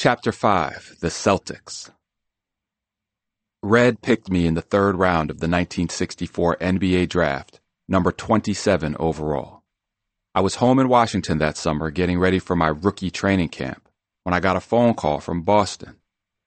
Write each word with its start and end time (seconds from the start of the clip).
Chapter 0.00 0.30
5 0.30 0.98
The 1.00 1.08
Celtics 1.08 1.90
Red 3.64 4.00
picked 4.00 4.30
me 4.30 4.46
in 4.46 4.54
the 4.54 4.62
third 4.62 4.94
round 4.94 5.28
of 5.28 5.40
the 5.40 5.48
1964 5.48 6.56
NBA 6.58 7.08
draft, 7.08 7.58
number 7.88 8.12
27 8.12 8.94
overall. 9.00 9.64
I 10.36 10.40
was 10.40 10.54
home 10.54 10.78
in 10.78 10.88
Washington 10.88 11.38
that 11.38 11.56
summer 11.56 11.90
getting 11.90 12.20
ready 12.20 12.38
for 12.38 12.54
my 12.54 12.68
rookie 12.68 13.10
training 13.10 13.48
camp 13.48 13.88
when 14.22 14.34
I 14.34 14.38
got 14.38 14.54
a 14.54 14.60
phone 14.60 14.94
call 14.94 15.18
from 15.18 15.42
Boston. 15.42 15.96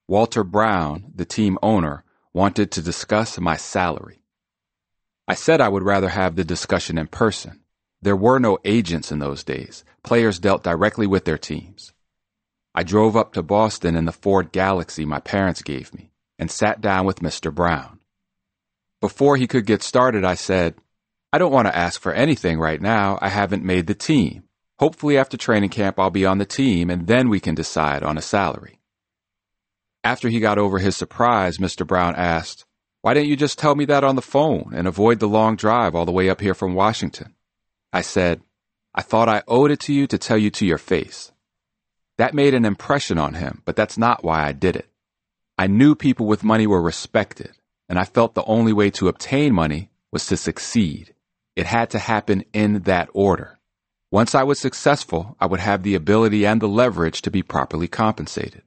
Walter 0.08 0.46
Brown, 0.46 1.12
the 1.14 1.26
team 1.26 1.58
owner, 1.62 2.06
wanted 2.32 2.72
to 2.72 2.82
discuss 2.82 3.38
my 3.38 3.58
salary. 3.58 4.24
I 5.28 5.34
said 5.36 5.60
I 5.60 5.68
would 5.68 5.84
rather 5.84 6.08
have 6.08 6.38
the 6.38 6.46
discussion 6.46 6.98
in 6.98 7.08
person. 7.08 7.60
There 8.02 8.16
were 8.16 8.40
no 8.40 8.60
agents 8.64 9.12
in 9.12 9.20
those 9.20 9.44
days. 9.44 9.84
Players 10.04 10.40
dealt 10.40 10.64
directly 10.64 11.06
with 11.06 11.26
their 11.26 11.38
teams. 11.38 11.92
I 12.74 12.84
drove 12.84 13.18
up 13.18 13.34
to 13.34 13.44
Boston 13.44 13.96
in 13.96 14.06
the 14.06 14.12
Ford 14.12 14.52
Galaxie 14.52 15.05
my 15.05 15.20
parents 15.20 15.62
gave 15.62 15.94
me 15.94 16.12
and 16.40 16.50
sat 16.50 16.80
down 16.80 17.05
with 17.05 17.20
Mr. 17.20 17.54
Brown. 17.54 18.00
Before 19.02 19.36
he 19.36 19.48
could 19.48 19.66
get 19.66 19.84
started, 19.84 20.23
I 20.23 20.36
said, 20.36 20.76
I 21.34 21.38
don't 21.38 21.52
want 21.52 21.68
to 21.68 21.76
ask 21.76 22.00
for 22.00 22.14
anything 22.14 22.59
right 22.59 22.81
now. 22.81 23.18
I 23.22 23.30
haven't 23.30 23.64
made 23.64 23.88
the 23.88 23.94
team. 23.94 24.44
Hopefully, 24.80 25.18
after 25.18 25.38
training 25.38 25.70
camp, 25.70 26.00
I'll 26.00 26.09
be 26.09 26.26
on 26.26 26.38
the 26.38 26.45
team 26.45 26.90
and 26.90 27.08
then 27.08 27.30
we 27.30 27.40
can 27.40 27.55
decide 27.55 28.04
on 28.04 28.18
a 28.18 28.22
salary. 28.22 28.80
After 30.03 30.30
he 30.30 30.40
got 30.40 30.58
over 30.58 30.80
his 30.80 30.95
surprise, 30.95 31.58
Mr. 31.58 31.86
Brown 31.86 32.16
asked, 32.16 32.66
Why 33.02 33.14
didn't 33.14 33.30
you 33.30 33.36
just 33.36 33.59
tell 33.59 33.76
me 33.76 33.86
that 33.86 34.03
on 34.03 34.16
the 34.16 34.22
phone 34.22 34.72
and 34.73 34.88
avoid 34.88 35.20
the 35.20 35.28
long 35.28 35.56
drive 35.56 35.94
all 35.94 36.06
the 36.06 36.12
way 36.12 36.30
up 36.30 36.42
here 36.42 36.56
from 36.56 36.73
Washington? 36.73 37.36
I 37.94 38.02
said, 38.02 38.42
I 38.95 39.02
thought 39.02 39.30
I 39.30 39.44
owed 39.48 39.72
it 39.72 39.81
to 39.81 39.94
you 39.94 40.08
to 40.08 40.17
tell 40.17 40.38
you 40.38 40.50
to 40.52 40.66
your 40.66 40.78
face. 40.78 41.31
That 42.21 42.35
made 42.35 42.53
an 42.53 42.66
impression 42.66 43.17
on 43.17 43.34
him, 43.34 43.63
but 43.66 43.75
that's 43.75 43.98
not 43.98 44.23
why 44.23 44.45
I 44.45 44.52
did 44.52 44.75
it. 44.75 44.88
I 45.57 45.66
knew 45.66 45.95
people 45.95 46.27
with 46.27 46.44
money 46.44 46.67
were 46.67 46.80
respected, 46.80 47.50
and 47.89 47.97
I 47.97 48.03
felt 48.03 48.36
the 48.36 48.44
only 48.44 48.73
way 48.73 48.91
to 48.91 49.08
obtain 49.08 49.55
money 49.55 49.89
was 50.11 50.28
to 50.28 50.38
succeed. 50.38 51.16
It 51.55 51.66
had 51.66 51.89
to 51.89 51.97
happen 51.97 52.44
in 52.53 52.81
that 52.83 53.09
order. 53.16 53.58
Once 54.11 54.36
I 54.36 54.44
was 54.44 54.59
successful, 54.59 55.36
I 55.39 55.47
would 55.47 55.61
have 55.61 55.81
the 55.81 55.95
ability 55.95 56.45
and 56.45 56.61
the 56.61 56.67
leverage 56.67 57.23
to 57.23 57.31
be 57.31 57.41
properly 57.41 57.88
compensated. 57.88 58.61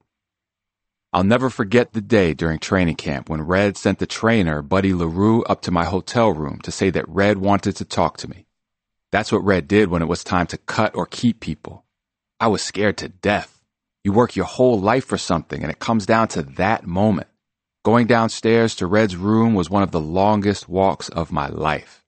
I'll 1.12 1.22
never 1.22 1.48
forget 1.48 1.92
the 1.92 2.00
day 2.00 2.34
during 2.34 2.58
training 2.58 2.96
camp 2.96 3.28
when 3.28 3.42
Red 3.42 3.76
sent 3.76 4.00
the 4.00 4.06
trainer, 4.06 4.62
Buddy 4.62 4.92
LeRoux, 4.92 5.44
up 5.48 5.62
to 5.62 5.70
my 5.70 5.84
hotel 5.84 6.32
room 6.32 6.58
to 6.64 6.72
say 6.72 6.90
that 6.90 7.08
Red 7.08 7.38
wanted 7.38 7.76
to 7.76 7.84
talk 7.84 8.16
to 8.16 8.28
me. 8.28 8.46
That's 9.12 9.30
what 9.30 9.44
Red 9.44 9.68
did 9.68 9.90
when 9.90 10.02
it 10.02 10.08
was 10.08 10.24
time 10.24 10.48
to 10.48 10.58
cut 10.58 10.96
or 10.96 11.06
keep 11.06 11.38
people. 11.38 11.83
I 12.44 12.48
was 12.48 12.60
scared 12.60 12.98
to 12.98 13.08
death. 13.08 13.62
You 14.04 14.12
work 14.12 14.36
your 14.36 14.44
whole 14.44 14.78
life 14.78 15.06
for 15.06 15.16
something 15.16 15.62
and 15.62 15.72
it 15.72 15.78
comes 15.78 16.04
down 16.04 16.28
to 16.28 16.42
that 16.42 16.86
moment. 16.86 17.28
Going 17.86 18.06
downstairs 18.06 18.74
to 18.74 18.86
Red's 18.86 19.16
room 19.16 19.54
was 19.54 19.70
one 19.70 19.82
of 19.82 19.92
the 19.92 20.00
longest 20.00 20.68
walks 20.68 21.08
of 21.08 21.32
my 21.32 21.48
life. 21.48 22.04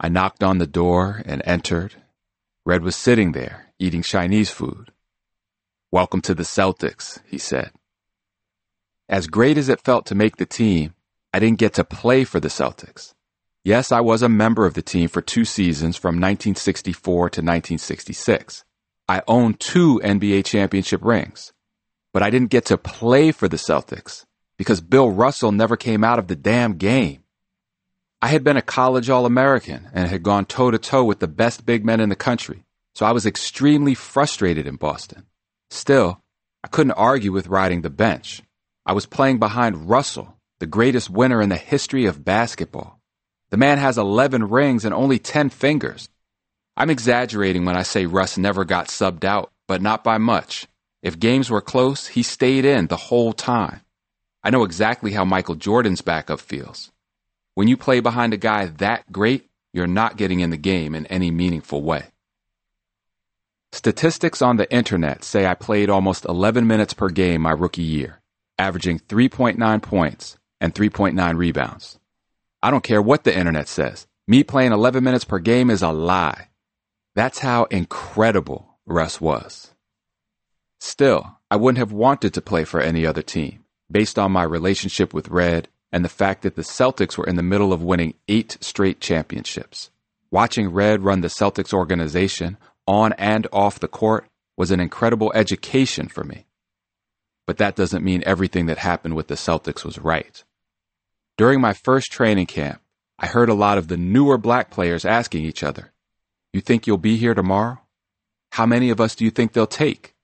I 0.00 0.08
knocked 0.08 0.42
on 0.42 0.58
the 0.58 0.66
door 0.66 1.22
and 1.24 1.40
entered. 1.44 1.94
Red 2.66 2.82
was 2.82 2.96
sitting 2.96 3.30
there, 3.30 3.68
eating 3.78 4.02
Chinese 4.02 4.50
food. 4.50 4.90
Welcome 5.92 6.20
to 6.22 6.34
the 6.34 6.42
Celtics, 6.42 7.20
he 7.28 7.38
said. 7.38 7.70
As 9.08 9.28
great 9.28 9.56
as 9.56 9.68
it 9.68 9.80
felt 9.80 10.04
to 10.06 10.16
make 10.16 10.38
the 10.38 10.46
team, 10.46 10.94
I 11.32 11.38
didn't 11.38 11.60
get 11.60 11.74
to 11.74 11.84
play 11.84 12.24
for 12.24 12.40
the 12.40 12.48
Celtics. 12.48 13.14
Yes, 13.62 13.92
I 13.92 14.00
was 14.00 14.22
a 14.22 14.28
member 14.28 14.66
of 14.66 14.74
the 14.74 14.82
team 14.82 15.08
for 15.08 15.22
two 15.22 15.44
seasons 15.44 15.96
from 15.96 16.16
1964 16.16 17.30
to 17.30 17.40
1966. 17.40 18.64
I 19.10 19.24
own 19.26 19.54
two 19.54 20.00
NBA 20.04 20.44
championship 20.44 21.04
rings. 21.04 21.52
But 22.12 22.22
I 22.22 22.30
didn't 22.30 22.50
get 22.50 22.66
to 22.66 22.78
play 22.78 23.32
for 23.32 23.48
the 23.48 23.56
Celtics 23.56 24.24
because 24.56 24.80
Bill 24.80 25.10
Russell 25.10 25.50
never 25.50 25.76
came 25.76 26.04
out 26.04 26.20
of 26.20 26.28
the 26.28 26.36
damn 26.36 26.74
game. 26.74 27.24
I 28.22 28.28
had 28.28 28.44
been 28.44 28.56
a 28.56 28.62
college 28.62 29.10
All 29.10 29.26
American 29.26 29.88
and 29.92 30.08
had 30.08 30.22
gone 30.22 30.46
toe 30.46 30.70
to 30.70 30.78
toe 30.78 31.02
with 31.02 31.18
the 31.18 31.26
best 31.26 31.66
big 31.66 31.84
men 31.84 31.98
in 31.98 32.08
the 32.08 32.14
country, 32.14 32.62
so 32.94 33.04
I 33.04 33.10
was 33.10 33.26
extremely 33.26 33.94
frustrated 33.94 34.68
in 34.68 34.76
Boston. 34.76 35.26
Still, 35.70 36.20
I 36.62 36.68
couldn't 36.68 36.92
argue 36.92 37.32
with 37.32 37.48
riding 37.48 37.82
the 37.82 37.90
bench. 37.90 38.42
I 38.86 38.92
was 38.92 39.06
playing 39.06 39.40
behind 39.40 39.88
Russell, 39.90 40.36
the 40.60 40.66
greatest 40.66 41.10
winner 41.10 41.42
in 41.42 41.48
the 41.48 41.56
history 41.56 42.04
of 42.06 42.24
basketball. 42.24 43.00
The 43.50 43.56
man 43.56 43.78
has 43.78 43.98
11 43.98 44.50
rings 44.50 44.84
and 44.84 44.94
only 44.94 45.18
10 45.18 45.50
fingers. 45.50 46.08
I'm 46.76 46.90
exaggerating 46.90 47.64
when 47.64 47.76
I 47.76 47.82
say 47.82 48.06
Russ 48.06 48.38
never 48.38 48.64
got 48.64 48.88
subbed 48.88 49.24
out, 49.24 49.52
but 49.68 49.82
not 49.82 50.02
by 50.04 50.18
much. 50.18 50.66
If 51.02 51.18
games 51.18 51.50
were 51.50 51.60
close, 51.60 52.06
he 52.06 52.22
stayed 52.22 52.64
in 52.64 52.86
the 52.86 52.96
whole 52.96 53.32
time. 53.32 53.80
I 54.42 54.50
know 54.50 54.64
exactly 54.64 55.12
how 55.12 55.24
Michael 55.24 55.54
Jordan's 55.54 56.02
backup 56.02 56.40
feels. 56.40 56.90
When 57.54 57.68
you 57.68 57.76
play 57.76 58.00
behind 58.00 58.32
a 58.32 58.38
guy 58.38 58.66
that 58.66 59.10
great, 59.12 59.48
you're 59.72 59.86
not 59.86 60.16
getting 60.16 60.40
in 60.40 60.50
the 60.50 60.56
game 60.56 60.94
in 60.94 61.06
any 61.06 61.30
meaningful 61.30 61.82
way. 61.82 62.06
Statistics 63.72 64.42
on 64.42 64.56
the 64.56 64.70
internet 64.72 65.22
say 65.22 65.46
I 65.46 65.54
played 65.54 65.90
almost 65.90 66.24
11 66.24 66.66
minutes 66.66 66.92
per 66.92 67.08
game 67.08 67.42
my 67.42 67.52
rookie 67.52 67.82
year, 67.82 68.20
averaging 68.58 68.98
3.9 68.98 69.82
points 69.82 70.38
and 70.60 70.74
3.9 70.74 71.36
rebounds. 71.36 71.98
I 72.62 72.70
don't 72.70 72.84
care 72.84 73.00
what 73.00 73.24
the 73.24 73.36
internet 73.36 73.68
says. 73.68 74.06
Me 74.26 74.44
playing 74.44 74.72
11 74.72 75.02
minutes 75.04 75.24
per 75.24 75.38
game 75.38 75.70
is 75.70 75.82
a 75.82 75.90
lie. 75.92 76.48
That's 77.20 77.40
how 77.40 77.64
incredible 77.64 78.78
Russ 78.86 79.20
was. 79.20 79.74
Still, 80.78 81.36
I 81.50 81.56
wouldn't 81.56 81.76
have 81.76 81.92
wanted 81.92 82.32
to 82.32 82.40
play 82.40 82.64
for 82.64 82.80
any 82.80 83.04
other 83.04 83.20
team, 83.20 83.66
based 83.92 84.18
on 84.18 84.32
my 84.32 84.42
relationship 84.42 85.12
with 85.12 85.28
Red 85.28 85.68
and 85.92 86.02
the 86.02 86.08
fact 86.08 86.40
that 86.40 86.56
the 86.56 86.62
Celtics 86.62 87.18
were 87.18 87.26
in 87.26 87.36
the 87.36 87.42
middle 87.42 87.74
of 87.74 87.82
winning 87.82 88.14
eight 88.26 88.56
straight 88.62 89.02
championships. 89.02 89.90
Watching 90.30 90.70
Red 90.70 91.04
run 91.04 91.20
the 91.20 91.28
Celtics 91.28 91.74
organization 91.74 92.56
on 92.86 93.12
and 93.18 93.46
off 93.52 93.80
the 93.80 93.86
court 93.86 94.24
was 94.56 94.70
an 94.70 94.80
incredible 94.80 95.30
education 95.34 96.08
for 96.08 96.24
me. 96.24 96.46
But 97.46 97.58
that 97.58 97.76
doesn't 97.76 98.02
mean 98.02 98.22
everything 98.24 98.64
that 98.64 98.78
happened 98.78 99.14
with 99.14 99.26
the 99.26 99.34
Celtics 99.34 99.84
was 99.84 99.98
right. 99.98 100.42
During 101.36 101.60
my 101.60 101.74
first 101.74 102.10
training 102.10 102.46
camp, 102.46 102.80
I 103.18 103.26
heard 103.26 103.50
a 103.50 103.60
lot 103.66 103.76
of 103.76 103.88
the 103.88 103.98
newer 103.98 104.38
black 104.38 104.70
players 104.70 105.04
asking 105.04 105.44
each 105.44 105.62
other, 105.62 105.92
you 106.52 106.60
think 106.60 106.86
you'll 106.86 106.98
be 106.98 107.16
here 107.16 107.34
tomorrow? 107.34 107.78
How 108.52 108.66
many 108.66 108.90
of 108.90 109.00
us 109.00 109.14
do 109.14 109.24
you 109.24 109.30
think 109.30 109.52
they'll 109.52 109.66
take? 109.66 110.14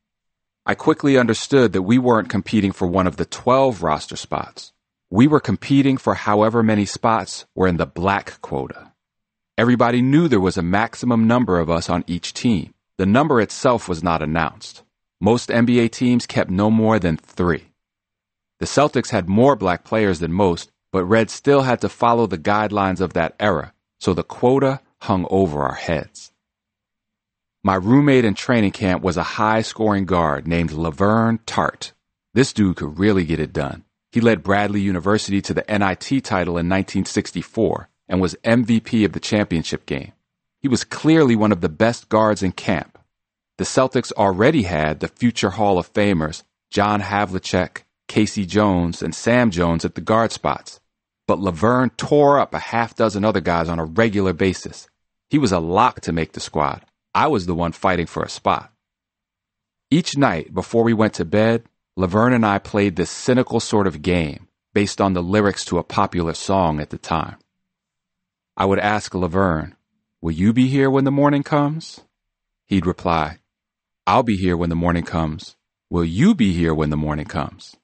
I 0.64 0.74
quickly 0.74 1.16
understood 1.16 1.72
that 1.72 1.82
we 1.82 1.98
weren't 1.98 2.28
competing 2.28 2.72
for 2.72 2.88
one 2.88 3.06
of 3.06 3.16
the 3.16 3.24
12 3.24 3.82
roster 3.82 4.16
spots. 4.16 4.72
We 5.08 5.28
were 5.28 5.38
competing 5.38 5.96
for 5.96 6.14
however 6.14 6.64
many 6.64 6.84
spots 6.84 7.46
were 7.54 7.68
in 7.68 7.76
the 7.76 7.86
black 7.86 8.40
quota. 8.40 8.92
Everybody 9.56 10.02
knew 10.02 10.26
there 10.26 10.40
was 10.40 10.56
a 10.56 10.62
maximum 10.62 11.28
number 11.28 11.60
of 11.60 11.70
us 11.70 11.88
on 11.88 12.02
each 12.08 12.34
team. 12.34 12.74
The 12.98 13.06
number 13.06 13.40
itself 13.40 13.88
was 13.88 14.02
not 14.02 14.22
announced. 14.22 14.82
Most 15.20 15.50
NBA 15.50 15.92
teams 15.92 16.26
kept 16.26 16.50
no 16.50 16.70
more 16.70 16.98
than 16.98 17.16
three. 17.16 17.68
The 18.58 18.66
Celtics 18.66 19.10
had 19.10 19.28
more 19.28 19.54
black 19.54 19.84
players 19.84 20.18
than 20.18 20.32
most, 20.32 20.72
but 20.90 21.04
Red 21.04 21.30
still 21.30 21.62
had 21.62 21.80
to 21.82 21.88
follow 21.88 22.26
the 22.26 22.38
guidelines 22.38 23.00
of 23.00 23.12
that 23.12 23.36
era, 23.38 23.72
so 24.00 24.12
the 24.12 24.24
quota 24.24 24.80
hung 25.00 25.26
over 25.30 25.62
our 25.62 25.74
heads. 25.74 26.32
My 27.62 27.74
roommate 27.74 28.24
in 28.24 28.34
training 28.34 28.70
camp 28.72 29.02
was 29.02 29.16
a 29.16 29.22
high 29.22 29.62
scoring 29.62 30.04
guard 30.04 30.46
named 30.46 30.70
Levern 30.70 31.40
Tart. 31.46 31.92
This 32.32 32.52
dude 32.52 32.76
could 32.76 32.98
really 32.98 33.24
get 33.24 33.40
it 33.40 33.52
done. 33.52 33.84
He 34.12 34.20
led 34.20 34.42
Bradley 34.42 34.80
University 34.80 35.42
to 35.42 35.52
the 35.52 35.64
NIT 35.68 36.22
title 36.24 36.58
in 36.58 36.68
1964 36.68 37.88
and 38.08 38.20
was 38.20 38.36
MVP 38.44 39.04
of 39.04 39.12
the 39.12 39.20
championship 39.20 39.84
game. 39.84 40.12
He 40.60 40.68
was 40.68 40.84
clearly 40.84 41.34
one 41.34 41.52
of 41.52 41.60
the 41.60 41.68
best 41.68 42.08
guards 42.08 42.42
in 42.42 42.52
camp. 42.52 42.98
The 43.58 43.64
Celtics 43.64 44.12
already 44.12 44.62
had 44.62 45.00
the 45.00 45.08
future 45.08 45.50
Hall 45.50 45.78
of 45.78 45.92
Famers 45.92 46.44
John 46.70 47.00
Havlicek, 47.00 47.82
KC 48.08 48.46
Jones, 48.46 49.02
and 49.02 49.14
Sam 49.14 49.50
Jones 49.50 49.84
at 49.84 49.94
the 49.94 50.00
guard 50.00 50.32
spots 50.32 50.80
but 51.26 51.38
Levern 51.38 51.96
tore 51.96 52.38
up 52.38 52.54
a 52.54 52.58
half 52.58 52.94
dozen 52.94 53.24
other 53.24 53.40
guys 53.40 53.68
on 53.68 53.78
a 53.78 53.84
regular 53.84 54.32
basis. 54.32 54.88
He 55.28 55.38
was 55.38 55.52
a 55.52 55.58
lock 55.58 56.00
to 56.02 56.12
make 56.12 56.32
the 56.32 56.40
squad. 56.40 56.84
I 57.14 57.26
was 57.26 57.46
the 57.46 57.54
one 57.54 57.72
fighting 57.72 58.06
for 58.06 58.22
a 58.22 58.28
spot. 58.28 58.72
Each 59.90 60.16
night 60.16 60.54
before 60.54 60.84
we 60.84 60.92
went 60.92 61.14
to 61.14 61.24
bed, 61.24 61.64
Levern 61.98 62.34
and 62.34 62.44
I 62.44 62.58
played 62.58 62.96
this 62.96 63.10
cynical 63.10 63.60
sort 63.60 63.86
of 63.86 64.02
game 64.02 64.48
based 64.74 65.00
on 65.00 65.14
the 65.14 65.22
lyrics 65.22 65.64
to 65.66 65.78
a 65.78 65.84
popular 65.84 66.34
song 66.34 66.80
at 66.80 66.90
the 66.90 66.98
time. 66.98 67.36
I 68.56 68.66
would 68.66 68.78
ask 68.78 69.12
Levern, 69.12 69.72
Will 70.20 70.32
you 70.32 70.52
be 70.52 70.68
here 70.68 70.90
when 70.90 71.04
the 71.04 71.10
morning 71.10 71.42
comes? 71.42 72.00
He'd 72.66 72.86
reply, 72.86 73.38
I'll 74.06 74.22
be 74.22 74.36
here 74.36 74.56
when 74.56 74.70
the 74.70 74.76
morning 74.76 75.04
comes. 75.04 75.56
Will 75.88 76.04
you 76.04 76.34
be 76.34 76.52
here 76.52 76.74
when 76.74 76.90
the 76.90 76.96
morning 76.96 77.26
comes? 77.26 77.76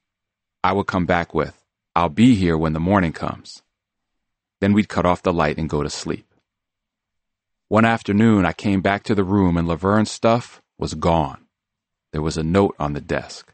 I 0.64 0.72
would 0.72 0.86
come 0.86 1.06
back 1.06 1.34
with, 1.34 1.61
I'll 1.94 2.08
be 2.08 2.34
here 2.36 2.56
when 2.56 2.72
the 2.72 2.80
morning 2.80 3.12
comes. 3.12 3.62
Then 4.60 4.72
we'd 4.72 4.88
cut 4.88 5.04
off 5.04 5.22
the 5.22 5.32
light 5.32 5.58
and 5.58 5.68
go 5.68 5.82
to 5.82 5.90
sleep. 5.90 6.32
One 7.68 7.84
afternoon, 7.84 8.46
I 8.46 8.54
came 8.54 8.80
back 8.80 9.02
to 9.04 9.14
the 9.14 9.24
room 9.24 9.58
and 9.58 9.68
Levern's 9.68 10.10
stuff 10.10 10.62
was 10.78 10.94
gone. 10.94 11.46
There 12.12 12.22
was 12.22 12.38
a 12.38 12.42
note 12.42 12.74
on 12.78 12.94
the 12.94 13.00
desk. 13.00 13.52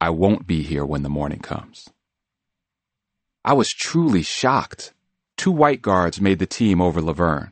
I 0.00 0.10
won't 0.10 0.46
be 0.46 0.62
here 0.62 0.84
when 0.84 1.02
the 1.02 1.08
morning 1.08 1.40
comes. 1.40 1.88
I 3.44 3.54
was 3.54 3.72
truly 3.72 4.22
shocked. 4.22 4.92
Two 5.36 5.50
white 5.50 5.82
guards 5.82 6.20
made 6.20 6.38
the 6.38 6.46
team 6.46 6.80
over 6.80 7.00
Levern. 7.00 7.50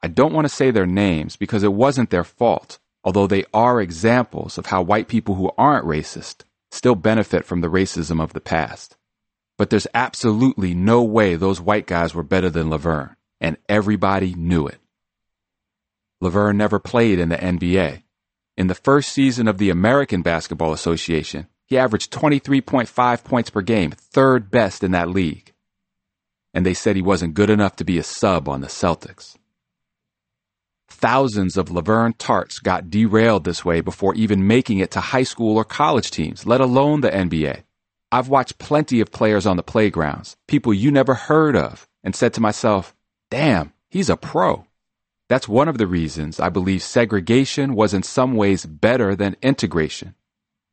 I 0.00 0.06
don't 0.06 0.32
want 0.32 0.44
to 0.44 0.54
say 0.54 0.70
their 0.70 0.86
names 0.86 1.34
because 1.34 1.64
it 1.64 1.72
wasn't 1.72 2.10
their 2.10 2.24
fault, 2.24 2.78
although 3.02 3.26
they 3.26 3.44
are 3.52 3.80
examples 3.80 4.58
of 4.58 4.66
how 4.66 4.82
white 4.82 5.08
people 5.08 5.34
who 5.34 5.50
aren't 5.58 5.86
racist 5.86 6.42
still 6.70 6.94
benefit 6.94 7.44
from 7.44 7.62
the 7.62 7.70
racism 7.70 8.22
of 8.22 8.32
the 8.32 8.40
past. 8.40 8.96
But 9.58 9.70
there's 9.70 9.88
absolutely 9.92 10.72
no 10.74 11.02
way 11.02 11.34
those 11.34 11.60
white 11.60 11.86
guys 11.86 12.14
were 12.14 12.22
better 12.22 12.48
than 12.48 12.70
Levern, 12.70 13.16
and 13.40 13.58
everybody 13.68 14.34
knew 14.34 14.68
it. 14.68 14.78
Levern 16.22 16.56
never 16.56 16.78
played 16.78 17.18
in 17.18 17.28
the 17.28 17.36
NBA. 17.36 18.04
In 18.56 18.68
the 18.68 18.74
first 18.74 19.10
season 19.10 19.46
of 19.46 19.58
the 19.58 19.70
American 19.70 20.22
Basketball 20.22 20.72
Association, 20.72 21.48
he 21.66 21.76
averaged 21.76 22.12
23.5 22.12 23.24
points 23.24 23.50
per 23.50 23.60
game, 23.60 23.90
third 23.90 24.50
best 24.50 24.82
in 24.82 24.92
that 24.92 25.10
league. 25.10 25.52
And 26.54 26.64
they 26.64 26.74
said 26.74 26.96
he 26.96 27.02
wasn't 27.02 27.34
good 27.34 27.50
enough 27.50 27.76
to 27.76 27.84
be 27.84 27.98
a 27.98 28.02
sub 28.02 28.48
on 28.48 28.60
the 28.60 28.68
Celtics. 28.68 29.36
Thousands 30.88 31.56
of 31.56 31.68
Levern 31.68 32.14
Tarts 32.16 32.58
got 32.58 32.90
derailed 32.90 33.44
this 33.44 33.64
way 33.64 33.80
before 33.80 34.14
even 34.14 34.46
making 34.46 34.78
it 34.78 34.90
to 34.92 35.00
high 35.00 35.22
school 35.24 35.56
or 35.56 35.64
college 35.64 36.10
teams, 36.10 36.46
let 36.46 36.60
alone 36.60 37.02
the 37.02 37.10
NBA. 37.10 37.64
I've 38.10 38.28
watched 38.28 38.58
plenty 38.58 39.00
of 39.00 39.12
players 39.12 39.44
on 39.44 39.56
the 39.56 39.62
playgrounds, 39.62 40.36
people 40.46 40.72
you 40.72 40.90
never 40.90 41.14
heard 41.14 41.54
of, 41.54 41.86
and 42.02 42.16
said 42.16 42.32
to 42.34 42.40
myself, 42.40 42.94
damn, 43.30 43.72
he's 43.90 44.08
a 44.08 44.16
pro. 44.16 44.64
That's 45.28 45.46
one 45.46 45.68
of 45.68 45.76
the 45.76 45.86
reasons 45.86 46.40
I 46.40 46.48
believe 46.48 46.82
segregation 46.82 47.74
was 47.74 47.92
in 47.92 48.02
some 48.02 48.34
ways 48.34 48.64
better 48.64 49.14
than 49.14 49.36
integration. 49.42 50.14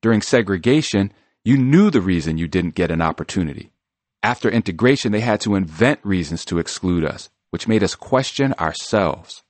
During 0.02 0.22
segregation, 0.22 1.12
you 1.44 1.58
knew 1.58 1.90
the 1.90 2.00
reason 2.00 2.38
you 2.38 2.48
didn't 2.48 2.76
get 2.76 2.90
an 2.90 3.02
opportunity. 3.02 3.72
After 4.24 4.50
integration, 4.50 5.12
they 5.12 5.20
had 5.20 5.42
to 5.42 5.56
invent 5.56 6.00
reasons 6.04 6.46
to 6.46 6.58
exclude 6.58 7.04
us, 7.04 7.30
which 7.50 7.68
made 7.68 7.84
us 7.84 7.96
question 7.96 8.54
ourselves. 8.54 9.44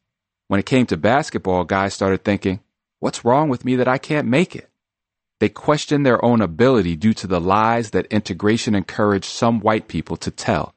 When 0.47 0.59
it 0.59 0.65
came 0.65 0.87
to 0.87 0.97
basketball, 0.97 1.65
guys 1.65 1.93
started 1.93 2.23
thinking, 2.23 2.61
what's 2.99 3.23
wrong 3.23 3.47
with 3.47 3.63
me 3.63 3.75
that 3.75 3.87
I 3.87 3.99
can't 3.99 4.27
make 4.27 4.55
it? 4.55 4.69
They 5.39 5.49
question 5.49 6.03
their 6.03 6.23
own 6.23 6.41
ability 6.41 6.95
due 6.95 7.13
to 7.15 7.27
the 7.27 7.41
lies 7.41 7.91
that 7.91 8.05
integration 8.07 8.73
encouraged 8.73 9.25
some 9.25 9.59
white 9.59 9.87
people 9.87 10.15
to 10.17 10.31
tell. 10.31 10.73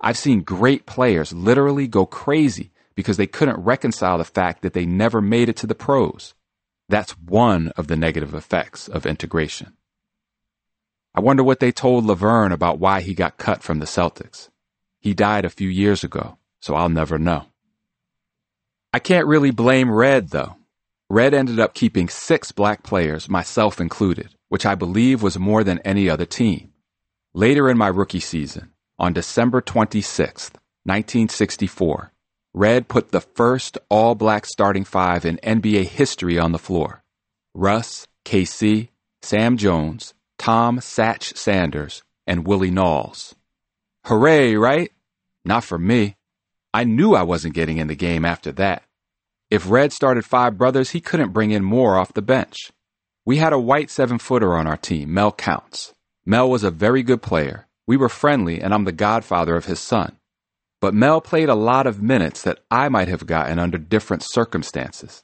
I've 0.00 0.18
seen 0.18 0.42
great 0.42 0.84
players 0.84 1.32
literally 1.32 1.88
go 1.88 2.04
crazy 2.04 2.70
because 2.94 3.16
they 3.16 3.26
couldn't 3.26 3.64
reconcile 3.64 4.18
the 4.18 4.24
fact 4.24 4.62
that 4.62 4.74
they 4.74 4.84
never 4.84 5.20
made 5.20 5.48
it 5.48 5.56
to 5.56 5.66
the 5.66 5.74
pros. 5.74 6.34
That's 6.88 7.18
one 7.18 7.68
of 7.76 7.88
the 7.88 7.96
negative 7.96 8.34
effects 8.34 8.88
of 8.88 9.06
integration. 9.06 9.72
I 11.14 11.20
wonder 11.20 11.42
what 11.42 11.60
they 11.60 11.72
told 11.72 12.04
Levern 12.04 12.52
about 12.52 12.78
why 12.78 13.00
he 13.00 13.14
got 13.14 13.38
cut 13.38 13.62
from 13.62 13.78
the 13.78 13.86
Celtics. 13.86 14.50
He 15.00 15.14
died 15.14 15.44
a 15.44 15.50
few 15.50 15.68
years 15.68 16.04
ago, 16.04 16.36
so 16.60 16.74
I'll 16.74 16.90
never 16.90 17.18
know. 17.18 17.46
I 18.92 18.98
can't 18.98 19.26
really 19.26 19.50
blame 19.50 19.90
Red, 19.90 20.30
though. 20.30 20.56
Red 21.08 21.34
ended 21.34 21.60
up 21.60 21.74
keeping 21.74 22.08
six 22.08 22.50
black 22.50 22.82
players, 22.82 23.28
myself 23.28 23.80
included, 23.80 24.34
which 24.48 24.66
I 24.66 24.74
believe 24.74 25.22
was 25.22 25.38
more 25.38 25.62
than 25.62 25.78
any 25.80 26.10
other 26.10 26.26
team. 26.26 26.72
Later 27.32 27.70
in 27.70 27.78
my 27.78 27.86
rookie 27.86 28.18
season, 28.18 28.72
on 28.98 29.12
December 29.12 29.60
26, 29.60 30.50
1964, 30.84 32.12
Red 32.54 32.88
put 32.88 33.12
the 33.12 33.20
first 33.20 33.78
all 33.88 34.14
black 34.14 34.46
starting 34.46 34.84
five 34.84 35.24
in 35.24 35.36
NBA 35.44 35.84
history 35.84 36.38
on 36.38 36.50
the 36.52 36.58
floor. 36.58 37.04
Russ, 37.54 38.06
KC, 38.24 38.88
Sam 39.22 39.58
Jones, 39.58 40.14
Tom 40.38 40.78
Satch 40.80 41.36
Sanders, 41.36 42.02
and 42.26 42.46
Willie 42.46 42.70
Naulls. 42.70 43.34
Hooray, 44.06 44.56
right? 44.56 44.90
Not 45.44 45.62
for 45.62 45.78
me. 45.78 46.16
I 46.74 46.84
knew 46.84 47.14
I 47.14 47.22
wasn't 47.22 47.54
getting 47.54 47.78
in 47.78 47.86
the 47.86 47.94
game 47.94 48.24
after 48.24 48.50
that. 48.52 48.82
If 49.48 49.70
Red 49.70 49.92
started 49.92 50.24
five 50.24 50.58
brothers, 50.58 50.90
he 50.90 51.00
couldn't 51.00 51.32
bring 51.32 51.52
in 51.52 51.62
more 51.62 51.96
off 51.96 52.12
the 52.12 52.22
bench. 52.22 52.72
We 53.24 53.36
had 53.36 53.52
a 53.52 53.60
white 53.60 53.90
seven 53.90 54.18
footer 54.18 54.56
on 54.56 54.66
our 54.66 54.76
team, 54.76 55.14
Mel 55.14 55.30
Counts. 55.30 55.94
Mel 56.24 56.50
was 56.50 56.64
a 56.64 56.70
very 56.72 57.04
good 57.04 57.22
player. 57.22 57.68
We 57.86 57.96
were 57.96 58.08
friendly, 58.08 58.60
and 58.60 58.74
I'm 58.74 58.84
the 58.84 58.92
godfather 58.92 59.54
of 59.54 59.66
his 59.66 59.78
son. 59.78 60.16
But 60.80 60.94
Mel 60.94 61.20
played 61.20 61.48
a 61.48 61.54
lot 61.54 61.86
of 61.86 62.02
minutes 62.02 62.42
that 62.42 62.58
I 62.72 62.88
might 62.88 63.06
have 63.06 63.26
gotten 63.26 63.60
under 63.60 63.78
different 63.78 64.24
circumstances. 64.24 65.22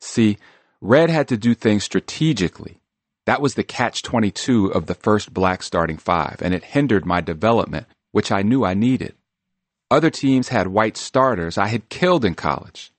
See, 0.00 0.38
Red 0.80 1.08
had 1.08 1.28
to 1.28 1.36
do 1.36 1.54
things 1.54 1.84
strategically. 1.84 2.80
That 3.26 3.40
was 3.40 3.54
the 3.54 3.62
catch 3.62 4.02
22 4.02 4.72
of 4.72 4.86
the 4.86 4.94
first 4.94 5.32
black 5.32 5.62
starting 5.62 5.96
five, 5.98 6.38
and 6.42 6.52
it 6.52 6.64
hindered 6.64 7.06
my 7.06 7.20
development, 7.20 7.86
which 8.10 8.32
I 8.32 8.42
knew 8.42 8.64
I 8.64 8.74
needed. 8.74 9.14
Other 9.92 10.10
teams 10.10 10.48
had 10.48 10.66
white 10.66 10.96
starters 10.96 11.56
I 11.56 11.68
had 11.68 11.88
killed 11.88 12.24
in 12.24 12.34
college. 12.34 12.92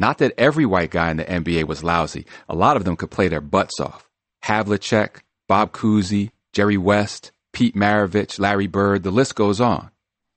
Not 0.00 0.16
that 0.18 0.32
every 0.38 0.64
white 0.64 0.90
guy 0.90 1.10
in 1.10 1.18
the 1.18 1.26
NBA 1.26 1.64
was 1.64 1.84
lousy. 1.84 2.24
A 2.48 2.54
lot 2.54 2.78
of 2.78 2.84
them 2.84 2.96
could 2.96 3.10
play 3.10 3.28
their 3.28 3.42
butts 3.42 3.78
off. 3.78 4.08
Havlicek, 4.42 5.20
Bob 5.46 5.72
Cousy, 5.72 6.30
Jerry 6.54 6.78
West, 6.78 7.32
Pete 7.52 7.76
Maravich, 7.76 8.38
Larry 8.38 8.66
Bird, 8.66 9.02
the 9.02 9.10
list 9.10 9.34
goes 9.34 9.60
on. 9.60 9.90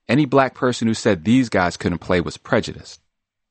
Any 0.10 0.26
black 0.26 0.54
person 0.54 0.90
who 0.90 0.94
said 0.94 1.24
these 1.24 1.48
guys 1.48 1.78
couldn't 1.78 2.00
play 2.00 2.20
was 2.20 2.36
prejudiced. 2.36 3.00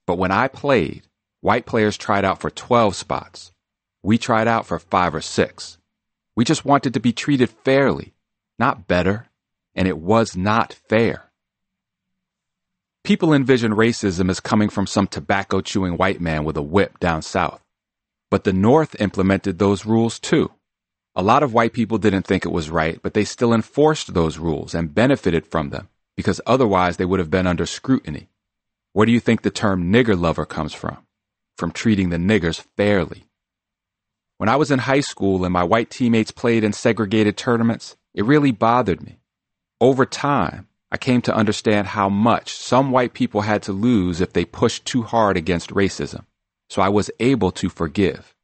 But 0.06 0.18
when 0.18 0.30
I 0.30 0.48
played, 0.48 1.06
white 1.40 1.64
players 1.64 1.96
tried 1.96 2.26
out 2.26 2.42
for 2.42 2.50
12 2.50 2.94
spots. 2.94 3.50
We 4.02 4.18
tried 4.18 4.48
out 4.48 4.66
for 4.66 4.78
five 4.78 5.14
or 5.14 5.22
six. 5.22 5.78
We 6.36 6.44
just 6.44 6.66
wanted 6.66 6.92
to 6.92 7.00
be 7.00 7.14
treated 7.14 7.48
fairly, 7.48 8.12
not 8.58 8.86
better, 8.86 9.28
and 9.74 9.88
it 9.88 9.96
was 9.96 10.36
not 10.36 10.74
fair. 10.90 11.31
People 13.04 13.32
envision 13.32 13.72
racism 13.72 14.30
as 14.30 14.38
coming 14.38 14.68
from 14.68 14.86
some 14.86 15.08
tobacco 15.08 15.60
chewing 15.60 15.96
white 15.96 16.20
man 16.20 16.44
with 16.44 16.56
a 16.56 16.62
whip 16.62 17.00
down 17.00 17.20
south. 17.20 17.60
But 18.30 18.44
the 18.44 18.52
North 18.52 18.94
implemented 19.00 19.58
those 19.58 19.84
rules 19.84 20.20
too. 20.20 20.52
A 21.16 21.22
lot 21.22 21.42
of 21.42 21.52
white 21.52 21.72
people 21.72 21.98
didn't 21.98 22.22
think 22.22 22.44
it 22.44 22.52
was 22.52 22.70
right, 22.70 23.00
but 23.02 23.12
they 23.12 23.24
still 23.24 23.52
enforced 23.52 24.14
those 24.14 24.38
rules 24.38 24.72
and 24.72 24.94
benefited 24.94 25.46
from 25.48 25.70
them 25.70 25.88
because 26.16 26.40
otherwise 26.46 26.96
they 26.96 27.04
would 27.04 27.18
have 27.18 27.30
been 27.30 27.46
under 27.46 27.66
scrutiny. 27.66 28.28
Where 28.92 29.04
do 29.04 29.10
you 29.10 29.20
think 29.20 29.42
the 29.42 29.50
term 29.50 29.92
nigger 29.92 30.18
lover 30.18 30.46
comes 30.46 30.72
from? 30.72 30.98
From 31.58 31.72
treating 31.72 32.10
the 32.10 32.18
niggers 32.18 32.64
fairly. 32.76 33.24
When 34.38 34.48
I 34.48 34.56
was 34.56 34.70
in 34.70 34.78
high 34.78 35.00
school 35.00 35.44
and 35.44 35.52
my 35.52 35.64
white 35.64 35.90
teammates 35.90 36.30
played 36.30 36.62
in 36.62 36.72
segregated 36.72 37.36
tournaments, 37.36 37.96
it 38.14 38.24
really 38.24 38.52
bothered 38.52 39.02
me. 39.02 39.18
Over 39.80 40.06
time, 40.06 40.68
I 40.92 40.98
came 40.98 41.22
to 41.22 41.34
understand 41.34 41.86
how 41.86 42.10
much 42.10 42.52
some 42.54 42.90
white 42.90 43.14
people 43.14 43.40
had 43.40 43.62
to 43.62 43.72
lose 43.72 44.20
if 44.20 44.34
they 44.34 44.44
pushed 44.44 44.84
too 44.84 45.00
hard 45.02 45.38
against 45.38 45.70
racism, 45.70 46.26
so 46.68 46.82
I 46.82 46.90
was 46.90 47.10
able 47.18 47.50
to 47.52 47.70
forgive. 47.70 48.34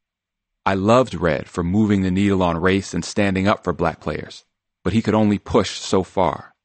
I 0.65 0.73
loved 0.73 1.13
Red 1.13 1.47
for 1.47 1.63
moving 1.63 2.01
the 2.01 2.09
needle 2.09 2.41
on 2.41 2.57
race 2.57 2.95
and 2.95 3.05
standing 3.05 3.47
up 3.47 3.63
for 3.63 3.71
black 3.71 3.99
players, 3.99 4.45
but 4.83 4.93
he 4.93 5.03
could 5.03 5.13
only 5.13 5.37
push 5.37 5.77
so 5.77 6.01
far. 6.01 6.55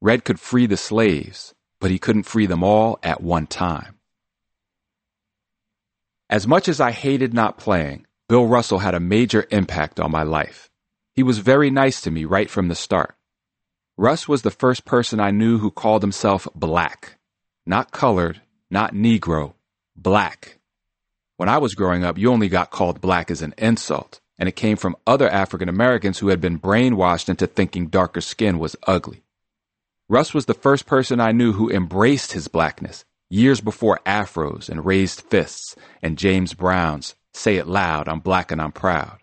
Red 0.00 0.24
could 0.24 0.40
free 0.40 0.64
the 0.64 0.78
slaves, 0.78 1.54
but 1.80 1.90
he 1.90 1.98
couldn't 1.98 2.22
free 2.22 2.46
them 2.46 2.64
all 2.64 2.98
at 3.02 3.22
one 3.22 3.46
time. 3.46 3.98
As 6.30 6.46
much 6.46 6.66
as 6.66 6.80
I 6.80 6.92
hated 6.92 7.34
not 7.34 7.58
playing, 7.58 8.06
Bill 8.26 8.46
Russell 8.46 8.78
had 8.78 8.94
a 8.94 9.00
major 9.00 9.46
impact 9.50 10.00
on 10.00 10.10
my 10.10 10.22
life. 10.22 10.70
He 11.12 11.22
was 11.22 11.40
very 11.40 11.68
nice 11.68 12.00
to 12.00 12.10
me 12.10 12.24
right 12.24 12.48
from 12.48 12.68
the 12.68 12.74
start. 12.74 13.14
Russ 13.96 14.26
was 14.26 14.42
the 14.42 14.50
first 14.50 14.84
person 14.84 15.20
I 15.20 15.30
knew 15.30 15.58
who 15.58 15.70
called 15.70 16.02
himself 16.02 16.48
black. 16.54 17.16
Not 17.64 17.92
colored, 17.92 18.40
not 18.68 18.92
Negro, 18.92 19.54
black. 19.94 20.58
When 21.36 21.48
I 21.48 21.58
was 21.58 21.76
growing 21.76 22.04
up, 22.04 22.18
you 22.18 22.32
only 22.32 22.48
got 22.48 22.70
called 22.72 23.00
black 23.00 23.30
as 23.30 23.40
an 23.40 23.54
insult, 23.56 24.20
and 24.36 24.48
it 24.48 24.56
came 24.56 24.76
from 24.76 24.96
other 25.06 25.28
African 25.28 25.68
Americans 25.68 26.18
who 26.18 26.28
had 26.28 26.40
been 26.40 26.58
brainwashed 26.58 27.28
into 27.28 27.46
thinking 27.46 27.86
darker 27.86 28.20
skin 28.20 28.58
was 28.58 28.74
ugly. 28.86 29.22
Russ 30.08 30.34
was 30.34 30.46
the 30.46 30.54
first 30.54 30.86
person 30.86 31.20
I 31.20 31.30
knew 31.30 31.52
who 31.52 31.70
embraced 31.70 32.32
his 32.32 32.48
blackness 32.48 33.04
years 33.30 33.60
before 33.60 34.00
afros 34.04 34.68
and 34.68 34.84
raised 34.84 35.20
fists 35.20 35.76
and 36.02 36.18
James 36.18 36.52
Brown's 36.52 37.14
Say 37.32 37.56
It 37.56 37.66
Loud, 37.66 38.08
I'm 38.08 38.20
Black 38.20 38.50
and 38.50 38.60
I'm 38.60 38.72
Proud. 38.72 39.18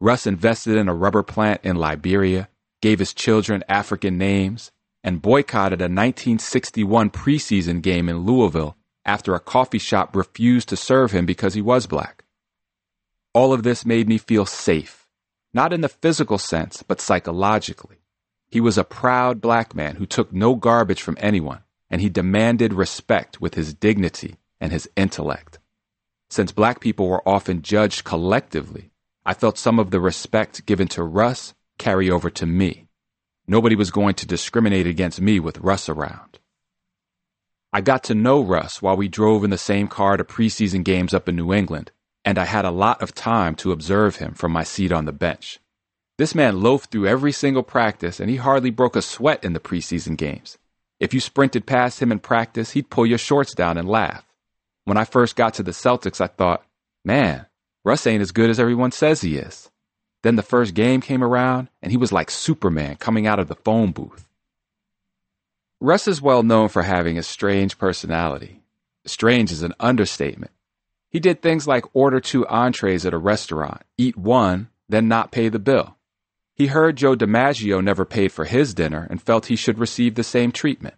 Russ 0.00 0.26
invested 0.26 0.76
in 0.76 0.88
a 0.88 0.94
rubber 0.94 1.22
plant 1.22 1.60
in 1.64 1.76
Liberia, 1.76 2.48
gave 2.84 2.98
his 2.98 3.14
children 3.14 3.64
African 3.66 4.18
names, 4.18 4.70
and 5.02 5.22
boycotted 5.22 5.80
a 5.80 5.88
1961 5.88 7.08
preseason 7.08 7.80
game 7.80 8.10
in 8.10 8.26
Louisville 8.26 8.76
after 9.06 9.34
a 9.34 9.40
coffee 9.40 9.78
shop 9.78 10.14
refused 10.14 10.68
to 10.68 10.76
serve 10.76 11.10
him 11.10 11.24
because 11.24 11.54
he 11.54 11.62
was 11.62 11.86
black. 11.86 12.24
All 13.32 13.54
of 13.54 13.62
this 13.62 13.86
made 13.86 14.06
me 14.06 14.18
feel 14.18 14.44
safe, 14.44 15.08
not 15.54 15.72
in 15.72 15.80
the 15.80 15.88
physical 15.88 16.36
sense, 16.36 16.82
but 16.82 17.00
psychologically. 17.00 18.02
He 18.50 18.60
was 18.60 18.76
a 18.76 18.84
proud 18.84 19.40
black 19.40 19.74
man 19.74 19.96
who 19.96 20.04
took 20.04 20.30
no 20.30 20.54
garbage 20.54 21.00
from 21.00 21.16
anyone, 21.18 21.62
and 21.88 22.02
he 22.02 22.10
demanded 22.10 22.74
respect 22.74 23.40
with 23.40 23.54
his 23.54 23.72
dignity 23.72 24.36
and 24.60 24.72
his 24.72 24.90
intellect. 24.94 25.58
Since 26.28 26.52
black 26.52 26.80
people 26.80 27.08
were 27.08 27.26
often 27.26 27.62
judged 27.62 28.04
collectively, 28.04 28.90
I 29.24 29.32
felt 29.32 29.56
some 29.56 29.78
of 29.78 29.90
the 29.90 30.00
respect 30.00 30.66
given 30.66 30.88
to 30.88 31.02
Russ 31.02 31.54
carry 31.78 32.10
over 32.10 32.30
to 32.30 32.46
me. 32.46 32.88
Nobody 33.46 33.76
was 33.76 33.90
going 33.90 34.14
to 34.14 34.26
discriminate 34.26 34.86
against 34.86 35.20
me 35.20 35.38
with 35.40 35.58
Russ 35.58 35.88
around. 35.88 36.38
I 37.72 37.80
got 37.80 38.04
to 38.04 38.14
know 38.14 38.42
Russ 38.42 38.80
while 38.80 38.96
we 38.96 39.08
drove 39.08 39.44
in 39.44 39.50
the 39.50 39.58
same 39.58 39.88
car 39.88 40.16
to 40.16 40.24
preseason 40.24 40.84
games 40.84 41.12
up 41.12 41.28
in 41.28 41.36
New 41.36 41.52
England, 41.52 41.90
and 42.24 42.38
I 42.38 42.44
had 42.44 42.64
a 42.64 42.70
lot 42.70 43.02
of 43.02 43.14
time 43.14 43.54
to 43.56 43.72
observe 43.72 44.16
him 44.16 44.34
from 44.34 44.52
my 44.52 44.62
seat 44.62 44.92
on 44.92 45.04
the 45.04 45.12
bench. 45.12 45.58
This 46.16 46.34
man 46.34 46.62
loafed 46.62 46.90
through 46.90 47.08
every 47.08 47.32
single 47.32 47.64
practice, 47.64 48.20
and 48.20 48.30
he 48.30 48.36
hardly 48.36 48.70
broke 48.70 48.94
a 48.94 49.02
sweat 49.02 49.42
in 49.42 49.52
the 49.52 49.60
preseason 49.60 50.16
games. 50.16 50.56
If 51.00 51.12
you 51.12 51.18
sprinted 51.18 51.66
past 51.66 52.00
him 52.00 52.12
in 52.12 52.20
practice, 52.20 52.70
he'd 52.70 52.90
pull 52.90 53.04
your 53.04 53.18
shorts 53.18 53.52
down 53.54 53.76
and 53.76 53.88
laugh. 53.88 54.24
When 54.84 54.96
I 54.96 55.04
first 55.04 55.34
got 55.34 55.54
to 55.54 55.64
the 55.64 55.72
Celtics, 55.72 56.20
I 56.20 56.28
thought, 56.28 56.64
man, 57.04 57.46
Russ 57.84 58.06
ain't 58.06 58.22
as 58.22 58.32
good 58.32 58.48
as 58.48 58.60
everyone 58.60 58.92
says 58.92 59.20
he 59.20 59.36
is. 59.36 59.70
Then 60.24 60.36
the 60.36 60.42
first 60.42 60.72
game 60.72 61.02
came 61.02 61.22
around, 61.22 61.68
and 61.82 61.92
he 61.92 61.98
was 61.98 62.10
like 62.10 62.30
Superman 62.30 62.96
coming 62.96 63.26
out 63.26 63.38
of 63.38 63.48
the 63.48 63.54
phone 63.54 63.92
booth. 63.92 64.26
Russ 65.82 66.08
is 66.08 66.22
well 66.22 66.42
known 66.42 66.70
for 66.70 66.82
having 66.82 67.18
a 67.18 67.22
strange 67.22 67.76
personality. 67.76 68.62
Strange 69.04 69.52
is 69.52 69.62
an 69.62 69.74
understatement. 69.78 70.50
He 71.10 71.20
did 71.20 71.42
things 71.42 71.68
like 71.68 71.94
order 71.94 72.20
two 72.20 72.46
entrees 72.46 73.04
at 73.04 73.12
a 73.12 73.18
restaurant, 73.18 73.82
eat 73.98 74.16
one, 74.16 74.70
then 74.88 75.08
not 75.08 75.30
pay 75.30 75.50
the 75.50 75.58
bill. 75.58 75.94
He 76.54 76.68
heard 76.68 76.96
Joe 76.96 77.14
DiMaggio 77.14 77.84
never 77.84 78.06
paid 78.06 78.32
for 78.32 78.46
his 78.46 78.72
dinner 78.72 79.06
and 79.10 79.20
felt 79.20 79.46
he 79.46 79.56
should 79.56 79.78
receive 79.78 80.14
the 80.14 80.24
same 80.24 80.52
treatment. 80.52 80.94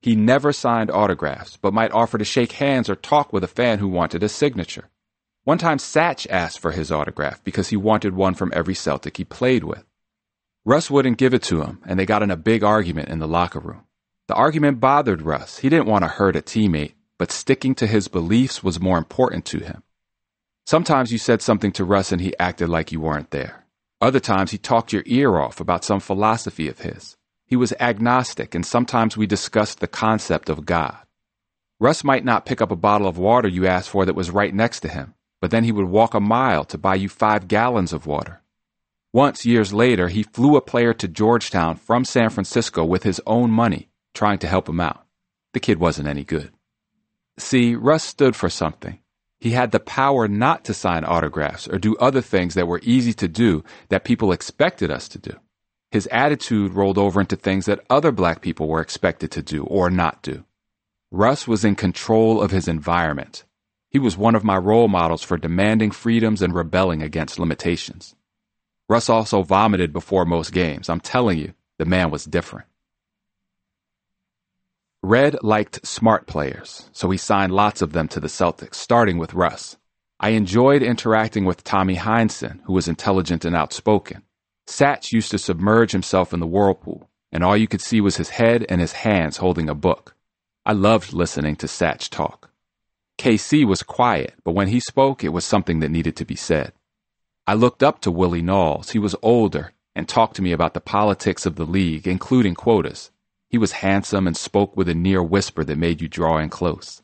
He 0.00 0.16
never 0.16 0.52
signed 0.52 0.90
autographs, 0.90 1.56
but 1.56 1.72
might 1.72 1.92
offer 1.92 2.18
to 2.18 2.24
shake 2.24 2.52
hands 2.52 2.90
or 2.90 2.96
talk 2.96 3.32
with 3.32 3.44
a 3.44 3.48
fan 3.58 3.78
who 3.78 3.86
wanted 3.86 4.24
a 4.24 4.28
signature. 4.28 4.88
One 5.46 5.58
time, 5.58 5.78
Satch 5.78 6.26
asked 6.28 6.58
for 6.58 6.72
his 6.72 6.90
autograph 6.90 7.44
because 7.44 7.68
he 7.68 7.76
wanted 7.76 8.16
one 8.16 8.34
from 8.34 8.50
every 8.52 8.74
Celtic 8.74 9.16
he 9.16 9.24
played 9.24 9.62
with. 9.62 9.84
Russ 10.64 10.90
wouldn't 10.90 11.18
give 11.18 11.32
it 11.34 11.42
to 11.44 11.62
him, 11.62 11.78
and 11.86 11.96
they 11.96 12.04
got 12.04 12.24
in 12.24 12.32
a 12.32 12.36
big 12.36 12.64
argument 12.64 13.10
in 13.10 13.20
the 13.20 13.28
locker 13.28 13.60
room. 13.60 13.84
The 14.26 14.34
argument 14.34 14.80
bothered 14.80 15.22
Russ. 15.22 15.58
He 15.58 15.68
didn't 15.68 15.86
want 15.86 16.02
to 16.02 16.08
hurt 16.08 16.34
a 16.34 16.42
teammate, 16.42 16.94
but 17.16 17.30
sticking 17.30 17.76
to 17.76 17.86
his 17.86 18.08
beliefs 18.08 18.64
was 18.64 18.80
more 18.80 18.98
important 18.98 19.44
to 19.44 19.60
him. 19.60 19.84
Sometimes 20.66 21.12
you 21.12 21.18
said 21.18 21.40
something 21.40 21.70
to 21.74 21.84
Russ 21.84 22.10
and 22.10 22.20
he 22.20 22.36
acted 22.40 22.68
like 22.68 22.90
you 22.90 22.98
weren't 22.98 23.30
there. 23.30 23.66
Other 24.00 24.18
times 24.18 24.50
he 24.50 24.58
talked 24.58 24.92
your 24.92 25.04
ear 25.06 25.38
off 25.38 25.60
about 25.60 25.84
some 25.84 26.00
philosophy 26.00 26.66
of 26.66 26.80
his. 26.80 27.16
He 27.46 27.54
was 27.54 27.72
agnostic, 27.78 28.52
and 28.56 28.66
sometimes 28.66 29.16
we 29.16 29.28
discussed 29.28 29.78
the 29.78 29.86
concept 29.86 30.48
of 30.48 30.66
God. 30.66 30.98
Russ 31.78 32.02
might 32.02 32.24
not 32.24 32.46
pick 32.46 32.60
up 32.60 32.72
a 32.72 32.76
bottle 32.76 33.06
of 33.06 33.16
water 33.16 33.46
you 33.46 33.68
asked 33.68 33.90
for 33.90 34.04
that 34.04 34.16
was 34.16 34.32
right 34.32 34.52
next 34.52 34.80
to 34.80 34.88
him, 34.88 35.14
but 35.46 35.52
then 35.52 35.62
he 35.62 35.70
would 35.70 35.86
walk 35.86 36.12
a 36.12 36.18
mile 36.18 36.64
to 36.64 36.76
buy 36.76 36.96
you 36.96 37.08
five 37.08 37.46
gallons 37.46 37.92
of 37.92 38.04
water. 38.04 38.42
Once, 39.12 39.46
years 39.46 39.72
later, 39.72 40.08
he 40.08 40.24
flew 40.24 40.56
a 40.56 40.60
player 40.60 40.92
to 40.92 41.06
Georgetown 41.06 41.76
from 41.76 42.04
San 42.04 42.30
Francisco 42.30 42.84
with 42.84 43.04
his 43.04 43.20
own 43.28 43.48
money 43.48 43.88
trying 44.12 44.40
to 44.40 44.48
help 44.48 44.68
him 44.68 44.80
out. 44.80 45.06
The 45.52 45.60
kid 45.60 45.78
wasn't 45.78 46.08
any 46.08 46.24
good. 46.24 46.50
See, 47.38 47.76
Russ 47.76 48.02
stood 48.02 48.34
for 48.34 48.50
something. 48.50 48.98
He 49.38 49.52
had 49.52 49.70
the 49.70 49.78
power 49.78 50.26
not 50.26 50.64
to 50.64 50.74
sign 50.74 51.04
autographs 51.04 51.68
or 51.68 51.78
do 51.78 51.94
other 51.98 52.22
things 52.22 52.54
that 52.54 52.66
were 52.66 52.80
easy 52.82 53.12
to 53.12 53.28
do 53.28 53.62
that 53.88 54.02
people 54.02 54.32
expected 54.32 54.90
us 54.90 55.06
to 55.10 55.18
do. 55.20 55.38
His 55.92 56.08
attitude 56.08 56.74
rolled 56.74 56.98
over 56.98 57.20
into 57.20 57.36
things 57.36 57.66
that 57.66 57.86
other 57.88 58.10
black 58.10 58.40
people 58.40 58.66
were 58.66 58.80
expected 58.80 59.30
to 59.30 59.42
do 59.42 59.62
or 59.62 59.90
not 59.90 60.22
do. 60.22 60.44
Russ 61.12 61.46
was 61.46 61.64
in 61.64 61.76
control 61.76 62.42
of 62.42 62.50
his 62.50 62.66
environment. 62.66 63.44
He 63.96 63.98
was 63.98 64.14
one 64.14 64.34
of 64.34 64.44
my 64.44 64.58
role 64.58 64.88
models 64.88 65.22
for 65.22 65.38
demanding 65.38 65.90
freedoms 65.90 66.42
and 66.42 66.54
rebelling 66.54 67.00
against 67.00 67.38
limitations. 67.38 68.14
Russ 68.90 69.08
also 69.08 69.40
vomited 69.42 69.94
before 69.94 70.26
most 70.26 70.52
games. 70.52 70.90
I'm 70.90 71.00
telling 71.00 71.38
you, 71.38 71.54
the 71.78 71.86
man 71.86 72.10
was 72.10 72.26
different. 72.26 72.66
Red 75.02 75.42
liked 75.42 75.86
smart 75.86 76.26
players, 76.26 76.90
so 76.92 77.08
he 77.08 77.16
signed 77.16 77.54
lots 77.54 77.80
of 77.80 77.94
them 77.94 78.06
to 78.08 78.20
the 78.20 78.26
Celtics, 78.28 78.74
starting 78.74 79.16
with 79.16 79.32
Russ. 79.32 79.78
I 80.20 80.32
enjoyed 80.32 80.82
interacting 80.82 81.46
with 81.46 81.64
Tommy 81.64 81.96
Heinsohn, 81.96 82.60
who 82.64 82.74
was 82.74 82.88
intelligent 82.88 83.46
and 83.46 83.56
outspoken. 83.56 84.24
Satch 84.66 85.10
used 85.10 85.30
to 85.30 85.38
submerge 85.38 85.92
himself 85.92 86.34
in 86.34 86.40
the 86.40 86.46
whirlpool, 86.46 87.08
and 87.32 87.42
all 87.42 87.56
you 87.56 87.66
could 87.66 87.80
see 87.80 88.02
was 88.02 88.18
his 88.18 88.28
head 88.28 88.66
and 88.68 88.78
his 88.78 88.92
hands 88.92 89.38
holding 89.38 89.70
a 89.70 89.74
book. 89.74 90.14
I 90.66 90.72
loved 90.72 91.14
listening 91.14 91.56
to 91.56 91.66
Satch 91.66 92.10
talk. 92.10 92.50
KC 93.26 93.64
was 93.64 93.82
quiet, 93.82 94.34
but 94.44 94.52
when 94.52 94.68
he 94.68 94.78
spoke, 94.78 95.24
it 95.24 95.30
was 95.30 95.44
something 95.44 95.80
that 95.80 95.90
needed 95.90 96.14
to 96.14 96.24
be 96.24 96.36
said. 96.36 96.72
I 97.44 97.54
looked 97.54 97.82
up 97.82 98.00
to 98.02 98.12
Willie 98.12 98.40
Naulls. 98.40 98.92
He 98.92 99.00
was 99.00 99.16
older 99.20 99.72
and 99.96 100.08
talked 100.08 100.36
to 100.36 100.42
me 100.42 100.52
about 100.52 100.74
the 100.74 100.80
politics 100.80 101.44
of 101.44 101.56
the 101.56 101.66
league, 101.66 102.06
including 102.06 102.54
quotas. 102.54 103.10
He 103.48 103.58
was 103.58 103.82
handsome 103.82 104.28
and 104.28 104.36
spoke 104.36 104.76
with 104.76 104.88
a 104.88 104.94
near 104.94 105.24
whisper 105.24 105.64
that 105.64 105.76
made 105.76 106.00
you 106.00 106.06
draw 106.06 106.38
in 106.38 106.50
close. 106.50 107.02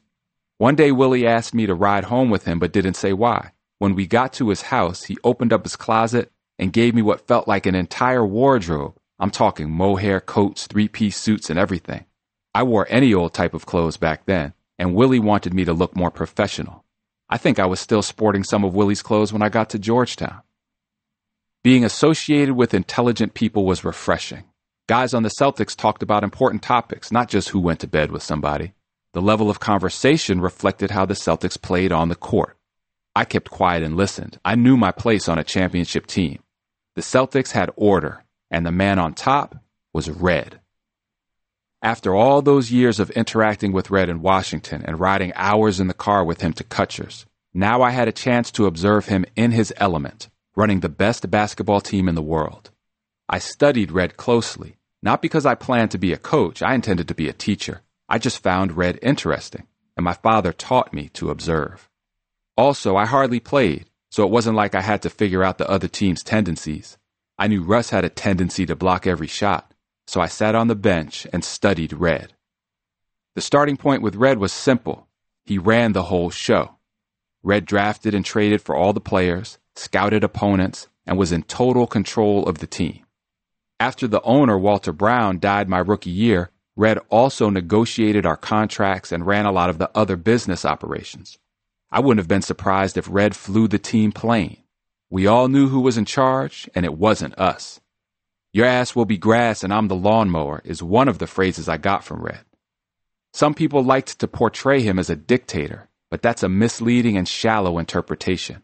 One 0.59 0.77
day, 0.77 0.93
Willie 0.93 1.27
asked 1.27 1.55
me 1.55 1.67
to 1.67 1.75
ride 1.75 2.05
home 2.05 2.31
with 2.31 2.45
him, 2.45 2.61
but 2.61 2.71
didn't 2.71 2.95
say 2.95 3.13
why. 3.13 3.51
When 3.81 3.97
we 3.97 4.07
got 4.07 4.33
to 4.35 4.51
his 4.51 4.63
house, 4.63 5.03
he 5.03 5.19
opened 5.25 5.53
up 5.53 5.65
his 5.65 5.75
closet 5.75 6.31
and 6.57 6.73
gave 6.73 6.95
me 6.95 7.03
what 7.03 7.27
felt 7.27 7.49
like 7.49 7.67
an 7.67 7.75
entire 7.75 8.25
wardrobe. 8.25 8.95
I'm 9.19 9.33
talking 9.33 9.73
mohair 9.73 10.21
coats, 10.21 10.69
three 10.69 10.87
piece 10.87 11.17
suits, 11.17 11.51
and 11.51 11.59
everything. 11.59 12.05
I 12.55 12.63
wore 12.63 12.87
any 12.89 13.13
old 13.13 13.35
type 13.35 13.55
of 13.55 13.67
clothes 13.67 13.97
back 13.97 14.27
then, 14.27 14.55
and 14.79 14.95
Willie 14.95 15.19
wanted 15.19 15.55
me 15.55 15.65
to 15.65 15.73
look 15.73 15.97
more 15.97 16.11
professional. 16.11 16.85
I 17.29 17.39
think 17.39 17.59
I 17.59 17.67
was 17.67 17.81
still 17.81 18.03
sporting 18.03 18.45
some 18.45 18.65
of 18.65 18.75
Willie's 18.75 19.03
clothes 19.03 19.33
when 19.33 19.43
I 19.43 19.49
got 19.49 19.71
to 19.71 19.79
Georgetown. 19.79 20.43
Being 21.65 21.85
associated 21.85 22.57
with 22.57 22.75
intelligent 22.75 23.35
people 23.35 23.65
was 23.65 23.85
refreshing. 23.85 24.45
Guys 24.89 25.15
on 25.15 25.23
the 25.23 25.31
Celtics 25.41 25.77
talked 25.77 26.03
about 26.03 26.25
important 26.25 26.63
topics, 26.63 27.13
not 27.13 27.29
just 27.29 27.51
who 27.51 27.61
went 27.61 27.81
to 27.81 27.87
bed 27.87 28.11
with 28.11 28.23
somebody. 28.23 28.73
The 29.13 29.23
level 29.23 29.49
of 29.49 29.61
conversation 29.61 30.41
reflected 30.41 30.91
how 30.91 31.07
the 31.07 31.15
Celtics 31.15 31.61
played 31.61 31.93
on 31.93 32.09
the 32.09 32.17
court. 32.17 32.57
I 33.15 33.25
kept 33.25 33.51
quiet 33.51 33.83
and 33.83 33.97
listened. 33.97 34.39
I 34.45 34.55
knew 34.55 34.77
my 34.77 34.91
place 34.91 35.29
on 35.29 35.39
a 35.39 35.45
championship 35.45 36.07
team. 36.07 36.43
The 36.97 37.03
Celtics 37.03 37.53
had 37.53 37.71
order, 37.77 38.25
and 38.51 38.67
the 38.67 38.73
man 38.73 38.99
on 38.99 39.15
top 39.15 39.57
was 39.93 40.11
Red. 40.11 40.61
After 41.83 42.15
all 42.15 42.43
those 42.43 42.71
years 42.71 43.01
of 43.01 43.11
interacting 43.11 43.73
with 43.73 43.91
Red 43.91 44.09
in 44.09 44.23
Washington 44.23 44.85
and 44.85 45.01
riding 45.01 45.33
hours 45.35 45.81
in 45.81 45.89
the 45.89 45.95
car 45.95 46.25
with 46.25 46.41
him 46.41 46.53
to 46.53 46.63
Kutsher's, 46.63 47.27
now 47.53 47.83
I 47.83 47.91
had 47.91 48.07
a 48.07 48.13
chance 48.13 48.53
to 48.53 48.67
observe 48.67 49.07
him 49.07 49.27
in 49.35 49.51
his 49.51 49.75
element, 49.77 50.29
running 50.55 50.79
the 50.79 50.89
best 50.89 51.29
basketball 51.29 51.81
team 51.81 52.09
in 52.09 52.15
the 52.15 52.23
world. 52.23 52.71
I 53.29 53.41
studied 53.41 53.91
Red 53.91 54.17
closely, 54.17 54.77
not 55.03 55.21
because 55.21 55.45
I 55.45 55.57
planned 55.57 55.91
to 55.91 55.99
be 55.99 56.13
a 56.13 56.19
coach, 56.19 56.63
I 56.63 56.75
intended 56.75 57.09
to 57.09 57.15
be 57.15 57.29
a 57.29 57.33
teacher. 57.33 57.83
I 58.09 58.19
just 58.19 58.45
found 58.45 58.77
Red 58.77 59.01
interesting, 59.03 59.67
and 59.97 60.05
my 60.05 60.15
father 60.15 60.53
taught 60.53 60.95
me 60.95 61.09
to 61.15 61.31
observe. 61.31 61.91
Also, 62.57 62.95
I 62.95 63.07
hardly 63.07 63.41
played, 63.41 63.87
so 64.09 64.25
it 64.25 64.31
wasn't 64.31 64.57
like 64.57 64.77
I 64.77 64.83
had 64.83 65.03
to 65.03 65.11
figure 65.11 65.43
out 65.43 65.59
the 65.59 65.69
other 65.69 65.89
team's 65.89 66.23
tendencies. 66.23 66.97
I 67.37 67.49
knew 67.49 67.65
Russ 67.65 67.91
had 67.91 68.05
a 68.05 68.09
tendency 68.09 68.67
to 68.67 68.77
block 68.77 69.05
every 69.05 69.27
shot, 69.27 69.72
so 70.07 70.21
I 70.21 70.27
sat 70.27 70.55
on 70.55 70.69
the 70.69 70.75
bench 70.75 71.27
and 71.33 71.45
studied 71.45 71.93
Red. 71.93 72.35
The 73.35 73.41
starting 73.41 73.77
point 73.77 74.03
with 74.03 74.17
Red 74.17 74.39
was 74.39 74.53
simple. 74.53 75.09
He 75.45 75.59
ran 75.59 75.93
the 75.93 76.05
whole 76.05 76.31
show. 76.31 76.77
Red 77.43 77.67
drafted 77.67 78.15
and 78.15 78.25
traded 78.25 78.61
for 78.63 78.75
all 78.77 78.93
the 78.93 79.01
players, 79.01 79.59
scouted 79.75 80.23
opponents, 80.23 80.89
and 81.07 81.19
was 81.19 81.33
in 81.33 81.43
total 81.43 81.87
control 81.87 82.47
of 82.47 82.59
the 82.59 82.67
team. 82.67 83.05
After 83.81 84.07
the 84.07 84.23
owner, 84.23 84.59
Walter 84.59 84.93
Brown, 84.93 85.41
died 85.41 85.69
my 85.69 85.79
rookie 85.79 86.11
year, 86.11 86.51
Red 86.77 86.99
also 87.11 87.51
negotiated 87.51 88.25
our 88.25 88.37
contracts 88.37 89.13
and 89.13 89.27
ran 89.27 89.45
a 89.45 89.53
lot 89.53 89.71
of 89.71 89.79
the 89.79 89.91
other 89.95 90.17
business 90.17 90.65
operations. 90.65 91.39
I 91.91 92.01
wouldn't 92.01 92.21
have 92.21 92.29
been 92.29 92.43
surprised 92.43 92.97
if 92.97 93.09
Red 93.11 93.37
flew 93.37 93.69
the 93.69 93.79
team 93.79 94.13
plane. 94.13 94.59
We 95.11 95.27
all 95.27 95.49
knew 95.49 95.69
who 95.69 95.81
was 95.81 95.99
in 95.99 96.07
charge, 96.07 96.71
and 96.75 96.87
it 96.87 96.95
wasn't 96.95 97.39
us. 97.39 97.81
Your 98.53 98.67
ass 98.67 98.95
will 98.95 99.07
be 99.07 99.17
grass 99.17 99.65
and 99.65 99.73
I'm 99.73 99.89
the 99.89 99.97
lawnmower 99.97 100.61
is 100.65 100.83
one 100.83 101.09
of 101.09 101.19
the 101.19 101.27
phrases 101.27 101.69
I 101.69 101.79
got 101.79 102.05
from 102.05 102.23
Red. 102.23 102.45
Some 103.33 103.55
people 103.55 103.83
liked 103.83 104.19
to 104.19 104.29
portray 104.29 104.83
him 104.83 104.99
as 104.99 105.09
a 105.09 105.17
dictator, 105.17 105.89
but 106.11 106.21
that's 106.21 106.43
a 106.43 106.51
misleading 106.51 107.17
and 107.17 107.27
shallow 107.27 107.79
interpretation. 107.79 108.63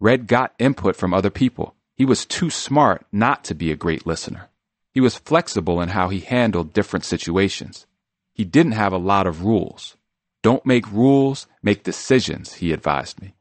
Red 0.00 0.26
got 0.26 0.54
input 0.58 0.96
from 0.96 1.14
other 1.14 1.30
people. 1.30 1.76
He 1.94 2.04
was 2.04 2.26
too 2.26 2.50
smart 2.50 3.06
not 3.12 3.44
to 3.44 3.54
be 3.54 3.70
a 3.70 3.76
great 3.76 4.06
listener. 4.06 4.48
He 4.92 5.00
was 5.00 5.16
flexible 5.16 5.80
in 5.80 5.90
how 5.90 6.08
he 6.08 6.20
handled 6.20 6.72
different 6.72 7.04
situations. 7.04 7.86
He 8.34 8.44
didn't 8.44 8.72
have 8.72 8.92
a 8.92 8.98
lot 8.98 9.28
of 9.28 9.44
rules. 9.44 9.96
Don't 10.42 10.66
make 10.66 10.90
rules, 10.90 11.46
make 11.62 11.84
decisions, 11.84 12.54
he 12.54 12.72
advised 12.72 13.20
me. 13.20 13.34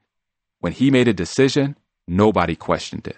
When 0.60 0.74
he 0.74 0.92
made 0.92 1.08
a 1.08 1.14
decision, 1.14 1.76
nobody 2.08 2.56
questioned 2.56 3.08
it. 3.08 3.18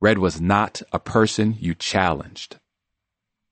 Red 0.00 0.18
was 0.18 0.40
not 0.40 0.82
a 0.92 0.98
person 0.98 1.56
you 1.58 1.74
challenged. 1.74 2.58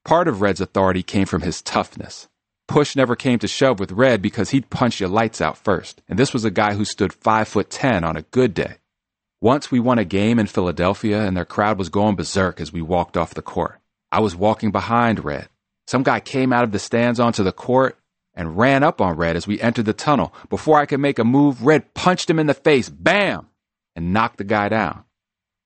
Part 0.05 0.29
of 0.29 0.43
Red's 0.43 0.61
authority 0.61 1.03
came 1.03 1.27
from 1.27 1.41
his 1.41 1.63
toughness. 1.63 2.29
Push 2.69 2.97
never 2.97 3.17
came 3.17 3.39
to 3.39 3.49
shove 3.49 3.81
with 3.81 3.93
Red 3.93 4.21
because 4.21 4.51
he'd 4.51 4.69
punch 4.69 5.01
your 5.01 5.09
lights 5.09 5.41
out 5.41 5.57
first, 5.57 6.03
and 6.09 6.19
this 6.19 6.35
was 6.35 6.45
a 6.45 6.51
guy 6.51 6.75
who 6.75 6.85
stood 6.85 7.13
five 7.13 7.49
foot 7.49 7.71
ten 7.71 8.05
on 8.05 8.17
a 8.17 8.23
good 8.23 8.53
day. 8.53 8.77
Once 9.41 9.71
we 9.71 9.81
won 9.81 9.99
a 9.99 10.05
game 10.05 10.39
in 10.39 10.47
Philadelphia 10.47 11.23
and 11.23 11.37
their 11.37 11.45
crowd 11.45 11.79
was 11.79 11.89
going 11.89 12.17
berserk 12.17 12.61
as 12.61 12.73
we 12.73 12.83
walked 12.83 13.17
off 13.17 13.35
the 13.35 13.43
court. 13.43 13.81
I 14.13 14.21
was 14.21 14.37
walking 14.37 14.71
behind 14.71 15.25
Red. 15.25 15.49
Some 15.87 16.03
guy 16.03 16.21
came 16.21 16.53
out 16.53 16.65
of 16.65 16.73
the 16.73 16.79
stands 16.79 17.21
onto 17.21 17.43
the 17.43 17.53
court 17.53 17.99
and 18.35 18.57
ran 18.57 18.83
up 18.83 19.01
on 19.01 19.17
Red 19.17 19.37
as 19.37 19.47
we 19.47 19.61
entered 19.61 19.85
the 19.85 19.93
tunnel. 19.93 20.35
Before 20.49 20.79
I 20.79 20.87
could 20.87 21.01
make 21.01 21.19
a 21.19 21.25
move, 21.25 21.65
Red 21.65 21.95
punched 21.95 22.29
him 22.29 22.39
in 22.39 22.47
the 22.47 22.55
face, 22.55 22.89
bam, 22.89 23.49
and 23.95 24.13
knocked 24.13 24.39
the 24.39 24.45
guy 24.45 24.69
down. 24.69 25.05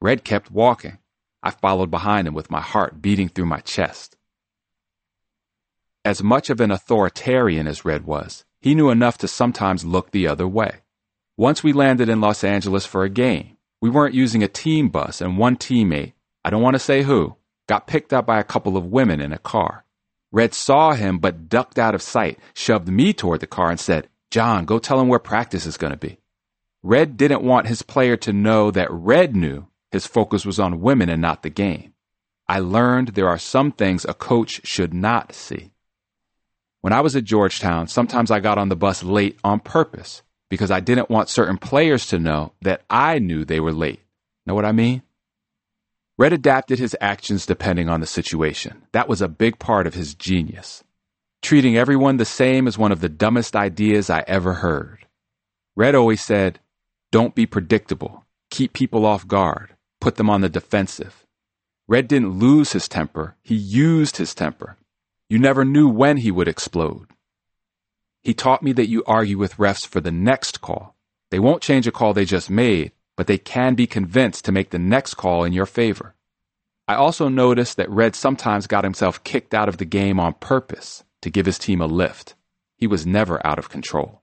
Red 0.01 0.25
kept 0.25 0.51
walking. 0.51 0.99
I 1.43 1.51
followed 1.51 1.91
behind 1.91 2.29
him 2.29 2.35
with 2.35 2.51
my 2.51 2.61
heart 2.61 3.03
beating 3.03 3.29
through 3.29 3.47
my 3.47 3.61
chest. 3.61 4.17
As 6.05 6.23
much 6.23 6.51
of 6.51 6.61
an 6.61 6.71
authoritarian 6.71 7.67
as 7.67 7.85
Red 7.85 8.07
was, 8.07 8.45
he 8.61 8.75
knew 8.75 8.91
enough 8.91 9.19
to 9.19 9.29
sometimes 9.29 9.85
look 9.85 10.11
the 10.11 10.27
other 10.27 10.47
way. 10.47 10.81
Once 11.37 11.63
we 11.63 11.73
landed 11.73 12.09
in 12.09 12.21
Los 12.21 12.43
Angeles 12.43 12.87
for 12.87 13.05
a 13.05 13.09
game. 13.09 13.57
We 13.81 13.91
weren't 13.91 14.15
using 14.15 14.43
a 14.43 14.49
team 14.49 14.89
bus, 14.89 15.21
and 15.21 15.39
one 15.39 15.57
teammate, 15.57 16.15
I 16.45 16.51
don't 16.51 16.63
want 16.63 16.75
to 16.75 16.81
say 16.81 17.03
who, 17.03 17.37
got 17.69 17.87
picked 17.87 18.13
up 18.13 18.27
by 18.27 18.41
a 18.41 18.45
couple 18.45 18.77
of 18.77 18.87
women 18.87 19.21
in 19.21 19.33
a 19.33 19.39
car. 19.39 19.85
Red 20.33 20.53
saw 20.53 20.95
him 20.95 21.19
but 21.19 21.49
ducked 21.49 21.79
out 21.79 21.95
of 21.95 22.03
sight, 22.03 22.41
shoved 22.55 22.89
me 22.89 23.13
toward 23.13 23.39
the 23.39 23.47
car, 23.47 23.71
and 23.71 23.79
said, 23.79 24.09
John, 24.33 24.65
go 24.65 24.81
tell 24.81 25.01
him 25.01 25.07
where 25.07 25.21
practice 25.21 25.65
is 25.65 25.77
going 25.77 25.93
to 25.93 25.97
be. 25.97 26.19
Red 26.83 27.17
didn't 27.17 27.45
want 27.45 27.69
his 27.69 27.83
player 27.83 28.17
to 28.17 28.33
know 28.33 28.73
that 28.73 28.91
Red 28.91 29.37
knew 29.37 29.68
his 29.91 30.07
focus 30.07 30.45
was 30.45 30.59
on 30.59 30.81
women 30.81 31.09
and 31.09 31.23
not 31.23 31.43
the 31.43 31.51
game. 31.51 31.95
I 32.49 32.61
learned 32.61 33.09
there 33.09 33.29
are 33.29 33.39
some 33.39 33.73
things 33.73 34.05
a 34.05 34.15
coach 34.15 34.61
should 34.65 34.95
not 34.95 35.35
see. 35.35 35.73
When 36.81 36.93
I 36.93 37.01
was 37.01 37.17
at 37.17 37.25
Georgetown, 37.25 37.89
sometimes 37.89 38.31
I 38.31 38.41
got 38.41 38.59
on 38.59 38.69
the 38.69 38.77
bus 38.77 39.03
late 39.03 39.39
on 39.45 39.61
purpose 39.61 40.23
because 40.49 40.71
I 40.71 40.81
didn't 40.81 41.11
want 41.11 41.29
certain 41.29 41.59
players 41.59 42.07
to 42.07 42.19
know 42.19 42.53
that 42.63 42.83
I 42.89 43.19
knew 43.19 43.45
they 43.45 43.61
were 43.61 43.73
late. 43.73 44.01
Know 44.47 44.55
what 44.55 44.65
I 44.65 44.73
mean? 44.73 45.03
Red 46.17 46.33
adapted 46.33 46.79
his 46.79 46.97
actions 47.01 47.47
depending 47.47 47.89
on 47.89 48.01
the 48.01 48.07
situation. 48.07 48.83
That 48.93 49.09
was 49.09 49.21
a 49.21 49.29
big 49.29 49.59
part 49.59 49.87
of 49.87 49.95
his 49.95 50.15
genius. 50.15 50.83
Treating 51.43 51.77
everyone 51.77 52.17
the 52.17 52.25
same 52.25 52.67
is 52.67 52.79
one 52.79 52.91
of 52.91 53.01
the 53.01 53.09
dumbest 53.09 53.55
ideas 53.55 54.11
I 54.11 54.25
ever 54.27 54.55
heard. 54.55 55.07
Red 55.77 55.95
always 55.95 56.21
said, 56.21 56.59
don't 57.13 57.35
be 57.35 57.47
predictable. 57.47 58.25
Keep 58.51 58.73
people 58.73 59.07
off 59.07 59.29
guard. 59.29 59.75
Put 60.01 60.17
them 60.17 60.31
on 60.31 60.41
the 60.41 60.49
defensive. 60.49 61.27
Red 61.87 62.09
didn't 62.09 62.39
lose 62.39 62.73
his 62.73 62.89
temper. 62.89 63.37
He 63.43 63.55
used 63.55 64.19
his 64.19 64.35
temper. 64.35 64.77
You 65.29 65.39
never 65.39 65.65
knew 65.65 65.89
when 65.89 66.19
he 66.19 66.31
would 66.31 66.49
explode. 66.49 67.09
He 68.23 68.35
taught 68.35 68.63
me 68.63 68.73
that 68.73 68.89
you 68.89 69.03
argue 69.07 69.39
with 69.39 69.57
refs 69.57 69.87
for 69.87 70.01
the 70.01 70.13
next 70.13 70.61
call. 70.61 70.95
They 71.31 71.39
won't 71.39 71.63
change 71.63 71.87
a 71.87 71.93
call 71.93 72.13
they 72.13 72.25
just 72.25 72.51
made, 72.51 72.93
but 73.17 73.27
they 73.27 73.39
can 73.39 73.75
be 73.75 73.87
convinced 73.87 74.45
to 74.45 74.53
make 74.53 74.71
the 74.71 74.79
next 74.79 75.15
call 75.15 75.45
in 75.45 75.53
your 75.53 75.67
favor. 75.67 76.15
I 76.87 76.95
also 76.95 77.29
noticed 77.29 77.77
that 77.77 77.91
Red 77.91 78.15
sometimes 78.15 78.67
got 78.67 78.85
himself 78.85 79.23
kicked 79.25 79.53
out 79.53 79.69
of 79.69 79.77
the 79.77 79.85
game 79.85 80.19
on 80.19 80.35
purpose 80.35 81.05
to 81.23 81.31
give 81.31 81.47
his 81.47 81.59
team 81.59 81.81
a 81.81 81.87
lift. 81.87 82.35
He 82.77 82.87
was 82.87 83.07
never 83.07 83.45
out 83.47 83.59
of 83.59 83.69
control. 83.69 84.23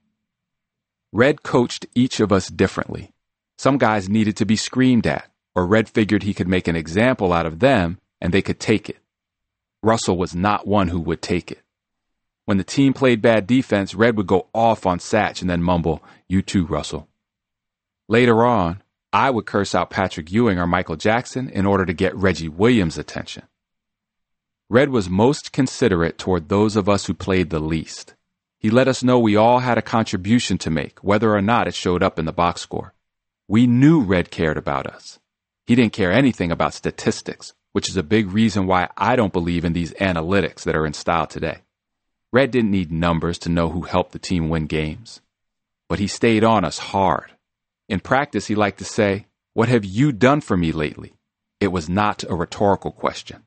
Red 1.12 1.44
coached 1.44 1.86
each 1.94 2.20
of 2.20 2.32
us 2.32 2.48
differently. 2.48 3.14
Some 3.58 3.78
guys 3.78 4.10
needed 4.10 4.36
to 4.38 4.46
be 4.46 4.56
screamed 4.56 5.06
at, 5.06 5.30
or 5.56 5.66
Red 5.66 5.88
figured 5.90 6.24
he 6.24 6.34
could 6.34 6.48
make 6.48 6.68
an 6.68 6.76
example 6.76 7.32
out 7.32 7.46
of 7.46 7.60
them 7.60 8.00
and 8.20 8.34
they 8.34 8.42
could 8.42 8.60
take 8.60 8.90
it. 8.90 8.98
Russell 9.82 10.18
was 10.18 10.36
not 10.36 10.68
one 10.68 10.90
who 10.90 11.00
would 11.00 11.22
take 11.22 11.52
it. 11.52 11.62
When 12.46 12.58
the 12.58 12.64
team 12.64 12.94
played 12.94 13.22
bad 13.22 13.48
defense, 13.48 13.96
Red 13.96 14.18
would 14.18 14.28
go 14.28 14.48
off 14.54 14.86
on 14.86 15.00
Satch 15.00 15.42
and 15.42 15.50
then 15.50 15.64
mumble, 15.64 16.04
You 16.28 16.42
too, 16.42 16.66
Russell. 16.66 17.08
Later 18.08 18.46
on, 18.46 18.84
I 19.12 19.30
would 19.30 19.46
curse 19.46 19.74
out 19.74 19.90
Patrick 19.90 20.32
Ewing 20.32 20.60
or 20.60 20.68
Michael 20.68 20.96
Jackson 20.96 21.50
in 21.50 21.66
order 21.66 21.86
to 21.86 21.94
get 21.94 22.16
Reggie 22.16 22.50
Williams' 22.50 22.98
attention. 22.98 23.44
Red 24.70 24.90
was 24.90 25.10
most 25.10 25.52
considerate 25.52 26.18
toward 26.18 26.50
those 26.50 26.76
of 26.76 26.90
us 26.90 27.06
who 27.06 27.14
played 27.14 27.50
the 27.50 27.60
least. 27.60 28.16
He 28.58 28.70
let 28.70 28.88
us 28.88 29.04
know 29.04 29.20
we 29.20 29.36
all 29.36 29.60
had 29.60 29.78
a 29.78 29.84
contribution 29.84 30.58
to 30.60 30.70
make, 30.70 31.00
whether 31.04 31.34
or 31.34 31.42
not 31.42 31.68
it 31.68 31.76
showed 31.76 32.04
up 32.04 32.20
in 32.20 32.26
the 32.26 32.34
box 32.34 32.62
score. 32.62 32.94
We 33.48 33.68
knew 33.68 34.02
Red 34.02 34.32
cared 34.32 34.58
about 34.58 34.88
us. 34.88 35.20
He 35.66 35.76
didn't 35.76 35.94
care 35.94 36.12
anything 36.12 36.52
about 36.52 36.74
statistics, 36.74 37.54
which 37.72 37.90
is 37.90 37.98
a 37.98 38.04
big 38.04 38.32
reason 38.32 38.68
why 38.68 38.90
I 38.96 39.16
don't 39.16 39.34
believe 39.34 39.66
in 39.66 39.74
these 39.74 39.94
analytics 39.94 40.64
that 40.64 40.76
are 40.76 40.86
in 40.86 40.94
style 40.94 41.26
today. 41.28 41.60
Red 42.32 42.52
didn't 42.52 42.72
need 42.72 42.92
numbers 42.92 43.38
to 43.40 43.50
know 43.50 43.70
who 43.70 43.82
helped 43.82 44.12
the 44.12 44.20
team 44.20 44.50
win 44.50 44.68
games. 44.68 45.22
But 45.88 46.00
he 46.00 46.08
stayed 46.08 46.44
on 46.44 46.66
us 46.66 46.78
hard. 46.78 47.32
In 47.88 48.00
practice, 48.00 48.48
he 48.48 48.56
liked 48.56 48.80
to 48.80 48.86
say, 48.86 49.28
What 49.54 49.70
have 49.70 49.86
you 49.86 50.12
done 50.12 50.42
for 50.42 50.58
me 50.58 50.72
lately? 50.72 51.14
It 51.60 51.70
was 51.70 51.90
not 51.90 52.24
a 52.30 52.36
rhetorical 52.36 52.92
question. 52.92 53.44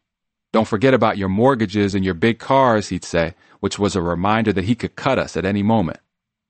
Don't 0.53 0.69
forget 0.69 0.95
about 0.95 1.19
your 1.19 1.29
mortgages 1.29 1.95
and 1.95 2.05
your 2.05 2.15
big 2.15 2.39
cars, 2.39 2.89
he'd 2.89 3.05
say, 3.05 3.35
which 3.61 3.79
was 3.79 3.95
a 3.95 4.03
reminder 4.03 4.53
that 4.53 4.65
he 4.65 4.75
could 4.75 4.97
cut 4.97 5.19
us 5.19 5.37
at 5.37 5.45
any 5.45 5.63
moment. 5.63 6.01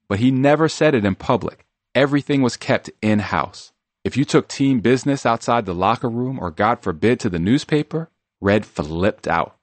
But 0.07 0.19
he 0.19 0.31
never 0.31 0.69
said 0.69 0.95
it 0.95 1.05
in 1.05 1.15
public. 1.15 1.65
Everything 1.93 2.41
was 2.41 2.55
kept 2.55 2.89
in 3.01 3.19
house. 3.19 3.73
If 4.05 4.15
you 4.15 4.23
took 4.23 4.47
team 4.47 4.79
business 4.79 5.25
outside 5.25 5.65
the 5.65 5.73
locker 5.73 6.09
room 6.09 6.39
or, 6.39 6.51
God 6.51 6.81
forbid, 6.81 7.19
to 7.19 7.29
the 7.29 7.39
newspaper, 7.39 8.09
Red 8.39 8.65
flipped 8.65 9.27
out. 9.27 9.57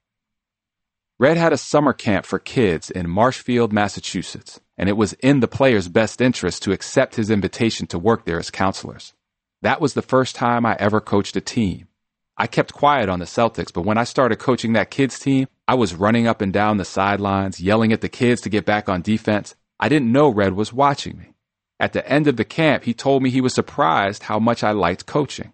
Red 1.18 1.38
had 1.38 1.54
a 1.54 1.58
summer 1.58 1.94
camp 1.94 2.26
for 2.26 2.38
kids 2.38 2.90
in 2.90 3.08
Marshfield, 3.08 3.72
Massachusetts, 3.72 4.60
and 4.76 4.90
it 4.90 4.98
was 4.98 5.14
in 5.14 5.40
the 5.40 5.48
players' 5.48 5.88
best 5.88 6.20
interest 6.20 6.62
to 6.62 6.72
accept 6.72 7.16
his 7.16 7.30
invitation 7.30 7.86
to 7.86 7.98
work 7.98 8.26
there 8.26 8.38
as 8.38 8.50
counselors. 8.50 9.14
That 9.62 9.80
was 9.80 9.94
the 9.94 10.02
first 10.02 10.36
time 10.36 10.66
I 10.66 10.76
ever 10.78 11.00
coached 11.00 11.36
a 11.36 11.40
team. 11.40 11.88
I 12.36 12.46
kept 12.46 12.74
quiet 12.74 13.08
on 13.08 13.18
the 13.18 13.24
Celtics, 13.24 13.72
but 13.72 13.86
when 13.86 13.96
I 13.96 14.04
started 14.04 14.38
coaching 14.38 14.74
that 14.74 14.90
kids 14.90 15.18
team, 15.18 15.48
I 15.66 15.74
was 15.74 15.94
running 15.94 16.26
up 16.26 16.42
and 16.42 16.52
down 16.52 16.76
the 16.76 16.84
sidelines, 16.84 17.58
yelling 17.58 17.94
at 17.94 18.02
the 18.02 18.10
kids 18.10 18.42
to 18.42 18.50
get 18.50 18.66
back 18.66 18.90
on 18.90 19.00
defense. 19.00 19.54
I 19.80 19.88
didn't 19.88 20.12
know 20.12 20.28
Red 20.28 20.52
was 20.52 20.74
watching 20.74 21.16
me. 21.16 21.32
At 21.78 21.92
the 21.92 22.08
end 22.08 22.26
of 22.26 22.36
the 22.36 22.44
camp, 22.44 22.84
he 22.84 22.94
told 22.94 23.22
me 23.22 23.30
he 23.30 23.40
was 23.40 23.54
surprised 23.54 24.24
how 24.24 24.38
much 24.38 24.64
I 24.64 24.70
liked 24.70 25.06
coaching. 25.06 25.52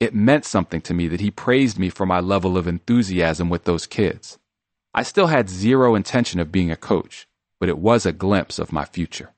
It 0.00 0.14
meant 0.14 0.44
something 0.44 0.80
to 0.82 0.94
me 0.94 1.08
that 1.08 1.20
he 1.20 1.30
praised 1.30 1.78
me 1.78 1.90
for 1.90 2.06
my 2.06 2.20
level 2.20 2.56
of 2.56 2.66
enthusiasm 2.66 3.48
with 3.48 3.64
those 3.64 3.86
kids. 3.86 4.38
I 4.92 5.02
still 5.04 5.28
had 5.28 5.48
zero 5.48 5.94
intention 5.94 6.40
of 6.40 6.50
being 6.50 6.70
a 6.70 6.76
coach, 6.76 7.28
but 7.60 7.68
it 7.68 7.78
was 7.78 8.04
a 8.04 8.12
glimpse 8.12 8.58
of 8.58 8.72
my 8.72 8.84
future. 8.84 9.30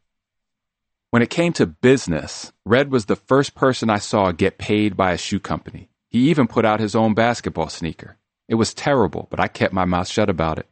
When 1.11 1.21
it 1.21 1.29
came 1.29 1.53
to 1.55 1.67
business, 1.67 2.53
Red 2.65 2.91
was 2.91 3.05
the 3.05 3.17
first 3.17 3.55
person 3.55 3.91
I 3.91 3.99
saw 3.99 4.33
get 4.33 4.57
paid 4.57 4.97
by 4.97 5.13
a 5.13 5.19
shoe 5.19 5.41
company. 5.41 5.91
He 6.09 6.31
even 6.31 6.47
put 6.47 6.65
out 6.65 6.81
his 6.81 6.95
own 6.95 7.13
basketball 7.13 7.69
sneaker. 7.69 8.17
It 8.49 8.55
was 8.55 8.73
terrible, 8.73 9.27
but 9.31 9.41
I 9.41 9.49
kept 9.49 9.75
my 9.75 9.85
mouth 9.85 10.09
shut 10.09 10.31
about 10.31 10.59
it. 10.59 10.67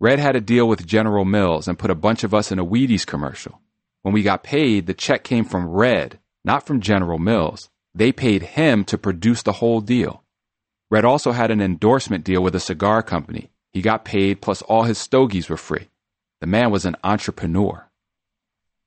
Red 0.00 0.18
had 0.18 0.34
a 0.34 0.40
deal 0.40 0.66
with 0.66 0.86
General 0.86 1.24
Mills 1.24 1.68
and 1.68 1.78
put 1.78 1.90
a 1.90 1.94
bunch 1.94 2.24
of 2.24 2.34
us 2.34 2.50
in 2.50 2.58
a 2.58 2.64
Wheaties 2.64 3.06
commercial. 3.06 3.60
When 4.08 4.14
we 4.14 4.22
got 4.22 4.42
paid, 4.42 4.86
the 4.86 4.94
check 4.94 5.22
came 5.22 5.44
from 5.44 5.68
Red, 5.68 6.18
not 6.42 6.64
from 6.64 6.80
General 6.80 7.18
Mills. 7.18 7.68
They 7.94 8.10
paid 8.10 8.42
him 8.42 8.82
to 8.86 8.96
produce 8.96 9.42
the 9.42 9.60
whole 9.60 9.82
deal. 9.82 10.24
Red 10.90 11.04
also 11.04 11.32
had 11.32 11.50
an 11.50 11.60
endorsement 11.60 12.24
deal 12.24 12.42
with 12.42 12.54
a 12.54 12.58
cigar 12.58 13.02
company, 13.02 13.50
he 13.70 13.82
got 13.82 14.06
paid, 14.06 14.40
plus 14.40 14.62
all 14.62 14.84
his 14.84 14.96
stogies 14.96 15.50
were 15.50 15.58
free. 15.58 15.90
The 16.40 16.46
man 16.46 16.70
was 16.70 16.86
an 16.86 16.96
entrepreneur. 17.04 17.90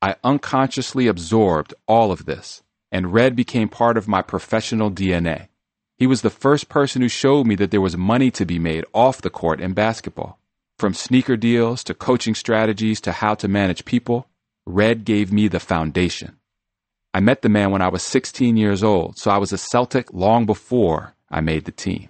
I 0.02 0.16
unconsciously 0.24 1.06
absorbed 1.06 1.76
all 1.88 2.12
of 2.12 2.26
this, 2.26 2.64
and 2.92 3.14
Red 3.14 3.36
became 3.36 3.70
part 3.70 3.98
of 3.98 4.08
my 4.08 4.24
professional 4.24 4.90
DNA. 4.90 5.50
He 6.00 6.08
was 6.08 6.24
the 6.24 6.32
first 6.32 6.68
person 6.68 7.04
who 7.04 7.10
showed 7.10 7.46
me 7.46 7.54
that 7.58 7.70
there 7.70 7.80
was 7.80 7.96
money 7.96 8.32
to 8.32 8.44
be 8.44 8.58
made 8.58 8.86
off 8.92 9.22
the 9.22 9.30
court 9.30 9.62
in 9.62 9.74
basketball. 9.74 10.40
From 10.80 10.96
sneaker 10.96 11.38
deals 11.38 11.84
to 11.84 11.94
coaching 11.94 12.34
strategies 12.34 13.00
to 13.02 13.12
how 13.12 13.36
to 13.36 13.48
manage 13.48 13.86
people, 13.86 14.26
Red 14.66 15.06
gave 15.06 15.32
me 15.32 15.48
the 15.48 15.60
foundation. 15.60 16.38
I 17.14 17.20
met 17.20 17.42
the 17.42 17.50
man 17.50 17.72
when 17.72 17.82
I 17.82 17.90
was 17.90 18.04
16 18.04 18.56
years 18.56 18.84
old, 18.84 19.18
so 19.18 19.32
I 19.32 19.38
was 19.38 19.52
a 19.52 19.58
Celtic 19.58 20.14
long 20.14 20.46
before 20.46 21.16
I 21.30 21.42
made 21.42 21.66
the 21.66 21.72
team. 21.72 22.10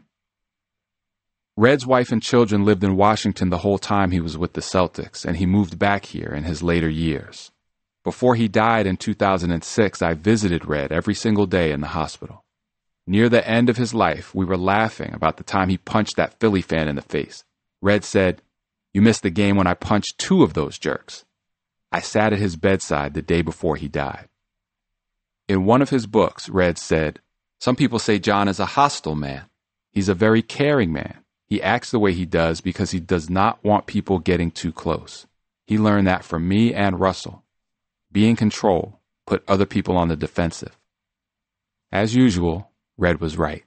Red's 1.58 1.86
wife 1.86 2.12
and 2.12 2.22
children 2.22 2.66
lived 2.66 2.84
in 2.84 2.96
Washington 2.96 3.50
the 3.50 3.60
whole 3.60 3.78
time 3.78 4.12
he 4.12 4.20
was 4.20 4.38
with 4.38 4.54
the 4.54 4.62
Celtics, 4.62 5.26
and 5.26 5.38
he 5.38 5.46
moved 5.46 5.80
back 5.80 6.06
here 6.06 6.34
in 6.36 6.44
his 6.44 6.62
later 6.62 6.90
years. 6.90 7.52
Before 8.04 8.36
he 8.36 8.48
died 8.48 8.88
in 8.88 8.98
2006, 8.98 10.02
I 10.02 10.14
visited 10.14 10.66
Red 10.66 10.92
every 10.92 11.14
single 11.14 11.46
day 11.46 11.72
in 11.72 11.82
the 11.82 11.88
hospital. 11.88 12.44
Near 13.08 13.30
the 13.30 13.48
end 13.48 13.70
of 13.70 13.78
his 13.78 13.94
life, 13.94 14.34
we 14.34 14.46
were 14.46 14.58
laughing 14.58 15.14
about 15.14 15.38
the 15.38 15.44
time 15.44 15.70
he 15.70 15.78
punched 15.78 16.16
that 16.18 16.40
Philly 16.40 16.62
fan 16.62 16.88
in 16.88 16.96
the 16.96 17.02
face. 17.02 17.44
Red 17.82 18.04
said, 18.04 18.42
You 18.94 19.02
missed 19.02 19.24
the 19.24 19.30
game 19.30 19.56
when 19.56 19.68
I 19.68 19.74
punched 19.74 20.18
two 20.18 20.44
of 20.44 20.54
those 20.54 20.78
jerks. 20.78 21.26
I 21.92 22.00
sat 22.00 22.34
at 22.34 22.40
his 22.40 22.56
bedside 22.56 23.14
the 23.14 23.22
day 23.22 23.42
before 23.42 23.76
he 23.76 23.88
died. 23.88 24.30
In 25.48 25.66
one 25.66 25.82
of 25.82 25.90
his 25.90 26.08
books, 26.08 26.48
Red 26.48 26.78
said, 26.78 27.20
Some 27.60 27.76
people 27.76 28.00
say 28.00 28.20
John 28.20 28.48
is 28.48 28.60
a 28.60 28.66
hostile 28.66 29.16
man. 29.16 29.46
He's 29.92 30.08
a 30.08 30.14
very 30.14 30.42
caring 30.42 30.94
man. 30.94 31.18
He 31.46 31.62
acts 31.62 31.92
the 31.92 32.00
way 32.00 32.14
he 32.14 32.26
does 32.26 32.62
because 32.62 32.92
he 32.92 33.02
does 33.02 33.30
not 33.30 33.62
want 33.62 33.86
people 33.86 34.20
getting 34.20 34.52
too 34.52 34.72
close. 34.72 35.28
He 35.68 35.78
learned 35.78 36.08
that 36.08 36.24
from 36.24 36.48
me 36.48 36.74
and 36.74 37.00
Russell. 37.00 37.44
Be 38.10 38.30
in 38.30 38.38
control, 38.38 39.00
put 39.28 39.44
other 39.48 39.66
people 39.66 39.98
on 39.98 40.08
the 40.08 40.16
defensive. 40.16 40.78
As 41.92 42.16
usual, 42.16 42.72
Red 42.98 43.20
was 43.20 43.38
right. 43.38 43.66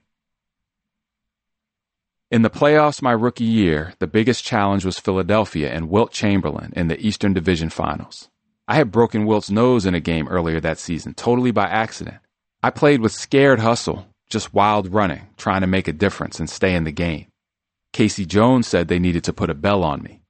In 2.31 2.41
the 2.41 2.49
playoffs 2.49 3.03
my 3.03 3.11
rookie 3.11 3.43
year, 3.43 3.93
the 3.99 4.07
biggest 4.07 4.43
challenge 4.43 4.83
was 4.83 4.97
Philadelphia 4.97 5.71
and 5.71 5.91
Wilt 5.91 6.11
Chamberlain 6.11 6.73
in 6.75 6.87
the 6.87 6.99
Eastern 6.99 7.33
Division 7.33 7.69
Finals. 7.69 8.29
I 8.67 8.75
had 8.75 8.91
broken 8.91 9.27
Wilt's 9.27 9.51
nose 9.51 9.85
in 9.85 9.93
a 9.93 9.99
game 9.99 10.27
earlier 10.27 10.59
that 10.59 10.79
season, 10.79 11.13
totally 11.13 11.51
by 11.51 11.65
accident. 11.65 12.17
I 12.63 12.71
played 12.71 13.01
with 13.01 13.11
scared 13.11 13.59
hustle, 13.59 14.07
just 14.27 14.55
wild 14.55 14.91
running, 14.91 15.27
trying 15.37 15.61
to 15.61 15.67
make 15.67 15.87
a 15.87 15.93
difference 15.93 16.39
and 16.39 16.49
stay 16.49 16.73
in 16.73 16.83
the 16.83 16.91
game. 16.91 17.27
KC 17.93 18.27
Jones 18.27 18.65
said 18.65 18.87
they 18.87 18.97
needed 18.97 19.23
to 19.25 19.33
put 19.33 19.51
a 19.51 19.53
bell 19.53 19.83
on 19.83 20.01
me. 20.01 20.21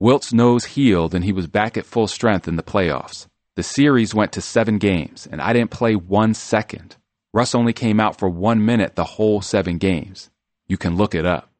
Wilt's 0.00 0.32
nose 0.32 0.64
healed 0.64 1.14
and 1.14 1.26
he 1.26 1.32
was 1.32 1.46
back 1.46 1.76
at 1.76 1.84
full 1.84 2.06
strength 2.06 2.48
in 2.48 2.56
the 2.56 2.62
playoffs. 2.62 3.26
The 3.54 3.62
series 3.62 4.14
went 4.14 4.32
to 4.32 4.40
seven 4.40 4.78
games, 4.78 5.28
and 5.30 5.42
I 5.42 5.52
didn't 5.52 5.72
play 5.72 5.94
one 5.94 6.32
second. 6.32 6.96
Russ 7.34 7.54
only 7.54 7.74
came 7.74 8.00
out 8.00 8.18
for 8.18 8.30
one 8.30 8.64
minute 8.64 8.94
the 8.94 9.04
whole 9.04 9.42
seven 9.42 9.76
games. 9.76 10.30
You 10.68 10.76
can 10.76 10.96
look 10.96 11.14
it 11.14 11.24
up. 11.24 11.50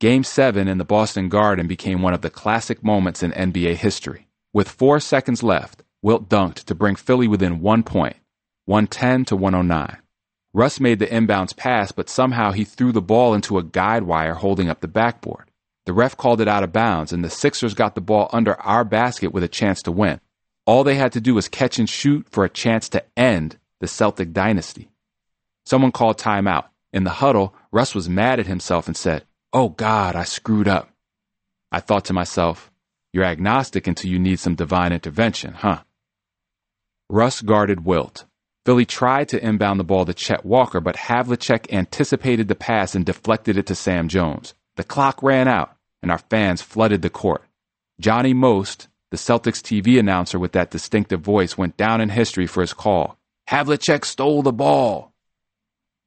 Game 0.00 0.24
7 0.24 0.68
in 0.68 0.78
the 0.78 0.84
Boston 0.84 1.28
Garden 1.28 1.66
became 1.66 2.02
one 2.02 2.14
of 2.14 2.22
the 2.22 2.30
classic 2.30 2.82
moments 2.82 3.22
in 3.22 3.32
NBA 3.32 3.76
history. 3.76 4.28
With 4.52 4.68
four 4.68 5.00
seconds 5.00 5.42
left, 5.42 5.82
Wilt 6.02 6.28
dunked 6.28 6.64
to 6.64 6.74
bring 6.74 6.96
Philly 6.96 7.28
within 7.28 7.60
one 7.60 7.82
point, 7.84 8.16
110 8.66 9.24
to 9.26 9.36
109. 9.36 9.98
Russ 10.52 10.80
made 10.80 10.98
the 10.98 11.06
inbounds 11.06 11.56
pass, 11.56 11.92
but 11.92 12.10
somehow 12.10 12.52
he 12.52 12.64
threw 12.64 12.92
the 12.92 13.00
ball 13.00 13.32
into 13.32 13.58
a 13.58 13.62
guide 13.62 14.02
wire 14.02 14.34
holding 14.34 14.68
up 14.68 14.80
the 14.80 14.88
backboard. 14.88 15.50
The 15.86 15.92
ref 15.92 16.16
called 16.16 16.40
it 16.40 16.48
out 16.48 16.62
of 16.62 16.72
bounds, 16.72 17.12
and 17.12 17.24
the 17.24 17.30
Sixers 17.30 17.74
got 17.74 17.94
the 17.94 18.00
ball 18.00 18.28
under 18.32 18.60
our 18.60 18.84
basket 18.84 19.32
with 19.32 19.42
a 19.42 19.48
chance 19.48 19.82
to 19.82 19.92
win. 19.92 20.20
All 20.66 20.84
they 20.84 20.94
had 20.94 21.12
to 21.12 21.20
do 21.20 21.34
was 21.34 21.48
catch 21.48 21.78
and 21.78 21.88
shoot 21.88 22.26
for 22.28 22.44
a 22.44 22.50
chance 22.50 22.88
to 22.90 23.04
end 23.16 23.58
the 23.80 23.88
Celtic 23.88 24.32
dynasty. 24.32 24.90
Someone 25.64 25.92
called 25.92 26.18
timeout. 26.18 26.66
In 26.92 27.04
the 27.04 27.10
huddle, 27.10 27.54
Russ 27.72 27.94
was 27.94 28.08
mad 28.08 28.38
at 28.38 28.46
himself 28.46 28.86
and 28.86 28.96
said, 28.96 29.24
Oh 29.52 29.70
God, 29.70 30.14
I 30.14 30.24
screwed 30.24 30.68
up. 30.68 30.90
I 31.70 31.80
thought 31.80 32.04
to 32.06 32.12
myself, 32.12 32.70
You're 33.12 33.24
agnostic 33.24 33.86
until 33.86 34.10
you 34.10 34.18
need 34.18 34.38
some 34.38 34.54
divine 34.54 34.92
intervention, 34.92 35.54
huh? 35.54 35.82
Russ 37.08 37.40
guarded 37.40 37.84
Wilt. 37.84 38.26
Philly 38.64 38.86
tried 38.86 39.28
to 39.30 39.44
inbound 39.44 39.80
the 39.80 39.84
ball 39.84 40.04
to 40.04 40.14
Chet 40.14 40.44
Walker, 40.44 40.80
but 40.80 40.96
Havlicek 40.96 41.72
anticipated 41.72 42.46
the 42.46 42.54
pass 42.54 42.94
and 42.94 43.04
deflected 43.04 43.56
it 43.56 43.66
to 43.66 43.74
Sam 43.74 44.08
Jones. 44.08 44.54
The 44.76 44.84
clock 44.84 45.22
ran 45.22 45.48
out, 45.48 45.74
and 46.00 46.10
our 46.12 46.18
fans 46.18 46.62
flooded 46.62 47.02
the 47.02 47.10
court. 47.10 47.42
Johnny 48.00 48.32
Most, 48.32 48.88
the 49.10 49.16
Celtics 49.16 49.60
TV 49.60 49.98
announcer 49.98 50.38
with 50.38 50.52
that 50.52 50.70
distinctive 50.70 51.20
voice, 51.20 51.58
went 51.58 51.76
down 51.76 52.00
in 52.00 52.10
history 52.10 52.46
for 52.46 52.60
his 52.60 52.72
call. 52.72 53.18
Havlicek 53.48 54.04
stole 54.04 54.42
the 54.42 54.52
ball. 54.52 55.11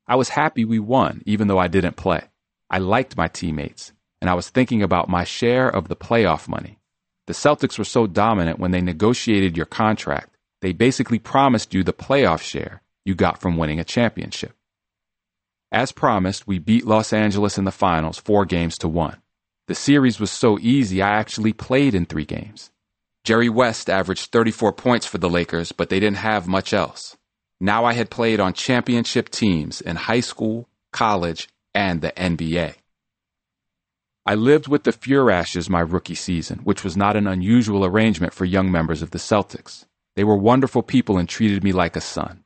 I 0.07 0.15
was 0.15 0.29
happy 0.29 0.65
we 0.65 0.79
won, 0.79 1.21
even 1.25 1.47
though 1.47 1.59
I 1.59 1.67
didn't 1.67 1.95
play. 1.95 2.21
I 2.69 2.77
liked 2.77 3.17
my 3.17 3.27
teammates, 3.27 3.93
and 4.21 4.29
I 4.29 4.33
was 4.33 4.49
thinking 4.49 4.83
about 4.83 5.09
my 5.09 5.23
share 5.23 5.67
of 5.67 5.87
the 5.87 5.95
playoff 5.95 6.47
money. 6.47 6.79
The 7.27 7.33
Celtics 7.33 7.77
were 7.77 7.85
so 7.85 8.05
dominant 8.05 8.59
when 8.59 8.71
they 8.71 8.81
negotiated 8.81 9.57
your 9.57 9.65
contract, 9.65 10.35
they 10.61 10.73
basically 10.73 11.19
promised 11.19 11.73
you 11.73 11.83
the 11.83 11.93
playoff 11.93 12.41
share 12.41 12.81
you 13.03 13.13
got 13.13 13.39
from 13.39 13.57
winning 13.57 13.79
a 13.79 13.83
championship. 13.83 14.55
As 15.71 15.91
promised, 15.91 16.47
we 16.47 16.57
beat 16.57 16.87
Los 16.87 17.13
Angeles 17.13 17.57
in 17.57 17.65
the 17.65 17.71
finals 17.71 18.17
four 18.17 18.45
games 18.45 18.77
to 18.79 18.87
one. 18.87 19.21
The 19.67 19.75
series 19.75 20.19
was 20.19 20.31
so 20.31 20.57
easy, 20.59 21.01
I 21.01 21.09
actually 21.09 21.53
played 21.53 21.95
in 21.95 22.05
three 22.05 22.25
games. 22.25 22.71
Jerry 23.23 23.49
West 23.49 23.89
averaged 23.89 24.31
34 24.31 24.73
points 24.73 25.05
for 25.05 25.17
the 25.17 25.29
Lakers, 25.29 25.71
but 25.71 25.89
they 25.89 25.99
didn't 25.99 26.17
have 26.17 26.47
much 26.47 26.73
else. 26.73 27.17
Now 27.59 27.85
I 27.85 27.93
had 27.93 28.09
played 28.09 28.39
on 28.39 28.53
championship 28.53 29.29
teams 29.29 29.79
in 29.81 29.95
high 29.95 30.19
school, 30.19 30.67
college, 30.91 31.47
and 31.73 32.01
the 32.01 32.11
NBA. 32.11 32.75
I 34.25 34.35
lived 34.35 34.67
with 34.67 34.83
the 34.83 34.91
Furashes 34.91 35.69
my 35.69 35.81
rookie 35.81 36.15
season, 36.15 36.59
which 36.59 36.83
was 36.83 36.97
not 36.97 37.15
an 37.15 37.27
unusual 37.27 37.85
arrangement 37.85 38.33
for 38.33 38.43
young 38.43 38.71
members 38.71 39.01
of 39.01 39.11
the 39.11 39.19
Celtics. 39.19 39.85
They 40.15 40.23
were 40.23 40.35
wonderful 40.35 40.81
people 40.81 41.17
and 41.17 41.29
treated 41.29 41.63
me 41.63 41.71
like 41.71 41.95
a 41.95 42.01
son. 42.01 42.43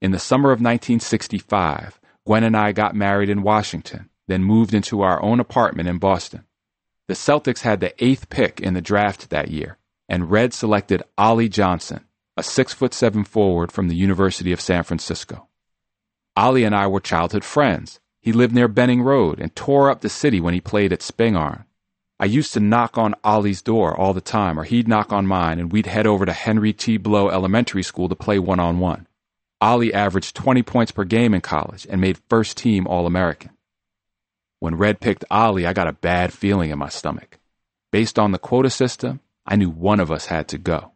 In 0.00 0.10
the 0.12 0.18
summer 0.18 0.50
of 0.50 0.60
1965, 0.60 1.98
Gwen 2.26 2.44
and 2.44 2.56
I 2.56 2.72
got 2.72 2.94
married 2.94 3.30
in 3.30 3.42
Washington, 3.42 4.10
then 4.26 4.44
moved 4.44 4.74
into 4.74 5.00
our 5.00 5.20
own 5.22 5.40
apartment 5.40 5.88
in 5.88 5.98
Boston. 5.98 6.44
The 7.08 7.14
Celtics 7.14 7.62
had 7.62 7.80
the 7.80 7.94
eighth 8.04 8.28
pick 8.28 8.60
in 8.60 8.74
the 8.74 8.82
draft 8.82 9.30
that 9.30 9.50
year, 9.50 9.78
and 10.08 10.30
Red 10.30 10.52
selected 10.52 11.02
Ollie 11.16 11.48
Johnson, 11.48 12.04
a 12.38 12.42
six 12.42 12.72
foot 12.72 12.94
seven 12.94 13.24
forward 13.24 13.72
from 13.72 13.88
the 13.88 13.96
University 13.96 14.52
of 14.52 14.60
San 14.60 14.84
Francisco. 14.84 15.48
Ollie 16.36 16.62
and 16.62 16.74
I 16.74 16.86
were 16.86 17.00
childhood 17.00 17.44
friends. 17.44 17.98
He 18.20 18.32
lived 18.32 18.54
near 18.54 18.68
Benning 18.68 19.02
Road 19.02 19.40
and 19.40 19.54
tore 19.56 19.90
up 19.90 20.02
the 20.02 20.08
city 20.08 20.40
when 20.40 20.54
he 20.54 20.60
played 20.60 20.92
at 20.92 21.00
Spingarn. 21.00 21.64
I 22.20 22.26
used 22.26 22.52
to 22.54 22.60
knock 22.60 22.96
on 22.96 23.16
Ollie's 23.24 23.60
door 23.60 23.96
all 23.96 24.12
the 24.12 24.20
time, 24.20 24.58
or 24.58 24.64
he'd 24.64 24.86
knock 24.86 25.12
on 25.12 25.26
mine, 25.26 25.58
and 25.58 25.72
we'd 25.72 25.86
head 25.86 26.06
over 26.06 26.26
to 26.26 26.32
Henry 26.32 26.72
T. 26.72 26.96
Blow 26.96 27.28
Elementary 27.28 27.82
School 27.82 28.08
to 28.08 28.14
play 28.14 28.38
one 28.38 28.60
on 28.60 28.78
one. 28.78 29.06
Ollie 29.60 29.94
averaged 29.94 30.36
20 30.36 30.62
points 30.62 30.92
per 30.92 31.04
game 31.04 31.34
in 31.34 31.40
college 31.40 31.86
and 31.90 32.00
made 32.00 32.20
first 32.28 32.56
team 32.56 32.86
All 32.86 33.06
American. 33.06 33.50
When 34.60 34.76
Red 34.76 35.00
picked 35.00 35.24
Ollie, 35.30 35.66
I 35.66 35.72
got 35.72 35.88
a 35.88 35.92
bad 35.92 36.32
feeling 36.32 36.70
in 36.70 36.78
my 36.78 36.88
stomach. 36.88 37.38
Based 37.90 38.18
on 38.18 38.30
the 38.30 38.38
quota 38.38 38.70
system, 38.70 39.20
I 39.44 39.56
knew 39.56 39.70
one 39.70 39.98
of 39.98 40.12
us 40.12 40.26
had 40.26 40.46
to 40.48 40.58
go. 40.58 40.92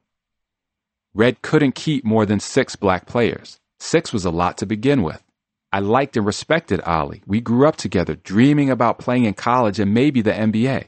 Red 1.14 1.42
couldn't 1.42 1.74
keep 1.74 2.04
more 2.04 2.24
than 2.24 2.40
six 2.40 2.74
black 2.74 3.04
players. 3.04 3.60
Six 3.78 4.12
was 4.12 4.24
a 4.24 4.30
lot 4.30 4.56
to 4.58 4.66
begin 4.66 5.02
with. 5.02 5.22
I 5.70 5.80
liked 5.80 6.16
and 6.16 6.24
respected 6.24 6.80
Ollie. 6.82 7.22
We 7.26 7.40
grew 7.40 7.66
up 7.66 7.76
together, 7.76 8.14
dreaming 8.14 8.70
about 8.70 8.98
playing 8.98 9.24
in 9.24 9.34
college 9.34 9.78
and 9.78 9.92
maybe 9.92 10.22
the 10.22 10.32
NBA. 10.32 10.84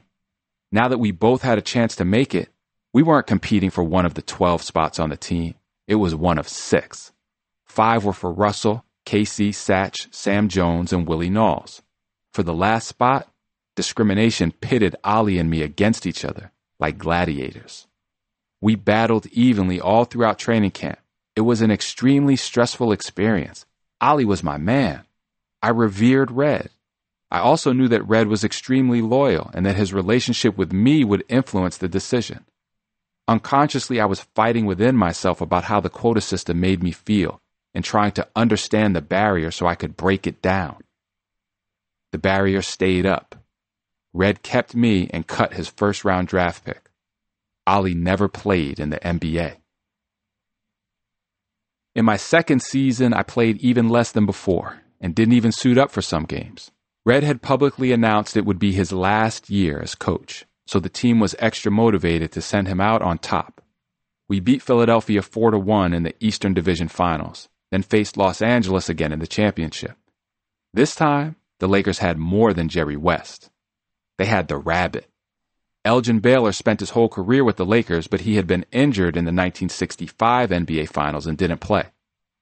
Now 0.71 0.87
that 0.87 0.97
we 0.97 1.11
both 1.11 1.43
had 1.43 1.59
a 1.59 1.61
chance 1.61 1.95
to 1.97 2.05
make 2.05 2.33
it, 2.33 2.49
we 2.91 3.03
weren't 3.03 3.27
competing 3.27 3.69
for 3.69 3.83
one 3.83 4.05
of 4.05 4.15
the 4.15 4.21
12 4.23 4.63
spots 4.63 4.99
on 4.99 5.09
the 5.09 5.17
team. 5.17 5.55
It 5.87 5.95
was 5.95 6.15
one 6.15 6.39
of 6.39 6.47
six. 6.47 7.11
Five 7.65 8.03
were 8.03 8.13
for 8.13 8.31
Russell, 8.31 8.83
KC, 9.05 9.49
Satch, 9.49 10.11
Sam 10.13 10.49
Jones, 10.49 10.91
and 10.91 11.07
Willie 11.07 11.29
Naulls. 11.29 11.81
For 12.33 12.41
the 12.41 12.53
last 12.53 12.87
spot, 12.87 13.31
discrimination 13.75 14.51
pitted 14.51 14.95
Ollie 15.03 15.37
and 15.37 15.49
me 15.49 15.61
against 15.61 16.07
each 16.07 16.25
other 16.25 16.51
like 16.79 16.97
gladiators. 16.97 17.87
We 18.61 18.75
battled 18.75 19.27
evenly 19.27 19.79
all 19.79 20.05
throughout 20.05 20.39
training 20.39 20.71
camp. 20.71 20.99
It 21.35 21.41
was 21.41 21.61
an 21.61 21.71
extremely 21.71 22.35
stressful 22.35 22.91
experience. 22.91 23.65
Ollie 24.01 24.25
was 24.25 24.43
my 24.43 24.57
man. 24.57 25.03
I 25.61 25.69
revered 25.69 26.31
Red. 26.31 26.69
I 27.31 27.39
also 27.39 27.73
knew 27.73 27.87
that 27.89 28.07
Red 28.07 28.27
was 28.27 28.43
extremely 28.43 29.01
loyal 29.01 29.51
and 29.53 29.65
that 29.65 29.75
his 29.75 29.93
relationship 29.93 30.57
with 30.57 30.71
me 30.71 31.03
would 31.03 31.25
influence 31.27 31.77
the 31.77 31.87
decision. 31.87 32.45
Unconsciously, 33.27 33.99
I 33.99 34.05
was 34.05 34.27
fighting 34.35 34.65
within 34.65 34.95
myself 34.95 35.41
about 35.41 35.65
how 35.65 35.79
the 35.79 35.89
quota 35.89 36.21
system 36.21 36.59
made 36.59 36.83
me 36.83 36.91
feel 36.91 37.41
and 37.73 37.83
trying 37.83 38.11
to 38.13 38.27
understand 38.35 38.95
the 38.95 39.01
barrier 39.01 39.51
so 39.51 39.65
I 39.65 39.75
could 39.75 39.97
break 39.97 40.27
it 40.27 40.41
down. 40.41 40.77
The 42.11 42.19
barrier 42.19 42.61
stayed 42.61 43.05
up. 43.05 43.35
Red 44.13 44.43
kept 44.43 44.75
me 44.75 45.09
and 45.11 45.27
cut 45.27 45.55
his 45.55 45.67
first 45.67 46.05
round 46.05 46.27
draft 46.27 46.63
pick. 46.63 46.84
Ollie 47.67 47.93
never 47.93 48.27
played 48.27 48.79
in 48.79 48.89
the 48.89 48.99
NBA. 48.99 49.57
In 51.95 52.05
my 52.05 52.17
second 52.17 52.61
season, 52.61 53.13
I 53.13 53.23
played 53.23 53.57
even 53.57 53.89
less 53.89 54.11
than 54.11 54.25
before 54.25 54.81
and 54.99 55.15
didn't 55.15 55.33
even 55.33 55.51
suit 55.51 55.77
up 55.77 55.91
for 55.91 56.01
some 56.01 56.25
games. 56.25 56.71
Red 57.05 57.23
had 57.23 57.41
publicly 57.41 57.91
announced 57.91 58.35
it 58.35 58.45
would 58.45 58.59
be 58.59 58.71
his 58.71 58.91
last 58.91 59.49
year 59.49 59.79
as 59.79 59.95
coach, 59.95 60.45
so 60.67 60.79
the 60.79 60.89
team 60.89 61.19
was 61.19 61.35
extra 61.39 61.71
motivated 61.71 62.31
to 62.31 62.41
send 62.41 62.67
him 62.67 62.81
out 62.81 63.01
on 63.01 63.17
top. 63.17 63.61
We 64.27 64.39
beat 64.39 64.61
Philadelphia 64.61 65.21
4 65.21 65.51
to 65.51 65.59
1 65.59 65.93
in 65.93 66.03
the 66.03 66.15
Eastern 66.19 66.53
Division 66.53 66.87
Finals, 66.87 67.47
then 67.71 67.83
faced 67.83 68.17
Los 68.17 68.41
Angeles 68.41 68.89
again 68.89 69.11
in 69.11 69.19
the 69.19 69.27
championship. 69.27 69.95
This 70.73 70.95
time, 70.95 71.35
the 71.59 71.67
Lakers 71.67 71.99
had 71.99 72.17
more 72.17 72.53
than 72.53 72.67
Jerry 72.67 72.97
West. 72.97 73.49
They 74.17 74.25
had 74.25 74.47
the 74.47 74.57
rabbit. 74.57 75.07
Elgin 75.85 76.19
Baylor 76.19 76.51
spent 76.51 76.79
his 76.79 76.89
whole 76.89 77.07
career 77.07 77.43
with 77.43 77.57
the 77.57 77.65
Lakers, 77.65 78.07
but 78.07 78.21
he 78.21 78.37
had 78.37 78.47
been 78.47 78.65
injured 78.71 79.15
in 79.15 79.25
the 79.25 79.29
1965 79.29 80.49
NBA 80.49 80.89
Finals 80.89 81.27
and 81.27 81.37
didn't 81.37 81.59
play. 81.59 81.85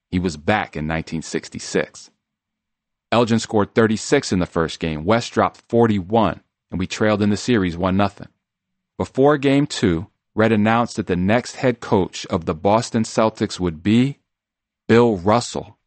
He 0.09 0.17
was 0.17 0.37
back 0.37 0.77
in 0.77 0.87
1966. 0.87 2.09
Elgin 3.11 3.39
scored 3.39 3.75
36 3.75 4.31
in 4.31 4.39
the 4.39 4.45
first 4.45 4.79
game. 4.79 5.03
West 5.03 5.33
dropped 5.33 5.61
41, 5.67 6.41
and 6.71 6.79
we 6.79 6.87
trailed 6.87 7.21
in 7.21 7.29
the 7.29 7.37
series 7.37 7.75
1 7.75 7.97
0. 7.97 8.09
Before 8.97 9.37
game 9.37 9.67
two, 9.67 10.07
Red 10.33 10.53
announced 10.53 10.95
that 10.95 11.07
the 11.07 11.15
next 11.17 11.57
head 11.57 11.81
coach 11.81 12.25
of 12.27 12.45
the 12.45 12.55
Boston 12.55 13.03
Celtics 13.03 13.59
would 13.59 13.83
be 13.83 14.19
Bill 14.87 15.17
Russell, 15.17 15.77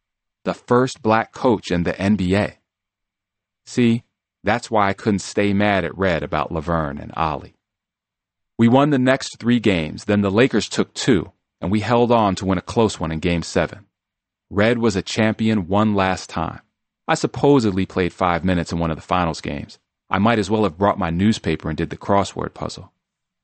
the 0.45 0.53
first 0.53 1.01
black 1.01 1.33
coach 1.33 1.71
in 1.71 1.83
the 1.83 1.93
NBA. 1.93 2.53
See, 3.65 4.03
that's 4.47 4.71
why 4.71 4.87
I 4.87 4.93
couldn't 4.93 5.19
stay 5.19 5.53
mad 5.53 5.83
at 5.83 5.97
Red 5.97 6.23
about 6.23 6.51
Levern 6.51 7.01
and 7.01 7.13
Ollie. 7.15 7.55
We 8.57 8.67
won 8.67 8.89
the 8.89 8.97
next 8.97 9.37
three 9.37 9.59
games, 9.59 10.05
then 10.05 10.21
the 10.21 10.31
Lakers 10.31 10.67
took 10.69 10.93
two, 10.93 11.31
and 11.61 11.69
we 11.69 11.81
held 11.81 12.11
on 12.11 12.35
to 12.35 12.45
win 12.45 12.57
a 12.57 12.61
close 12.61 12.99
one 12.99 13.11
in 13.11 13.19
Game 13.19 13.43
7. 13.43 13.85
Red 14.49 14.77
was 14.77 14.95
a 14.95 15.01
champion 15.01 15.67
one 15.67 15.93
last 15.93 16.29
time. 16.29 16.61
I 17.07 17.15
supposedly 17.15 17.85
played 17.85 18.13
five 18.13 18.43
minutes 18.43 18.71
in 18.71 18.79
one 18.79 18.89
of 18.91 18.97
the 18.97 19.03
finals 19.03 19.41
games. 19.41 19.79
I 20.09 20.19
might 20.19 20.39
as 20.39 20.49
well 20.49 20.63
have 20.63 20.77
brought 20.77 20.97
my 20.97 21.09
newspaper 21.09 21.69
and 21.69 21.77
did 21.77 21.89
the 21.89 21.97
crossword 21.97 22.53
puzzle. 22.53 22.91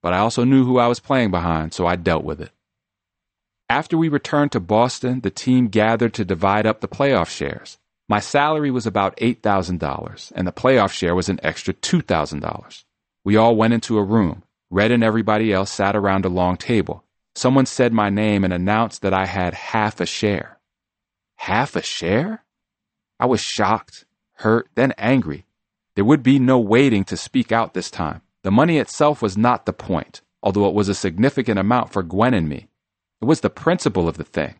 But 0.02 0.14
I 0.14 0.20
also 0.20 0.44
knew 0.44 0.66
who 0.66 0.80
I 0.80 0.88
was 0.88 1.00
playing 1.00 1.32
behind, 1.32 1.74
so 1.74 1.86
I 1.86 1.96
dealt 1.96 2.24
with 2.24 2.42
it. 2.42 2.52
After 3.70 3.98
we 3.98 4.10
returned 4.10 4.52
to 4.54 4.60
Boston, 4.60 5.22
the 5.22 5.30
team 5.30 5.68
gathered 5.68 6.14
to 6.16 6.26
divide 6.26 6.66
up 6.66 6.82
the 6.82 6.88
playoff 6.88 7.30
shares. 7.30 7.78
My 8.10 8.20
salary 8.20 8.70
was 8.70 8.86
about 8.86 9.16
$8,000, 9.18 10.32
and 10.36 10.46
the 10.46 10.52
playoff 10.52 10.92
share 10.92 11.16
was 11.16 11.30
an 11.30 11.40
extra 11.42 11.74
$2,000. 11.74 12.84
We 13.24 13.38
all 13.38 13.56
went 13.56 13.74
into 13.74 13.98
a 13.98 14.04
room. 14.04 14.44
Red 14.70 14.92
and 14.92 15.04
everybody 15.04 15.54
else 15.54 15.72
sat 15.72 15.96
around 15.96 16.26
a 16.26 16.30
long 16.30 16.58
table. 16.58 17.04
Someone 17.36 17.66
said 17.66 17.94
my 17.94 18.10
name 18.10 18.44
and 18.44 18.54
announced 18.54 19.02
that 19.02 19.14
I 19.14 19.26
had 19.26 19.54
half 19.54 20.02
a 20.02 20.06
share. 20.06 20.60
Half 21.38 21.76
a 21.76 21.82
share? 21.82 22.44
I 23.20 23.26
was 23.26 23.40
shocked, 23.40 24.06
hurt, 24.34 24.68
then 24.76 24.94
angry. 24.98 25.46
There 25.96 26.06
would 26.06 26.24
be 26.24 26.40
no 26.40 26.60
waiting 26.60 27.04
to 27.06 27.18
speak 27.18 27.52
out 27.52 27.74
this 27.74 27.90
time. 27.90 28.22
The 28.44 28.52
money 28.52 28.78
itself 28.78 29.22
was 29.22 29.38
not 29.38 29.66
the 29.66 29.74
point, 29.74 30.22
although 30.42 30.68
it 30.68 30.74
was 30.74 30.90
a 30.90 30.96
significant 30.96 31.60
amount 31.60 31.94
for 31.94 32.04
Gwen 32.04 32.34
and 32.34 32.50
me. 32.50 32.68
It 33.22 33.26
was 33.26 33.40
the 33.40 33.50
principle 33.50 34.10
of 34.10 34.18
the 34.18 34.24
thing. 34.24 34.56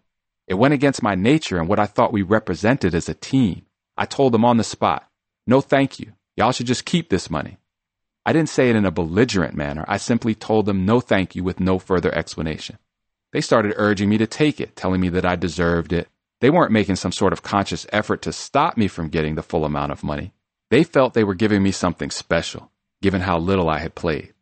It 0.54 0.60
went 0.60 0.76
against 0.76 1.02
my 1.02 1.16
nature 1.16 1.58
and 1.58 1.68
what 1.68 1.80
I 1.80 1.88
thought 1.88 2.14
we 2.14 2.22
represented 2.22 2.94
as 2.94 3.10
a 3.10 3.16
team. 3.16 3.66
I 3.98 4.06
told 4.06 4.36
them 4.36 4.46
on 4.46 4.58
the 4.58 4.64
spot, 4.64 5.10
no 5.48 5.62
thank 5.62 6.00
you. 6.00 6.14
Y'all 6.38 6.52
should 6.52 6.68
just 6.68 6.86
keep 6.86 7.10
this 7.10 7.28
money. 7.28 7.58
I 8.24 8.34
didn't 8.34 8.50
say 8.50 8.70
it 8.70 8.76
in 8.76 8.86
a 8.86 8.92
belligerent 8.92 9.56
manner. 9.56 9.84
I 9.88 9.98
simply 9.98 10.36
told 10.36 10.68
them 10.68 10.86
no 10.86 11.00
thank 11.00 11.36
you 11.36 11.44
with 11.44 11.60
no 11.60 11.80
further 11.80 12.14
explanation. 12.14 12.78
They 13.32 13.42
started 13.42 13.74
urging 13.78 14.10
me 14.10 14.20
to 14.20 14.28
take 14.28 14.62
it, 14.62 14.76
telling 14.76 15.02
me 15.02 15.10
that 15.10 15.26
I 15.26 15.36
deserved 15.36 15.92
it. 15.92 16.08
They 16.40 16.52
weren't 16.52 16.72
making 16.72 16.98
some 16.98 17.12
sort 17.12 17.34
of 17.34 17.42
conscious 17.42 17.88
effort 17.92 18.22
to 18.22 18.32
stop 18.32 18.78
me 18.78 18.88
from 18.88 19.10
getting 19.10 19.34
the 19.34 19.42
full 19.42 19.66
amount 19.66 19.92
of 19.92 20.04
money. 20.04 20.34
They 20.70 20.84
felt 20.84 21.16
they 21.16 21.24
were 21.24 21.34
giving 21.34 21.64
me 21.64 21.72
something 21.72 22.12
special, 22.12 22.70
given 23.02 23.22
how 23.22 23.40
little 23.40 23.72
I 23.72 23.80
had 23.80 23.96
played. 23.96 24.36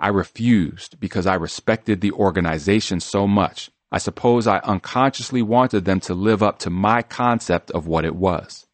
I 0.00 0.08
refused 0.08 0.98
because 0.98 1.26
I 1.26 1.34
respected 1.34 2.00
the 2.00 2.12
organization 2.12 3.00
so 3.00 3.26
much. 3.26 3.70
I 3.92 3.98
suppose 3.98 4.46
I 4.46 4.58
unconsciously 4.58 5.42
wanted 5.42 5.84
them 5.84 6.00
to 6.00 6.14
live 6.14 6.42
up 6.42 6.58
to 6.60 6.70
my 6.70 7.02
concept 7.02 7.70
of 7.72 7.86
what 7.86 8.04
it 8.04 8.14
was. 8.14 8.66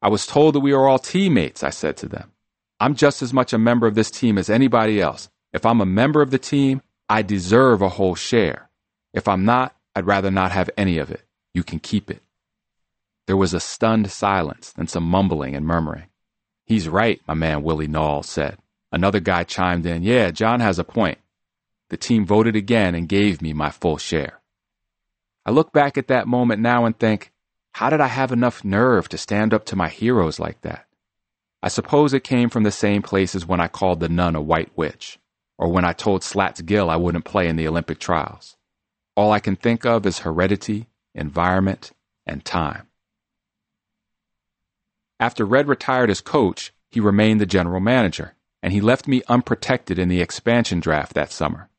I 0.00 0.08
was 0.08 0.26
told 0.26 0.54
that 0.54 0.60
we 0.60 0.72
are 0.72 0.88
all 0.88 0.98
teammates, 0.98 1.62
I 1.62 1.70
said 1.70 1.96
to 1.98 2.08
them. 2.08 2.32
I'm 2.80 2.94
just 2.94 3.22
as 3.22 3.32
much 3.32 3.52
a 3.52 3.58
member 3.58 3.86
of 3.86 3.94
this 3.94 4.10
team 4.10 4.38
as 4.38 4.50
anybody 4.50 5.00
else. 5.00 5.28
If 5.52 5.64
I'm 5.64 5.80
a 5.80 5.86
member 5.86 6.20
of 6.20 6.30
the 6.30 6.38
team, 6.38 6.82
I 7.08 7.22
deserve 7.22 7.82
a 7.82 7.90
whole 7.90 8.14
share. 8.14 8.68
If 9.12 9.28
I'm 9.28 9.44
not, 9.44 9.76
I'd 9.94 10.06
rather 10.06 10.30
not 10.30 10.52
have 10.52 10.70
any 10.76 10.98
of 10.98 11.10
it. 11.10 11.22
You 11.52 11.62
can 11.62 11.78
keep 11.78 12.10
it. 12.10 12.22
There 13.26 13.36
was 13.36 13.54
a 13.54 13.60
stunned 13.60 14.10
silence, 14.10 14.72
then 14.72 14.88
some 14.88 15.04
mumbling 15.04 15.54
and 15.54 15.64
murmuring. 15.64 16.08
He's 16.66 16.88
right, 16.88 17.20
my 17.26 17.34
man 17.34 17.62
Willie 17.62 17.88
Naulls 17.88 18.24
said. 18.26 18.58
Another 18.90 19.20
guy 19.20 19.44
chimed 19.44 19.86
in, 19.86 20.02
Yeah, 20.02 20.30
John 20.30 20.60
has 20.60 20.78
a 20.78 20.84
point. 20.84 21.18
The 21.94 21.98
team 21.98 22.26
voted 22.26 22.56
again 22.56 22.96
and 22.96 23.08
gave 23.08 23.40
me 23.40 23.52
my 23.52 23.70
full 23.70 23.98
share. 23.98 24.40
I 25.46 25.52
look 25.52 25.72
back 25.72 25.96
at 25.96 26.08
that 26.08 26.26
moment 26.26 26.60
now 26.60 26.86
and 26.86 26.98
think, 26.98 27.30
how 27.70 27.88
did 27.88 28.00
I 28.00 28.08
have 28.08 28.32
enough 28.32 28.64
nerve 28.64 29.08
to 29.10 29.16
stand 29.16 29.54
up 29.54 29.64
to 29.66 29.76
my 29.76 29.88
heroes 29.88 30.40
like 30.40 30.62
that? 30.62 30.88
I 31.62 31.68
suppose 31.68 32.12
it 32.12 32.24
came 32.24 32.50
from 32.50 32.64
the 32.64 32.72
same 32.72 33.00
place 33.00 33.36
as 33.36 33.46
when 33.46 33.60
I 33.60 33.68
called 33.68 34.00
the 34.00 34.08
nun 34.08 34.34
a 34.34 34.42
white 34.42 34.76
witch, 34.76 35.20
or 35.56 35.68
when 35.68 35.84
I 35.84 35.92
told 35.92 36.24
Slats 36.24 36.62
Gill 36.62 36.90
I 36.90 36.96
wouldn't 36.96 37.24
play 37.24 37.46
in 37.46 37.54
the 37.54 37.68
Olympic 37.68 38.00
trials. 38.00 38.56
All 39.14 39.30
I 39.30 39.38
can 39.38 39.54
think 39.54 39.86
of 39.86 40.04
is 40.04 40.18
heredity, 40.18 40.88
environment, 41.14 41.92
and 42.26 42.44
time. 42.44 42.88
After 45.20 45.44
Red 45.44 45.68
retired 45.68 46.10
as 46.10 46.20
coach, 46.20 46.72
he 46.90 46.98
remained 46.98 47.40
the 47.40 47.46
general 47.46 47.78
manager, 47.78 48.34
and 48.64 48.72
he 48.72 48.80
left 48.80 49.06
me 49.06 49.22
unprotected 49.28 49.96
in 49.96 50.08
the 50.08 50.20
expansion 50.20 50.80
draft 50.80 51.14
that 51.14 51.30
summer. 51.30 51.70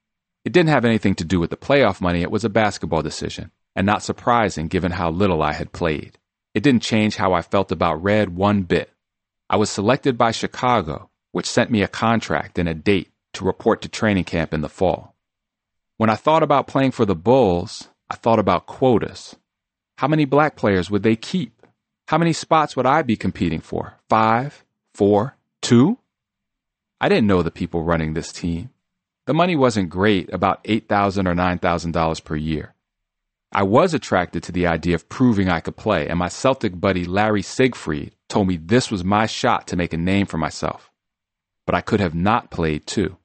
It 0.45 0.53
didn't 0.53 0.69
have 0.69 0.85
anything 0.85 1.15
to 1.15 1.25
do 1.25 1.39
with 1.39 1.49
the 1.49 1.57
playoff 1.57 1.99
money, 1.99 2.21
it 2.21 2.29
was 2.29 2.45
a 2.45 2.49
basketball 2.49 3.01
decision, 3.01 3.49
and 3.75 3.85
not 3.85 4.03
surprising 4.03 4.67
given 4.67 4.91
how 4.91 5.09
little 5.09 5.41
I 5.41 5.53
had 5.53 5.71
played. 5.73 6.19
It 6.53 6.61
didn't 6.61 6.83
change 6.83 7.15
how 7.15 7.33
I 7.33 7.41
felt 7.41 7.71
about 7.71 8.03
Red 8.03 8.35
one 8.35 8.61
bit. 8.61 8.91
I 9.49 9.57
was 9.57 9.71
selected 9.71 10.19
by 10.19 10.29
Chicago, 10.31 11.09
which 11.31 11.49
sent 11.49 11.71
me 11.71 11.81
a 11.81 11.87
contract 11.87 12.59
and 12.59 12.69
a 12.69 12.75
date 12.75 13.09
to 13.33 13.43
report 13.43 13.81
to 13.81 13.89
training 13.89 14.23
camp 14.23 14.53
in 14.53 14.61
the 14.61 14.69
fall. 14.69 15.15
When 15.97 16.11
I 16.11 16.15
thought 16.15 16.43
about 16.43 16.67
playing 16.67 16.91
for 16.91 17.05
the 17.05 17.15
Bulls, 17.15 17.89
I 18.09 18.15
thought 18.15 18.39
about 18.39 18.67
quotas. 18.67 19.35
How 19.97 20.07
many 20.07 20.25
black 20.25 20.55
players 20.55 20.91
would 20.91 21.03
they 21.03 21.15
keep? 21.15 21.65
How 22.07 22.19
many 22.19 22.33
spots 22.33 22.75
would 22.75 22.85
I 22.85 23.01
be 23.01 23.15
competing 23.15 23.61
for? 23.61 23.95
Five? 24.09 24.63
Four? 24.93 25.37
Two? 25.61 25.97
I 27.01 27.09
didn't 27.09 27.27
know 27.27 27.41
the 27.41 27.51
people 27.51 27.83
running 27.83 28.13
this 28.13 28.31
team. 28.31 28.69
The 29.25 29.33
money 29.33 29.55
wasn't 29.55 29.89
great, 29.89 30.31
about 30.31 30.63
$8,000 30.65 31.27
or 31.27 31.33
$9,000 31.33 32.23
per 32.23 32.35
year. 32.35 32.75
I 33.51 33.63
was 33.63 33.93
attracted 33.93 34.43
to 34.43 34.51
the 34.51 34.67
idea 34.67 34.95
of 34.95 35.09
proving 35.09 35.49
I 35.49 35.61
could 35.61 35.77
play, 35.77 36.07
and 36.07 36.19
my 36.19 36.27
Celtic 36.27 36.79
buddy 36.79 37.05
Larry 37.05 37.41
Siegfried 37.41 38.13
told 38.27 38.47
me 38.47 38.57
this 38.57 38.91
was 38.91 39.03
my 39.03 39.25
shot 39.25 39.67
to 39.67 39.75
make 39.75 39.93
a 39.93 39.97
name 39.97 40.25
for 40.25 40.37
myself. 40.37 40.91
But 41.65 41.73
I 41.73 41.81
could 41.81 41.99
have 41.99 42.13
not 42.13 42.51
played 42.51 42.85
too. 42.85 43.17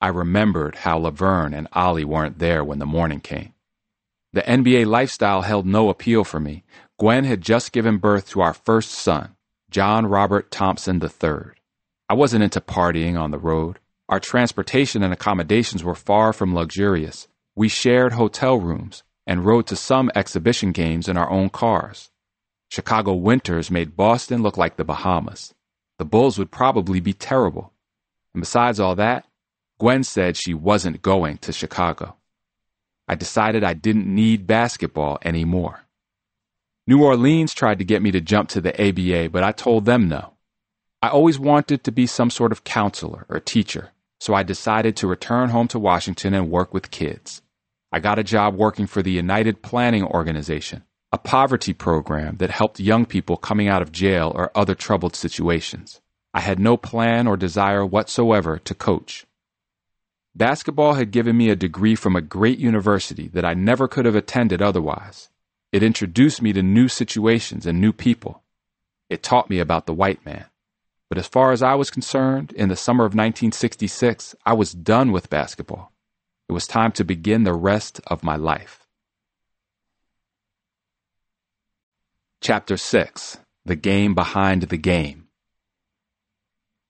I 0.00 0.08
remembered 0.08 0.74
how 0.74 0.98
Levern 0.98 1.56
and 1.56 1.68
Ollie 1.72 2.04
weren't 2.04 2.38
there 2.38 2.64
when 2.64 2.80
the 2.80 2.86
morning 2.86 3.20
came. 3.20 3.54
The 4.32 4.42
NBA 4.42 4.86
lifestyle 4.86 5.42
held 5.42 5.64
no 5.64 5.88
appeal 5.88 6.24
for 6.24 6.40
me. 6.40 6.64
Gwen 6.98 7.24
had 7.24 7.40
just 7.40 7.72
given 7.72 7.98
birth 7.98 8.28
to 8.30 8.40
our 8.40 8.54
first 8.54 8.90
son, 8.90 9.36
John 9.70 10.06
Robert 10.06 10.50
Thompson 10.50 11.00
III. 11.00 11.52
I 12.08 12.14
wasn't 12.14 12.42
into 12.42 12.60
partying 12.60 13.18
on 13.18 13.30
the 13.30 13.38
road. 13.38 13.78
Our 14.12 14.20
transportation 14.20 15.02
and 15.02 15.10
accommodations 15.10 15.82
were 15.82 15.94
far 15.94 16.34
from 16.34 16.54
luxurious. 16.54 17.28
We 17.56 17.68
shared 17.68 18.12
hotel 18.12 18.60
rooms, 18.60 19.04
and 19.26 19.42
rode 19.42 19.66
to 19.68 19.74
some 19.74 20.10
exhibition 20.14 20.72
games 20.72 21.08
in 21.08 21.16
our 21.16 21.30
own 21.30 21.48
cars. 21.48 22.10
Chicago 22.68 23.14
winters 23.14 23.70
made 23.70 23.96
Boston 23.96 24.42
look 24.42 24.58
like 24.58 24.76
the 24.76 24.84
Bahamas. 24.84 25.54
The 25.98 26.04
Bulls 26.04 26.38
would 26.38 26.50
probably 26.50 27.00
be 27.00 27.14
terrible. 27.14 27.72
And 28.34 28.42
besides 28.42 28.78
all 28.78 28.94
that, 28.96 29.24
Gwen 29.80 30.04
said 30.04 30.36
she 30.36 30.52
wasn't 30.52 31.00
going 31.00 31.38
to 31.38 31.50
Chicago. 31.50 32.16
I 33.08 33.14
decided 33.14 33.64
I 33.64 33.72
didn't 33.72 34.14
need 34.14 34.46
basketball 34.46 35.20
anymore. 35.24 35.84
New 36.86 37.02
Orleans 37.02 37.54
tried 37.54 37.78
to 37.78 37.86
get 37.86 38.02
me 38.02 38.10
to 38.10 38.20
jump 38.20 38.50
to 38.50 38.60
the 38.60 38.78
ABA, 38.78 39.30
but 39.30 39.42
I 39.42 39.52
told 39.52 39.86
them 39.86 40.06
no. 40.06 40.34
I 41.00 41.08
always 41.08 41.38
wanted 41.38 41.82
to 41.84 41.90
be 41.90 42.06
some 42.06 42.28
sort 42.28 42.52
of 42.52 42.62
counselor 42.62 43.24
or 43.30 43.40
teacher, 43.40 43.90
so 44.22 44.34
I 44.34 44.44
decided 44.44 44.94
to 44.98 45.08
return 45.08 45.48
home 45.48 45.66
to 45.66 45.80
Washington 45.80 46.32
and 46.32 46.48
work 46.48 46.72
with 46.72 46.92
kids. 46.92 47.42
I 47.90 47.98
got 47.98 48.20
a 48.20 48.22
job 48.22 48.54
working 48.54 48.86
for 48.86 49.02
the 49.02 49.10
United 49.10 49.62
Planning 49.62 50.04
Organization, 50.04 50.84
a 51.10 51.18
poverty 51.18 51.72
program 51.72 52.36
that 52.36 52.50
helped 52.50 52.78
young 52.78 53.04
people 53.04 53.36
coming 53.36 53.66
out 53.66 53.82
of 53.82 53.90
jail 53.90 54.30
or 54.32 54.56
other 54.56 54.76
troubled 54.76 55.16
situations. 55.16 56.00
I 56.32 56.38
had 56.38 56.60
no 56.60 56.76
plan 56.76 57.26
or 57.26 57.36
desire 57.36 57.84
whatsoever 57.84 58.60
to 58.60 58.74
coach. 58.74 59.26
Basketball 60.36 60.94
had 60.94 61.10
given 61.10 61.36
me 61.36 61.50
a 61.50 61.56
degree 61.56 61.96
from 61.96 62.14
a 62.14 62.20
great 62.20 62.60
university 62.60 63.26
that 63.26 63.44
I 63.44 63.54
never 63.54 63.88
could 63.88 64.04
have 64.04 64.14
attended 64.14 64.62
otherwise. 64.62 65.30
It 65.72 65.82
introduced 65.82 66.40
me 66.40 66.52
to 66.52 66.62
new 66.62 66.86
situations 66.86 67.66
and 67.66 67.80
new 67.80 67.92
people. 67.92 68.44
It 69.10 69.24
taught 69.24 69.50
me 69.50 69.58
about 69.58 69.86
the 69.86 69.94
white 69.94 70.24
man. 70.24 70.44
But 71.12 71.18
as 71.18 71.28
far 71.28 71.52
as 71.52 71.62
I 71.62 71.74
was 71.74 71.90
concerned, 71.90 72.52
in 72.52 72.70
the 72.70 72.74
summer 72.74 73.04
of 73.04 73.10
1966, 73.10 74.34
I 74.46 74.54
was 74.54 74.72
done 74.72 75.12
with 75.12 75.28
basketball. 75.28 75.92
It 76.48 76.54
was 76.54 76.66
time 76.66 76.90
to 76.92 77.04
begin 77.04 77.44
the 77.44 77.52
rest 77.52 78.00
of 78.06 78.24
my 78.24 78.36
life. 78.36 78.86
Chapter 82.40 82.78
6 82.78 83.40
The 83.66 83.76
Game 83.76 84.14
Behind 84.14 84.62
the 84.62 84.78
Game. 84.78 85.28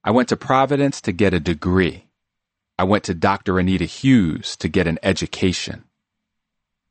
I 0.04 0.12
went 0.12 0.28
to 0.28 0.36
Providence 0.36 1.00
to 1.00 1.10
get 1.10 1.34
a 1.34 1.40
degree. 1.40 2.06
I 2.78 2.84
went 2.84 3.02
to 3.06 3.14
Dr. 3.14 3.58
Anita 3.58 3.86
Hughes 3.86 4.56
to 4.58 4.68
get 4.68 4.86
an 4.86 5.00
education. 5.02 5.82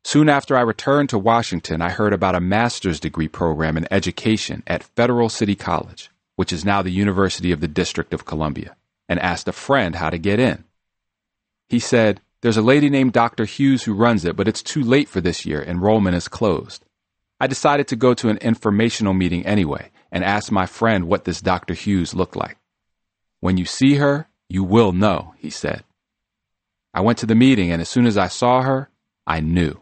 Soon 0.03 0.27
after 0.27 0.57
I 0.57 0.61
returned 0.63 1.07
to 1.11 1.17
Washington, 1.17 1.81
I 1.81 1.91
heard 1.91 2.11
about 2.11 2.35
a 2.35 2.41
master's 2.41 2.99
degree 2.99 3.29
program 3.29 3.77
in 3.77 3.87
education 3.89 4.63
at 4.67 4.83
Federal 4.83 5.29
City 5.29 5.55
College, 5.55 6.10
which 6.41 6.51
is 6.51 6.65
now 6.65 6.81
the 6.81 6.89
University 6.89 7.51
of 7.51 7.59
the 7.59 7.67
District 7.67 8.15
of 8.15 8.25
Columbia, 8.25 8.75
and 9.07 9.19
asked 9.19 9.47
a 9.47 9.51
friend 9.51 9.95
how 9.95 10.09
to 10.09 10.17
get 10.17 10.39
in. 10.39 10.63
He 11.69 11.77
said, 11.77 12.19
there's 12.41 12.57
a 12.57 12.63
lady 12.63 12.89
named 12.89 13.13
Dr. 13.13 13.45
Hughes 13.45 13.83
who 13.83 13.93
runs 13.93 14.25
it, 14.25 14.35
but 14.35 14.47
it's 14.47 14.63
too 14.63 14.81
late 14.81 15.07
for 15.07 15.21
this 15.21 15.45
year. 15.45 15.61
Enrollment 15.61 16.15
is 16.15 16.27
closed. 16.27 16.83
I 17.39 17.45
decided 17.45 17.87
to 17.89 17.95
go 17.95 18.15
to 18.15 18.29
an 18.29 18.37
informational 18.37 19.13
meeting 19.13 19.45
anyway 19.45 19.91
and 20.11 20.23
ask 20.23 20.51
my 20.51 20.65
friend 20.65 21.07
what 21.07 21.25
this 21.25 21.41
Dr. 21.41 21.75
Hughes 21.75 22.15
looked 22.15 22.35
like. 22.35 22.57
When 23.39 23.57
you 23.57 23.65
see 23.65 23.97
her, 23.97 24.27
you 24.49 24.63
will 24.63 24.93
know, 24.93 25.35
he 25.37 25.51
said. 25.51 25.83
I 26.91 27.01
went 27.01 27.19
to 27.19 27.27
the 27.27 27.35
meeting, 27.35 27.71
and 27.71 27.83
as 27.83 27.89
soon 27.89 28.07
as 28.07 28.17
I 28.17 28.29
saw 28.29 28.63
her, 28.63 28.89
I 29.27 29.41
knew. 29.41 29.79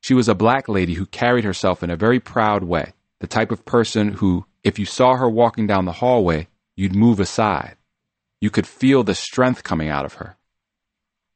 She 0.00 0.14
was 0.14 0.26
a 0.26 0.34
black 0.34 0.70
lady 0.70 0.94
who 0.94 1.04
carried 1.04 1.44
herself 1.44 1.82
in 1.82 1.90
a 1.90 1.96
very 1.96 2.18
proud 2.18 2.64
way, 2.64 2.94
the 3.20 3.26
type 3.26 3.52
of 3.52 3.66
person 3.66 4.14
who, 4.14 4.46
if 4.64 4.78
you 4.78 4.86
saw 4.86 5.16
her 5.16 5.28
walking 5.28 5.66
down 5.66 5.84
the 5.84 5.92
hallway, 5.92 6.48
you'd 6.76 6.94
move 6.94 7.18
aside. 7.20 7.76
You 8.40 8.50
could 8.50 8.66
feel 8.66 9.02
the 9.02 9.14
strength 9.14 9.64
coming 9.64 9.88
out 9.88 10.04
of 10.04 10.14
her. 10.14 10.36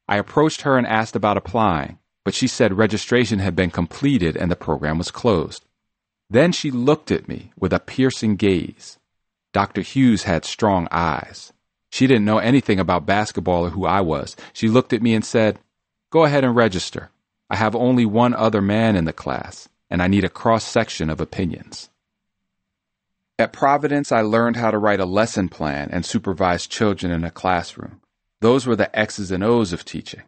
I 0.09 0.17
approached 0.17 0.63
her 0.63 0.79
and 0.79 0.87
asked 0.87 1.17
about 1.17 1.37
applying, 1.37 1.99
but 2.25 2.35
she 2.35 2.47
said 2.47 2.79
registration 2.79 3.39
had 3.41 3.57
been 3.57 3.71
completed 3.71 4.37
and 4.37 4.51
the 4.51 4.57
program 4.57 4.99
was 4.99 5.11
closed. 5.11 5.65
Then 6.31 6.53
she 6.53 6.71
looked 6.71 7.11
at 7.11 7.29
me 7.29 7.53
with 7.59 7.73
a 7.73 7.81
piercing 7.81 8.37
gaze. 8.37 8.99
Dr. 9.53 9.81
Hughes 9.81 10.25
had 10.25 10.45
strong 10.45 10.89
eyes. 10.91 11.53
She 11.91 12.07
didn't 12.07 12.25
know 12.25 12.39
anything 12.39 12.79
about 12.79 13.07
basketball 13.07 13.67
or 13.67 13.71
who 13.71 13.87
I 13.87 14.01
was. 14.01 14.37
She 14.53 14.69
looked 14.69 14.93
at 14.93 15.03
me 15.03 15.15
and 15.15 15.25
said, 15.25 15.59
Go 16.11 16.25
ahead 16.25 16.45
and 16.45 16.55
register. 16.55 17.11
I 17.49 17.57
have 17.57 17.77
only 17.77 18.05
one 18.05 18.35
other 18.35 18.61
man 18.61 18.97
in 18.97 19.05
the 19.05 19.13
class, 19.13 19.69
and 19.89 20.03
I 20.03 20.09
need 20.09 20.25
a 20.25 20.29
cross 20.29 20.65
section 20.65 21.09
of 21.09 21.21
opinions. 21.21 21.91
At 23.39 23.53
Providence, 23.53 24.13
I 24.13 24.23
learned 24.23 24.57
how 24.57 24.71
to 24.71 24.79
write 24.79 24.99
a 24.99 25.05
lesson 25.05 25.51
plan 25.51 25.91
and 25.93 26.07
supervise 26.07 26.67
children 26.67 27.13
in 27.13 27.23
a 27.23 27.31
classroom. 27.31 28.01
Those 28.41 28.67
were 28.67 28.77
the 28.77 28.99
X's 28.99 29.31
and 29.31 29.45
O's 29.45 29.75
of 29.75 29.85
teaching. 29.85 30.23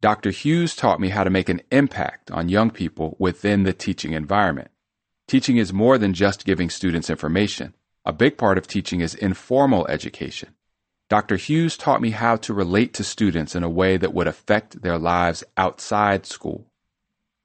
Dr. 0.00 0.30
Hughes 0.30 0.74
taught 0.74 0.98
me 0.98 1.10
how 1.10 1.24
to 1.24 1.30
make 1.30 1.50
an 1.50 1.60
impact 1.70 2.30
on 2.30 2.48
young 2.48 2.70
people 2.70 3.16
within 3.18 3.64
the 3.64 3.74
teaching 3.74 4.14
environment. 4.14 4.70
Teaching 5.28 5.58
is 5.58 5.74
more 5.74 5.98
than 5.98 6.14
just 6.14 6.46
giving 6.46 6.70
students 6.70 7.10
information. 7.10 7.74
A 8.06 8.14
big 8.14 8.38
part 8.38 8.56
of 8.56 8.66
teaching 8.66 9.02
is 9.02 9.14
informal 9.14 9.86
education. 9.88 10.54
Dr. 11.10 11.36
Hughes 11.36 11.76
taught 11.76 12.00
me 12.00 12.10
how 12.10 12.36
to 12.36 12.54
relate 12.54 12.94
to 12.94 13.04
students 13.04 13.54
in 13.54 13.62
a 13.62 13.68
way 13.68 13.98
that 13.98 14.14
would 14.14 14.26
affect 14.26 14.80
their 14.80 14.98
lives 14.98 15.44
outside 15.58 16.24
school. 16.24 16.66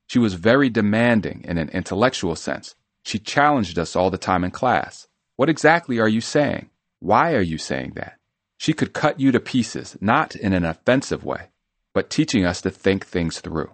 She 0.08 0.20
was 0.20 0.36
very 0.36 0.70
demanding 0.70 1.44
in 1.44 1.58
an 1.58 1.70
intellectual 1.70 2.38
sense. 2.38 2.76
She 3.04 3.20
challenged 3.20 3.80
us 3.80 3.96
all 3.96 4.10
the 4.10 4.18
time 4.18 4.44
in 4.44 4.52
class. 4.52 5.08
What 5.36 5.50
exactly 5.50 6.00
are 6.00 6.08
you 6.08 6.22
saying? 6.22 6.70
Why 7.00 7.34
are 7.34 7.42
you 7.42 7.58
saying 7.58 7.94
that? 7.96 8.18
She 8.58 8.74
could 8.74 8.94
cut 8.94 9.20
you 9.20 9.32
to 9.32 9.40
pieces, 9.40 9.98
not 10.00 10.36
in 10.36 10.54
an 10.54 10.66
offensive 10.66 11.24
way, 11.24 11.50
but 11.94 12.10
teaching 12.10 12.46
us 12.46 12.62
to 12.62 12.70
think 12.70 13.06
things 13.06 13.40
through. 13.40 13.72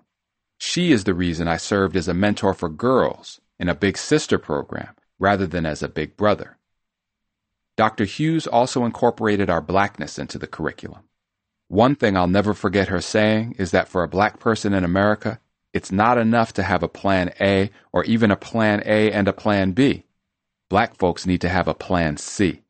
She 0.57 0.91
is 0.91 1.03
the 1.03 1.13
reason 1.13 1.47
I 1.47 1.57
served 1.57 1.95
as 1.95 2.07
a 2.07 2.13
mentor 2.13 2.53
for 2.53 2.69
girls 2.69 3.41
in 3.59 3.67
a 3.69 3.75
big 3.75 3.97
sister 3.97 4.37
program 4.37 4.95
rather 5.19 5.45
than 5.45 5.65
as 5.65 5.83
a 5.83 5.89
big 5.89 6.15
brother. 6.15 6.57
Dr. 7.75 8.05
Hughes 8.05 8.47
also 8.47 8.85
incorporated 8.85 9.49
our 9.49 9.61
blackness 9.61 10.17
into 10.17 10.39
the 10.39 10.47
curriculum. 10.47 11.03
One 11.67 11.95
thing 11.95 12.15
I'll 12.15 12.27
never 12.27 12.53
forget 12.53 12.87
her 12.87 13.01
saying 13.01 13.55
is 13.59 13.71
that 13.71 13.87
for 13.87 14.03
a 14.03 14.07
black 14.07 14.39
person 14.39 14.73
in 14.73 14.83
America, 14.83 15.39
it's 15.77 15.91
not 15.91 16.17
enough 16.17 16.53
to 16.53 16.63
have 16.63 16.81
a 16.81 16.87
plan 16.87 17.31
A 17.39 17.69
or 17.93 18.03
even 18.05 18.31
a 18.31 18.35
plan 18.35 18.81
A 18.83 19.11
and 19.11 19.27
a 19.27 19.31
plan 19.31 19.73
B. 19.73 20.05
Black 20.69 20.97
folks 20.97 21.27
need 21.27 21.41
to 21.41 21.49
have 21.49 21.67
a 21.67 21.75
plan 21.75 22.17
C. 22.17 22.63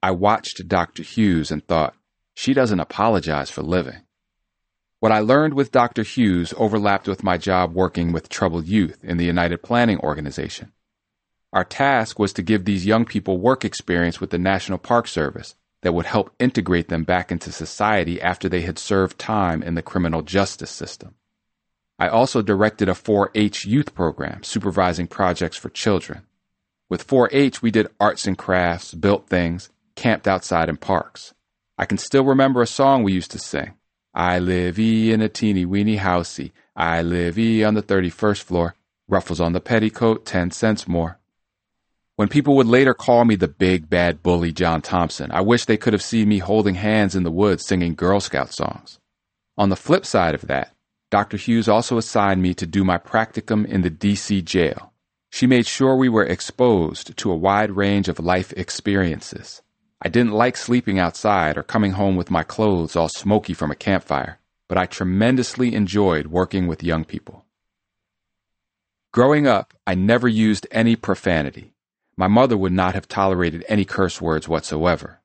I 0.00 0.12
watched 0.12 0.68
Dr. 0.68 1.02
Hughes 1.02 1.50
and 1.50 1.66
thought, 1.66 1.96
she 2.32 2.54
doesn't 2.54 2.78
apologize 2.78 3.50
for 3.50 3.62
living. 3.62 4.02
What 5.00 5.10
I 5.10 5.18
learned 5.18 5.54
with 5.54 5.72
Dr. 5.72 6.04
Hughes 6.04 6.54
overlapped 6.56 7.08
with 7.08 7.24
my 7.24 7.36
job 7.36 7.74
working 7.74 8.12
with 8.12 8.28
troubled 8.28 8.68
youth 8.68 9.02
in 9.02 9.16
the 9.16 9.26
United 9.26 9.64
Planning 9.64 9.98
Organization. 9.98 10.70
Our 11.52 11.64
task 11.64 12.20
was 12.20 12.32
to 12.34 12.42
give 12.42 12.64
these 12.64 12.86
young 12.86 13.06
people 13.06 13.38
work 13.38 13.64
experience 13.64 14.20
with 14.20 14.30
the 14.30 14.38
National 14.38 14.78
Park 14.78 15.08
Service 15.08 15.56
that 15.82 15.94
would 15.94 16.06
help 16.06 16.32
integrate 16.38 16.88
them 16.88 17.02
back 17.02 17.32
into 17.32 17.50
society 17.50 18.22
after 18.22 18.48
they 18.48 18.60
had 18.60 18.78
served 18.78 19.18
time 19.18 19.64
in 19.64 19.74
the 19.74 19.82
criminal 19.82 20.22
justice 20.22 20.70
system. 20.70 21.16
I 21.98 22.08
also 22.08 22.42
directed 22.42 22.88
a 22.88 22.94
4 22.94 23.30
H 23.34 23.64
youth 23.64 23.94
program 23.94 24.42
supervising 24.42 25.06
projects 25.06 25.56
for 25.56 25.68
children. 25.68 26.22
With 26.88 27.02
4 27.02 27.28
H, 27.32 27.62
we 27.62 27.70
did 27.70 27.88
arts 28.00 28.26
and 28.26 28.36
crafts, 28.36 28.94
built 28.94 29.28
things, 29.28 29.70
camped 29.94 30.26
outside 30.26 30.68
in 30.68 30.76
parks. 30.76 31.34
I 31.78 31.86
can 31.86 31.98
still 31.98 32.24
remember 32.24 32.62
a 32.62 32.66
song 32.66 33.02
we 33.02 33.12
used 33.12 33.30
to 33.32 33.38
sing. 33.38 33.74
I 34.12 34.38
live 34.38 34.78
e 34.78 35.12
in 35.12 35.20
a 35.20 35.28
teeny 35.28 35.64
weeny 35.64 35.98
housey. 35.98 36.52
I 36.76 37.02
live 37.02 37.38
e 37.38 37.64
on 37.64 37.74
the 37.74 37.82
31st 37.82 38.42
floor. 38.42 38.74
Ruffles 39.08 39.40
on 39.40 39.52
the 39.52 39.60
petticoat, 39.60 40.24
10 40.24 40.50
cents 40.50 40.88
more. 40.88 41.18
When 42.16 42.28
people 42.28 42.54
would 42.56 42.68
later 42.68 42.94
call 42.94 43.24
me 43.24 43.34
the 43.34 43.48
big 43.48 43.90
bad 43.90 44.22
bully 44.22 44.52
John 44.52 44.82
Thompson, 44.82 45.32
I 45.32 45.40
wish 45.40 45.64
they 45.64 45.76
could 45.76 45.92
have 45.92 46.02
seen 46.02 46.28
me 46.28 46.38
holding 46.38 46.76
hands 46.76 47.16
in 47.16 47.24
the 47.24 47.30
woods 47.30 47.66
singing 47.66 47.96
Girl 47.96 48.20
Scout 48.20 48.52
songs. 48.52 49.00
On 49.58 49.68
the 49.68 49.76
flip 49.76 50.06
side 50.06 50.36
of 50.36 50.42
that, 50.42 50.72
Dr. 51.14 51.36
Hughes 51.36 51.68
also 51.68 51.96
assigned 51.96 52.42
me 52.42 52.54
to 52.54 52.66
do 52.66 52.82
my 52.82 52.98
practicum 52.98 53.64
in 53.66 53.82
the 53.82 53.88
DC 53.88 54.44
jail. 54.44 54.92
She 55.30 55.46
made 55.46 55.64
sure 55.64 55.94
we 55.94 56.08
were 56.08 56.24
exposed 56.24 57.16
to 57.16 57.30
a 57.30 57.36
wide 57.36 57.70
range 57.70 58.08
of 58.08 58.18
life 58.18 58.52
experiences. 58.54 59.62
I 60.02 60.08
didn't 60.08 60.32
like 60.32 60.56
sleeping 60.56 60.98
outside 60.98 61.56
or 61.56 61.62
coming 61.62 61.92
home 61.92 62.16
with 62.16 62.32
my 62.32 62.42
clothes 62.42 62.96
all 62.96 63.08
smoky 63.08 63.54
from 63.54 63.70
a 63.70 63.76
campfire, 63.76 64.40
but 64.66 64.76
I 64.76 64.86
tremendously 64.86 65.72
enjoyed 65.76 66.26
working 66.26 66.66
with 66.66 66.82
young 66.82 67.04
people. 67.04 67.44
Growing 69.12 69.46
up, 69.46 69.72
I 69.86 69.94
never 69.94 70.26
used 70.26 70.66
any 70.72 70.96
profanity. 70.96 71.74
My 72.16 72.26
mother 72.26 72.56
would 72.56 72.72
not 72.72 72.94
have 72.94 73.06
tolerated 73.06 73.64
any 73.68 73.84
curse 73.84 74.20
words 74.20 74.48
whatsoever. 74.48 75.20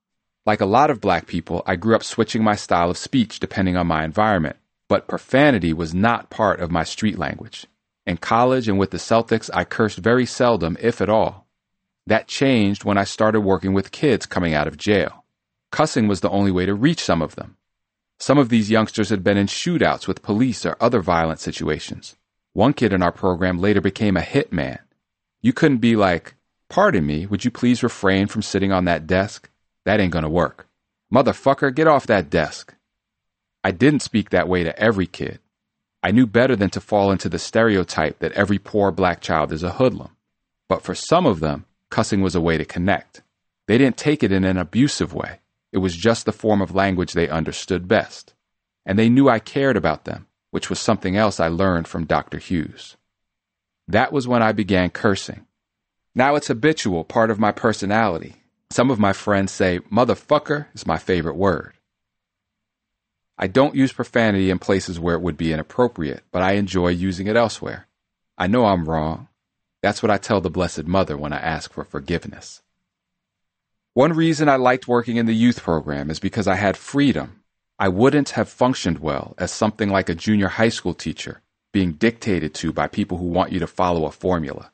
Like 0.45 0.61
a 0.61 0.67
lot 0.67 0.91
of 0.91 1.01
black 1.01 1.25
people, 1.25 1.63
I 1.65 1.77
grew 1.77 1.95
up 1.95 2.03
switching 2.03 2.43
my 2.43 2.53
style 2.53 2.91
of 2.91 2.97
speech 2.99 3.39
depending 3.39 3.75
on 3.75 3.87
my 3.87 4.03
environment, 4.05 4.57
but 4.89 5.07
profanity 5.07 5.71
was 5.71 5.93
not 5.93 6.29
part 6.29 6.59
of 6.59 6.71
my 6.71 6.83
street 6.83 7.17
language. 7.17 7.67
In 8.05 8.17
college 8.17 8.67
and 8.67 8.77
with 8.77 8.91
the 8.91 8.97
Celtics, 8.97 9.49
I 9.53 9.63
cursed 9.63 9.99
very 9.99 10.25
seldom, 10.25 10.75
if 10.81 10.99
at 10.99 11.09
all. 11.09 11.47
That 12.07 12.27
changed 12.27 12.83
when 12.83 12.97
I 12.97 13.03
started 13.03 13.41
working 13.41 13.71
with 13.71 13.91
kids 13.91 14.25
coming 14.25 14.55
out 14.55 14.67
of 14.67 14.77
jail. 14.77 15.23
Cussing 15.71 16.07
was 16.07 16.21
the 16.21 16.29
only 16.31 16.51
way 16.51 16.65
to 16.65 16.73
reach 16.73 17.03
some 17.03 17.21
of 17.21 17.35
them. 17.35 17.55
Some 18.17 18.39
of 18.39 18.49
these 18.49 18.71
youngsters 18.71 19.09
had 19.09 19.23
been 19.23 19.37
in 19.37 19.45
shootouts 19.45 20.07
with 20.07 20.23
police 20.23 20.65
or 20.65 20.75
other 20.81 21.01
violent 21.01 21.39
situations. 21.39 22.17
One 22.53 22.73
kid 22.73 22.91
in 22.91 23.03
our 23.03 23.11
program 23.11 23.59
later 23.59 23.79
became 23.79 24.17
a 24.17 24.21
hitman. 24.21 24.79
You 25.41 25.53
couldn't 25.53 25.77
be 25.77 25.95
like, 25.95 26.35
Pardon 26.67 27.05
me, 27.05 27.27
would 27.27 27.45
you 27.45 27.51
please 27.51 27.81
refrain 27.83 28.27
from 28.27 28.41
sitting 28.41 28.71
on 28.71 28.85
that 28.85 29.07
desk? 29.07 29.49
That 29.85 29.99
ain't 29.99 30.13
gonna 30.13 30.29
work. 30.29 30.67
Motherfucker, 31.13 31.73
get 31.73 31.87
off 31.87 32.07
that 32.07 32.29
desk. 32.29 32.75
I 33.63 33.71
didn't 33.71 34.01
speak 34.01 34.29
that 34.29 34.47
way 34.47 34.63
to 34.63 34.77
every 34.79 35.05
kid. 35.07 35.39
I 36.01 36.11
knew 36.11 36.25
better 36.25 36.55
than 36.55 36.69
to 36.71 36.81
fall 36.81 37.11
into 37.11 37.27
the 37.27 37.39
stereotype 37.39 38.19
that 38.19 38.31
every 38.31 38.57
poor 38.57 38.91
black 38.91 39.19
child 39.19 39.51
is 39.51 39.63
a 39.63 39.71
hoodlum. 39.71 40.15
But 40.69 40.81
for 40.81 40.95
some 40.95 41.25
of 41.25 41.41
them, 41.41 41.65
cussing 41.89 42.21
was 42.21 42.35
a 42.35 42.41
way 42.41 42.57
to 42.57 42.63
connect. 42.63 43.21
They 43.67 43.77
didn't 43.77 43.97
take 43.97 44.23
it 44.23 44.31
in 44.31 44.45
an 44.45 44.57
abusive 44.57 45.13
way. 45.13 45.39
It 45.71 45.79
was 45.79 45.95
just 45.95 46.25
the 46.25 46.31
form 46.31 46.61
of 46.61 46.73
language 46.73 47.13
they 47.13 47.27
understood 47.27 47.87
best. 47.87 48.33
And 48.85 48.97
they 48.97 49.09
knew 49.09 49.29
I 49.29 49.39
cared 49.39 49.75
about 49.75 50.05
them, 50.05 50.27
which 50.51 50.69
was 50.69 50.79
something 50.79 51.17
else 51.17 51.39
I 51.39 51.49
learned 51.49 51.87
from 51.87 52.05
Dr. 52.05 52.37
Hughes. 52.37 52.95
That 53.87 54.13
was 54.13 54.27
when 54.27 54.41
I 54.41 54.51
began 54.51 54.89
cursing. 54.89 55.45
Now 56.15 56.35
it's 56.35 56.47
habitual, 56.47 57.03
part 57.03 57.29
of 57.29 57.39
my 57.39 57.51
personality. 57.51 58.35
Some 58.71 58.89
of 58.89 58.99
my 58.99 59.13
friends 59.13 59.51
say, 59.51 59.79
motherfucker 59.91 60.67
is 60.73 60.87
my 60.87 60.97
favorite 60.97 61.35
word. 61.35 61.73
I 63.41 63.47
don't 63.47 63.73
use 63.73 63.93
profanity 63.93 64.49
in 64.49 64.59
places 64.59 64.99
where 64.99 65.15
it 65.15 65.21
would 65.21 65.37
be 65.37 65.53
inappropriate, 65.53 66.23
but 66.29 66.41
I 66.41 66.53
enjoy 66.53 66.89
using 66.89 67.27
it 67.27 67.37
elsewhere. 67.37 67.87
I 68.37 68.47
know 68.47 68.65
I'm 68.65 68.83
wrong. 68.83 69.29
That's 69.81 70.03
what 70.03 70.11
I 70.11 70.17
tell 70.17 70.41
the 70.41 70.49
Blessed 70.49 70.83
Mother 70.83 71.15
when 71.17 71.31
I 71.31 71.37
ask 71.37 71.71
for 71.71 71.85
forgiveness. 71.85 72.61
One 73.93 74.11
reason 74.11 74.49
I 74.49 74.57
liked 74.57 74.89
working 74.89 75.15
in 75.15 75.25
the 75.25 75.33
youth 75.33 75.63
program 75.63 76.09
is 76.09 76.19
because 76.19 76.49
I 76.49 76.55
had 76.55 76.75
freedom. 76.75 77.41
I 77.79 77.87
wouldn't 77.87 78.31
have 78.31 78.49
functioned 78.49 78.99
well 78.99 79.35
as 79.37 79.53
something 79.53 79.89
like 79.89 80.09
a 80.09 80.15
junior 80.15 80.49
high 80.49 80.67
school 80.67 80.93
teacher, 80.93 81.41
being 81.71 81.93
dictated 81.93 82.53
to 82.55 82.73
by 82.73 82.87
people 82.87 83.19
who 83.19 83.27
want 83.27 83.53
you 83.53 83.59
to 83.59 83.67
follow 83.67 84.05
a 84.05 84.11
formula. 84.11 84.73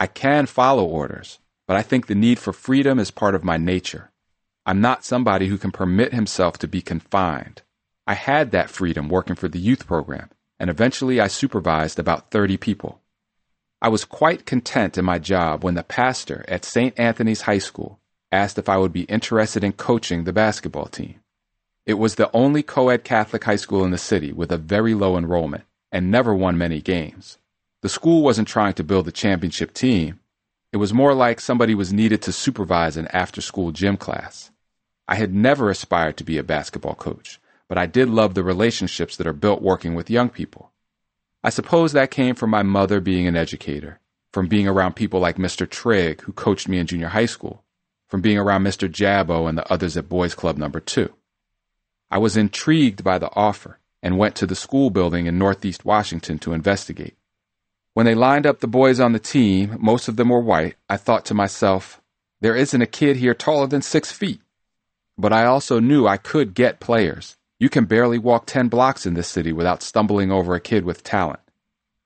I 0.00 0.08
can 0.08 0.46
follow 0.46 0.84
orders, 0.84 1.38
but 1.68 1.76
I 1.76 1.82
think 1.82 2.08
the 2.08 2.16
need 2.16 2.40
for 2.40 2.52
freedom 2.52 2.98
is 2.98 3.12
part 3.12 3.36
of 3.36 3.44
my 3.44 3.56
nature. 3.56 4.10
I'm 4.66 4.80
not 4.80 5.04
somebody 5.04 5.46
who 5.46 5.58
can 5.58 5.70
permit 5.70 6.12
himself 6.12 6.58
to 6.58 6.66
be 6.66 6.82
confined. 6.82 7.62
I 8.10 8.14
had 8.14 8.50
that 8.50 8.70
freedom 8.70 9.08
working 9.08 9.36
for 9.36 9.46
the 9.46 9.60
youth 9.60 9.86
program, 9.86 10.30
and 10.58 10.68
eventually 10.68 11.20
I 11.20 11.28
supervised 11.28 11.96
about 11.96 12.32
30 12.32 12.56
people. 12.56 13.00
I 13.80 13.88
was 13.88 14.04
quite 14.04 14.44
content 14.44 14.98
in 14.98 15.04
my 15.04 15.20
job 15.20 15.62
when 15.62 15.74
the 15.74 15.84
pastor 15.84 16.44
at 16.48 16.64
St. 16.64 16.98
Anthony's 16.98 17.42
High 17.42 17.58
School 17.58 18.00
asked 18.32 18.58
if 18.58 18.68
I 18.68 18.78
would 18.78 18.92
be 18.92 19.02
interested 19.02 19.62
in 19.62 19.74
coaching 19.74 20.24
the 20.24 20.32
basketball 20.32 20.86
team. 20.86 21.20
It 21.86 22.00
was 22.00 22.16
the 22.16 22.28
only 22.34 22.64
co 22.64 22.88
ed 22.88 23.04
Catholic 23.04 23.44
high 23.44 23.54
school 23.54 23.84
in 23.84 23.92
the 23.92 23.96
city 23.96 24.32
with 24.32 24.50
a 24.50 24.58
very 24.58 24.92
low 24.92 25.16
enrollment 25.16 25.62
and 25.92 26.10
never 26.10 26.34
won 26.34 26.58
many 26.58 26.80
games. 26.80 27.38
The 27.82 27.88
school 27.88 28.24
wasn't 28.24 28.48
trying 28.48 28.74
to 28.74 28.82
build 28.82 29.06
a 29.06 29.12
championship 29.12 29.72
team. 29.72 30.18
It 30.72 30.78
was 30.78 30.92
more 30.92 31.14
like 31.14 31.38
somebody 31.38 31.76
was 31.76 31.92
needed 31.92 32.22
to 32.22 32.32
supervise 32.32 32.96
an 32.96 33.06
after 33.12 33.40
school 33.40 33.70
gym 33.70 33.96
class. 33.96 34.50
I 35.06 35.14
had 35.14 35.32
never 35.32 35.70
aspired 35.70 36.16
to 36.16 36.24
be 36.24 36.38
a 36.38 36.42
basketball 36.42 36.96
coach, 36.96 37.39
but 37.70 37.78
I 37.78 37.86
did 37.86 38.08
love 38.08 38.34
the 38.34 38.42
relationships 38.42 39.16
that 39.16 39.28
are 39.28 39.32
built 39.32 39.62
working 39.62 39.94
with 39.94 40.10
young 40.10 40.28
people. 40.28 40.72
I 41.44 41.50
suppose 41.50 41.92
that 41.92 42.10
came 42.10 42.34
from 42.34 42.50
my 42.50 42.64
mother 42.64 43.00
being 43.00 43.28
an 43.28 43.36
educator, 43.36 44.00
from 44.32 44.48
being 44.48 44.66
around 44.66 44.96
people 44.96 45.20
like 45.20 45.36
Mr. 45.36 45.70
Trigg, 45.70 46.22
who 46.22 46.32
coached 46.32 46.66
me 46.66 46.78
in 46.78 46.88
junior 46.88 47.06
high 47.06 47.26
school, 47.26 47.62
from 48.08 48.22
being 48.22 48.38
around 48.38 48.64
Mr. 48.64 48.90
Jabbo 48.90 49.48
and 49.48 49.56
the 49.56 49.72
others 49.72 49.96
at 49.96 50.08
Boys 50.08 50.34
Club 50.34 50.58
number 50.58 50.80
two. 50.80 51.14
I 52.10 52.18
was 52.18 52.36
intrigued 52.36 53.04
by 53.04 53.18
the 53.18 53.30
offer 53.36 53.78
and 54.02 54.18
went 54.18 54.34
to 54.34 54.46
the 54.46 54.56
school 54.56 54.90
building 54.90 55.26
in 55.26 55.38
Northeast 55.38 55.84
Washington 55.84 56.40
to 56.40 56.52
investigate. 56.52 57.14
When 57.94 58.04
they 58.04 58.16
lined 58.16 58.48
up 58.48 58.58
the 58.58 58.66
boys 58.66 58.98
on 58.98 59.12
the 59.12 59.20
team, 59.20 59.76
most 59.78 60.08
of 60.08 60.16
them 60.16 60.30
were 60.30 60.40
white, 60.40 60.74
I 60.88 60.96
thought 60.96 61.24
to 61.26 61.34
myself, 61.34 62.02
there 62.40 62.56
isn't 62.56 62.82
a 62.82 62.86
kid 62.86 63.18
here 63.18 63.32
taller 63.32 63.68
than 63.68 63.80
six 63.80 64.10
feet. 64.10 64.40
But 65.16 65.32
I 65.32 65.44
also 65.44 65.78
knew 65.78 66.08
I 66.08 66.16
could 66.16 66.52
get 66.54 66.80
players. 66.80 67.36
You 67.60 67.68
can 67.68 67.84
barely 67.84 68.18
walk 68.18 68.46
10 68.46 68.68
blocks 68.68 69.04
in 69.04 69.12
this 69.12 69.28
city 69.28 69.52
without 69.52 69.82
stumbling 69.82 70.32
over 70.32 70.54
a 70.54 70.60
kid 70.60 70.86
with 70.86 71.04
talent. 71.04 71.40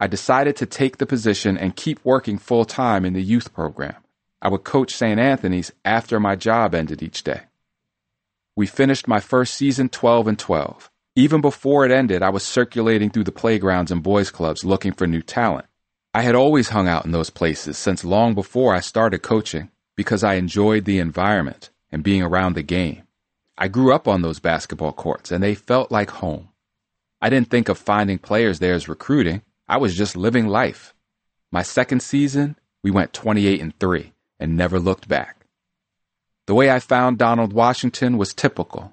I 0.00 0.08
decided 0.08 0.56
to 0.56 0.66
take 0.66 0.98
the 0.98 1.06
position 1.06 1.56
and 1.56 1.76
keep 1.76 2.04
working 2.04 2.38
full 2.38 2.64
time 2.64 3.04
in 3.04 3.12
the 3.12 3.22
youth 3.22 3.54
program. 3.54 3.94
I 4.42 4.48
would 4.48 4.64
coach 4.64 4.92
St. 4.92 5.18
Anthony's 5.18 5.70
after 5.84 6.18
my 6.18 6.34
job 6.34 6.74
ended 6.74 7.04
each 7.04 7.22
day. 7.22 7.42
We 8.56 8.66
finished 8.66 9.06
my 9.06 9.20
first 9.20 9.54
season 9.54 9.88
12 9.88 10.26
and 10.26 10.38
12. 10.38 10.90
Even 11.14 11.40
before 11.40 11.86
it 11.86 11.92
ended, 11.92 12.20
I 12.20 12.30
was 12.30 12.42
circulating 12.42 13.10
through 13.10 13.24
the 13.24 13.30
playgrounds 13.30 13.92
and 13.92 14.02
boys' 14.02 14.32
clubs 14.32 14.64
looking 14.64 14.92
for 14.92 15.06
new 15.06 15.22
talent. 15.22 15.66
I 16.12 16.22
had 16.22 16.34
always 16.34 16.70
hung 16.70 16.88
out 16.88 17.04
in 17.04 17.12
those 17.12 17.30
places 17.30 17.78
since 17.78 18.04
long 18.04 18.34
before 18.34 18.74
I 18.74 18.80
started 18.80 19.22
coaching 19.22 19.70
because 19.96 20.24
I 20.24 20.34
enjoyed 20.34 20.84
the 20.84 20.98
environment 20.98 21.70
and 21.92 22.02
being 22.02 22.22
around 22.22 22.54
the 22.54 22.62
game. 22.64 23.03
I 23.56 23.68
grew 23.68 23.94
up 23.94 24.08
on 24.08 24.22
those 24.22 24.40
basketball 24.40 24.92
courts 24.92 25.30
and 25.30 25.42
they 25.42 25.54
felt 25.54 25.92
like 25.92 26.10
home. 26.10 26.48
I 27.20 27.30
didn't 27.30 27.50
think 27.50 27.68
of 27.68 27.78
finding 27.78 28.18
players 28.18 28.58
there 28.58 28.74
as 28.74 28.88
recruiting. 28.88 29.42
I 29.68 29.76
was 29.76 29.96
just 29.96 30.16
living 30.16 30.48
life. 30.48 30.94
My 31.52 31.62
second 31.62 32.02
season, 32.02 32.56
we 32.82 32.90
went 32.90 33.12
28 33.12 33.60
and 33.60 33.78
3 33.78 34.12
and 34.40 34.56
never 34.56 34.78
looked 34.78 35.08
back. 35.08 35.46
The 36.46 36.54
way 36.54 36.70
I 36.70 36.80
found 36.80 37.16
Donald 37.16 37.52
Washington 37.52 38.18
was 38.18 38.34
typical. 38.34 38.92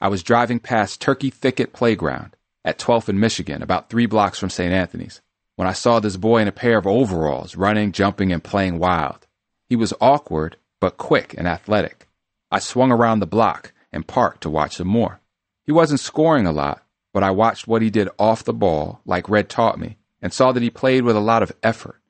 I 0.00 0.08
was 0.08 0.22
driving 0.22 0.58
past 0.58 1.00
Turkey 1.00 1.30
Thicket 1.30 1.72
Playground 1.72 2.34
at 2.64 2.78
12th 2.78 3.08
and 3.08 3.20
Michigan, 3.20 3.62
about 3.62 3.90
three 3.90 4.06
blocks 4.06 4.38
from 4.38 4.50
St. 4.50 4.72
Anthony's 4.72 5.20
when 5.56 5.66
I 5.66 5.72
saw 5.72 5.98
this 5.98 6.16
boy 6.16 6.38
in 6.38 6.46
a 6.46 6.52
pair 6.52 6.78
of 6.78 6.86
overalls 6.86 7.56
running, 7.56 7.90
jumping, 7.90 8.32
and 8.32 8.44
playing 8.44 8.78
wild. 8.78 9.26
He 9.68 9.74
was 9.74 9.92
awkward, 10.00 10.56
but 10.80 10.96
quick 10.98 11.34
and 11.36 11.48
athletic. 11.48 12.08
I 12.50 12.60
swung 12.60 12.92
around 12.92 13.18
the 13.18 13.26
block 13.26 13.72
and 13.92 14.06
parked 14.06 14.42
to 14.42 14.50
watch 14.50 14.76
some 14.76 14.88
more. 14.88 15.20
He 15.64 15.72
wasn't 15.72 16.00
scoring 16.00 16.46
a 16.46 16.52
lot, 16.52 16.82
but 17.12 17.22
I 17.22 17.30
watched 17.30 17.66
what 17.66 17.82
he 17.82 17.90
did 17.90 18.08
off 18.18 18.44
the 18.44 18.52
ball, 18.52 19.00
like 19.04 19.28
Red 19.28 19.48
taught 19.48 19.78
me, 19.78 19.96
and 20.22 20.32
saw 20.32 20.52
that 20.52 20.62
he 20.62 20.70
played 20.70 21.04
with 21.04 21.16
a 21.16 21.20
lot 21.20 21.42
of 21.42 21.52
effort. 21.62 22.00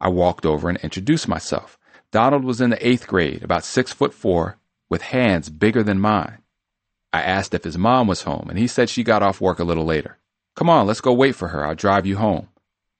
I 0.00 0.08
walked 0.08 0.46
over 0.46 0.68
and 0.68 0.78
introduced 0.78 1.28
myself. 1.28 1.78
Donald 2.10 2.44
was 2.44 2.60
in 2.60 2.70
the 2.70 2.86
eighth 2.86 3.06
grade, 3.06 3.42
about 3.42 3.64
six 3.64 3.92
foot 3.92 4.12
four, 4.12 4.58
with 4.88 5.02
hands 5.02 5.50
bigger 5.50 5.82
than 5.82 6.00
mine. 6.00 6.38
I 7.12 7.22
asked 7.22 7.54
if 7.54 7.64
his 7.64 7.76
mom 7.76 8.06
was 8.06 8.22
home, 8.22 8.46
and 8.48 8.58
he 8.58 8.66
said 8.66 8.88
she 8.88 9.04
got 9.04 9.22
off 9.22 9.40
work 9.40 9.58
a 9.58 9.64
little 9.64 9.84
later. 9.84 10.18
Come 10.56 10.70
on, 10.70 10.86
let's 10.86 11.00
go 11.00 11.12
wait 11.12 11.34
for 11.34 11.48
her. 11.48 11.66
I'll 11.66 11.74
drive 11.74 12.06
you 12.06 12.16
home. 12.16 12.48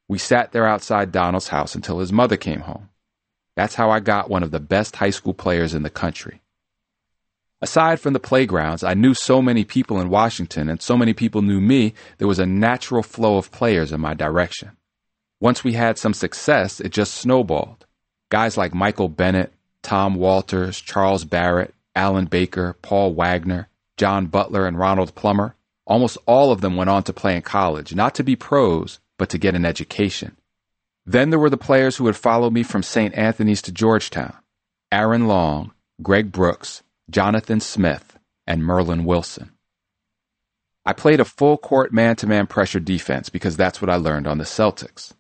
We 0.09 0.19
sat 0.19 0.53
there 0.53 0.67
outside 0.67 1.13
Donald's 1.13 1.49
house 1.49 1.75
until 1.75 1.99
his 1.99 2.13
mother 2.13 2.37
came 2.37 2.61
home. 2.61 2.91
That's 3.57 3.75
how 3.75 3.91
I 3.91 4.01
got 4.01 4.29
one 4.29 4.43
of 4.43 4.51
the 4.51 4.61
best 4.61 4.97
high 4.97 5.11
school 5.11 5.35
players 5.35 5.73
in 5.73 5.83
the 5.83 5.91
country. 5.91 6.42
Aside 7.63 8.01
from 8.01 8.13
the 8.13 8.19
playgrounds, 8.19 8.83
I 8.83 8.95
knew 8.95 9.15
so 9.15 9.41
many 9.41 9.65
people 9.65 10.01
in 10.01 10.09
Washington 10.09 10.69
and 10.69 10.83
so 10.83 10.97
many 10.97 11.13
people 11.13 11.43
knew 11.43 11.61
me, 11.61 11.95
there 12.19 12.27
was 12.27 12.41
a 12.41 12.47
natural 12.47 13.05
flow 13.05 13.37
of 13.37 13.53
players 13.53 13.93
in 13.93 14.01
my 14.01 14.15
direction. 14.15 14.73
Once 15.41 15.63
we 15.63 15.75
had 15.75 15.97
some 15.97 16.13
success, 16.13 16.81
it 16.81 16.91
just 16.91 17.15
snowballed. 17.15 17.87
Guys 18.31 18.57
like 18.57 18.75
Michael 18.75 19.09
Bennett, 19.09 19.53
Tom 19.81 20.17
Walters, 20.17 20.81
Charles 20.81 21.25
Barrett, 21.25 21.73
Alan 21.95 22.25
Baker, 22.25 22.75
Paul 22.83 23.15
Wagner, 23.15 23.69
John 23.97 24.27
Butler, 24.27 24.67
and 24.67 24.77
Ronald 24.77 25.15
Plummer, 25.15 25.55
almost 25.87 26.19
all 26.27 26.51
of 26.51 26.63
them 26.63 26.75
went 26.75 26.91
on 26.91 27.05
to 27.05 27.13
play 27.13 27.37
in 27.37 27.43
college, 27.43 27.95
not 27.95 28.17
to 28.17 28.25
be 28.25 28.35
pros, 28.35 28.99
but 29.19 29.29
to 29.29 29.39
get 29.39 29.55
an 29.55 29.65
education. 29.65 30.37
Then 31.07 31.31
there 31.31 31.39
were 31.39 31.51
the 31.51 31.57
players 31.57 31.97
who 31.97 32.07
had 32.07 32.17
followed 32.17 32.53
me 32.53 32.65
from 32.65 32.83
St. 32.83 33.15
Anthony's 33.15 33.63
to 33.63 33.73
Georgetown 33.73 34.35
Aaron 34.91 35.29
Long, 35.29 35.73
Greg 36.03 36.33
Brooks, 36.33 36.83
Jonathan 37.11 37.61
Smith, 37.61 38.19
and 38.47 38.65
Merlin 38.65 39.05
Wilson. 39.05 39.53
I 40.85 40.93
played 40.93 41.21
a 41.21 41.25
full 41.25 41.59
court 41.59 41.93
man 41.93 42.17
to 42.17 42.27
man 42.27 42.47
pressure 42.47 42.81
defense 42.81 43.29
because 43.29 43.57
that's 43.57 43.81
what 43.81 43.91
I 43.91 43.97
learned 43.97 44.27
on 44.27 44.39
the 44.39 44.45
Celtics. 44.45 45.13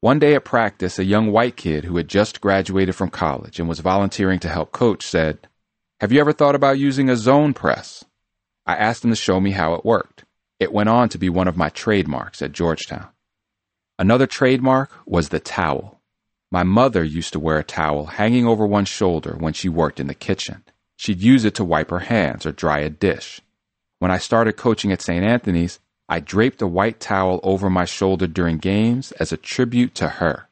One 0.00 0.20
day 0.20 0.36
at 0.36 0.44
practice, 0.44 0.98
a 0.98 1.04
young 1.04 1.32
white 1.32 1.56
kid 1.56 1.84
who 1.84 1.96
had 1.96 2.06
just 2.06 2.40
graduated 2.40 2.94
from 2.94 3.10
college 3.10 3.58
and 3.58 3.68
was 3.68 3.80
volunteering 3.80 4.38
to 4.40 4.48
help 4.48 4.70
coach 4.70 5.04
said, 5.04 5.48
Have 6.00 6.12
you 6.12 6.20
ever 6.20 6.32
thought 6.32 6.54
about 6.54 6.78
using 6.78 7.10
a 7.10 7.16
zone 7.16 7.52
press? 7.52 8.04
I 8.64 8.76
asked 8.76 9.04
him 9.04 9.10
to 9.10 9.16
show 9.16 9.40
me 9.40 9.50
how 9.50 9.74
it 9.74 9.84
worked. 9.84 10.24
It 10.60 10.72
went 10.72 10.88
on 10.88 11.08
to 11.08 11.18
be 11.18 11.28
one 11.28 11.48
of 11.48 11.56
my 11.56 11.68
trademarks 11.68 12.42
at 12.42 12.52
Georgetown. 12.52 13.08
Another 13.98 14.28
trademark 14.28 14.92
was 15.04 15.30
the 15.30 15.40
towel. 15.40 16.00
My 16.52 16.62
mother 16.62 17.02
used 17.02 17.32
to 17.32 17.40
wear 17.40 17.58
a 17.58 17.64
towel 17.64 18.06
hanging 18.06 18.46
over 18.46 18.64
one 18.64 18.84
shoulder 18.84 19.36
when 19.36 19.52
she 19.52 19.68
worked 19.68 19.98
in 19.98 20.06
the 20.06 20.14
kitchen. 20.14 20.62
She'd 20.98 21.22
use 21.22 21.44
it 21.44 21.54
to 21.54 21.64
wipe 21.64 21.90
her 21.90 22.00
hands 22.00 22.44
or 22.44 22.50
dry 22.50 22.80
a 22.80 22.90
dish. 22.90 23.40
When 24.00 24.10
I 24.10 24.18
started 24.18 24.54
coaching 24.56 24.90
at 24.90 25.00
St. 25.00 25.24
Anthony's, 25.24 25.78
I 26.08 26.18
draped 26.18 26.60
a 26.60 26.66
white 26.66 26.98
towel 26.98 27.38
over 27.44 27.70
my 27.70 27.84
shoulder 27.84 28.26
during 28.26 28.58
games 28.58 29.12
as 29.12 29.30
a 29.30 29.36
tribute 29.36 29.94
to 29.94 30.08
her. 30.08 30.48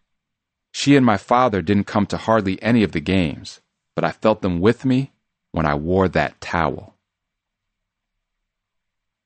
She 0.70 0.94
and 0.94 1.05
my 1.05 1.16
father 1.16 1.62
didn't 1.62 1.88
come 1.88 2.07
to 2.07 2.16
hardly 2.16 2.62
any 2.62 2.84
of 2.84 2.92
the 2.92 3.01
games, 3.01 3.61
but 3.97 4.05
I 4.05 4.12
felt 4.12 4.40
them 4.40 4.61
with 4.61 4.84
me 4.84 5.11
when 5.51 5.66
I 5.66 5.74
wore 5.74 6.07
that 6.11 6.40
towel. 6.40 6.94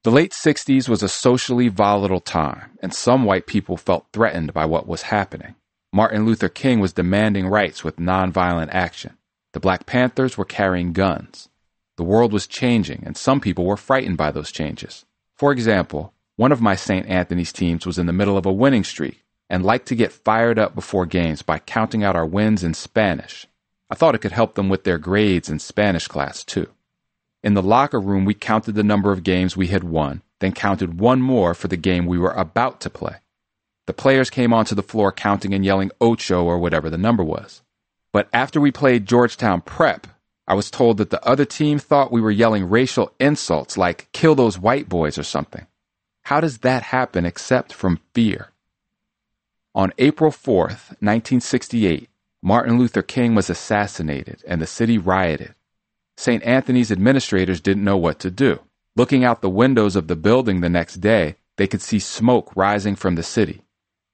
The 0.02 0.10
late 0.10 0.32
60s 0.32 0.88
was 0.88 1.02
a 1.02 1.08
socially 1.08 1.68
volatile 1.68 2.20
time, 2.20 2.78
and 2.80 2.94
some 2.94 3.24
white 3.24 3.46
people 3.46 3.76
felt 3.76 4.06
threatened 4.14 4.54
by 4.54 4.64
what 4.64 4.86
was 4.86 5.02
happening. 5.02 5.54
Martin 5.92 6.24
Luther 6.24 6.48
King 6.48 6.80
was 6.80 6.94
demanding 6.94 7.46
rights 7.46 7.84
with 7.84 7.96
nonviolent 7.96 8.70
action. 8.72 9.18
The 9.53 9.61
Black 9.61 9.86
Panthers 9.86 10.38
were 10.38 10.44
carrying 10.44 10.92
guns. 10.92 11.48
The 11.96 12.05
world 12.05 12.32
was 12.32 12.46
changing, 12.46 13.03
and 13.05 13.16
some 13.16 13.40
people 13.40 13.64
were 13.64 13.76
frightened 13.76 14.16
by 14.16 14.30
those 14.30 14.53
changes. 14.53 15.05
For 15.36 15.53
example, 15.53 16.14
one 16.36 16.53
of 16.53 16.61
my 16.62 16.76
St. 16.76 17.07
Anthony's 17.07 17.53
teams 17.53 17.84
was 17.84 17.98
in 17.98 18.07
the 18.07 18.12
middle 18.12 18.38
of 18.38 18.46
a 18.46 18.53
winning 18.53 18.84
streak 18.84 19.24
and 19.51 19.64
liked 19.64 19.88
to 19.88 19.96
get 19.96 20.12
fired 20.12 20.59
up 20.59 20.74
before 20.74 21.05
games 21.05 21.42
by 21.42 21.59
counting 21.59 22.05
out 22.05 22.14
our 22.14 22.24
wins 22.24 22.62
in 22.62 22.72
Spanish. 22.72 23.46
I 23.90 23.96
thought 23.96 24.14
it 24.14 24.20
could 24.20 24.32
help 24.32 24.55
them 24.55 24.68
with 24.68 24.84
their 24.84 24.98
grades 24.98 25.51
in 25.51 25.59
Spanish 25.59 26.07
class, 26.07 26.44
too. 26.44 26.68
In 27.42 27.55
the 27.55 27.62
locker 27.62 27.98
room, 27.98 28.24
we 28.24 28.34
counted 28.34 28.76
the 28.76 28.84
number 28.84 29.11
of 29.11 29.24
games 29.24 29.57
we 29.57 29.66
had 29.66 29.82
won, 29.82 30.22
then 30.38 30.53
counted 30.53 31.01
one 31.01 31.20
more 31.20 31.55
for 31.55 31.68
the 31.68 31.76
game 31.76 32.07
we 32.07 32.18
were 32.18 32.32
about 32.32 32.80
to 32.82 32.90
play. 32.90 33.16
The 33.86 33.92
players 33.92 34.30
came 34.30 34.53
onto 34.53 34.76
the 34.76 34.82
floor 34.82 35.11
counting 35.11 35.53
and 35.53 35.64
yelling 35.64 35.90
Ocho 36.01 36.44
or 36.44 36.59
whatever 36.59 36.88
the 36.88 36.96
number 36.96 37.24
was. 37.24 37.62
But 38.12 38.28
after 38.32 38.61
we 38.61 38.72
played 38.72 39.06
Georgetown 39.06 39.61
Prep, 39.61 40.06
I 40.48 40.54
was 40.54 40.70
told 40.70 40.96
that 40.96 41.11
the 41.11 41.24
other 41.24 41.44
team 41.44 41.78
thought 41.78 42.11
we 42.11 42.20
were 42.20 42.30
yelling 42.30 42.68
racial 42.68 43.12
insults 43.20 43.78
like 43.78 44.08
kill 44.12 44.34
those 44.34 44.58
white 44.58 44.88
boys 44.88 45.16
or 45.16 45.22
something. 45.22 45.66
How 46.24 46.40
does 46.40 46.58
that 46.58 46.82
happen 46.84 47.24
except 47.24 47.72
from 47.72 48.00
fear? 48.14 48.50
On 49.74 49.92
April 49.98 50.32
4th, 50.32 50.90
1968, 50.98 52.08
Martin 52.42 52.78
Luther 52.78 53.02
King 53.02 53.34
was 53.34 53.48
assassinated 53.48 54.42
and 54.46 54.61
the 54.61 54.66
city 54.66 54.98
rioted. 54.98 55.54
St. 56.16 56.42
Anthony's 56.42 56.90
administrators 56.90 57.61
didn't 57.61 57.84
know 57.84 57.96
what 57.96 58.18
to 58.18 58.30
do. 58.30 58.58
Looking 58.96 59.24
out 59.24 59.40
the 59.40 59.48
windows 59.48 59.94
of 59.94 60.08
the 60.08 60.16
building 60.16 60.61
the 60.61 60.68
next 60.68 60.96
day, 60.96 61.36
they 61.56 61.68
could 61.68 61.80
see 61.80 62.00
smoke 62.00 62.54
rising 62.56 62.96
from 62.96 63.14
the 63.14 63.22
city. 63.22 63.62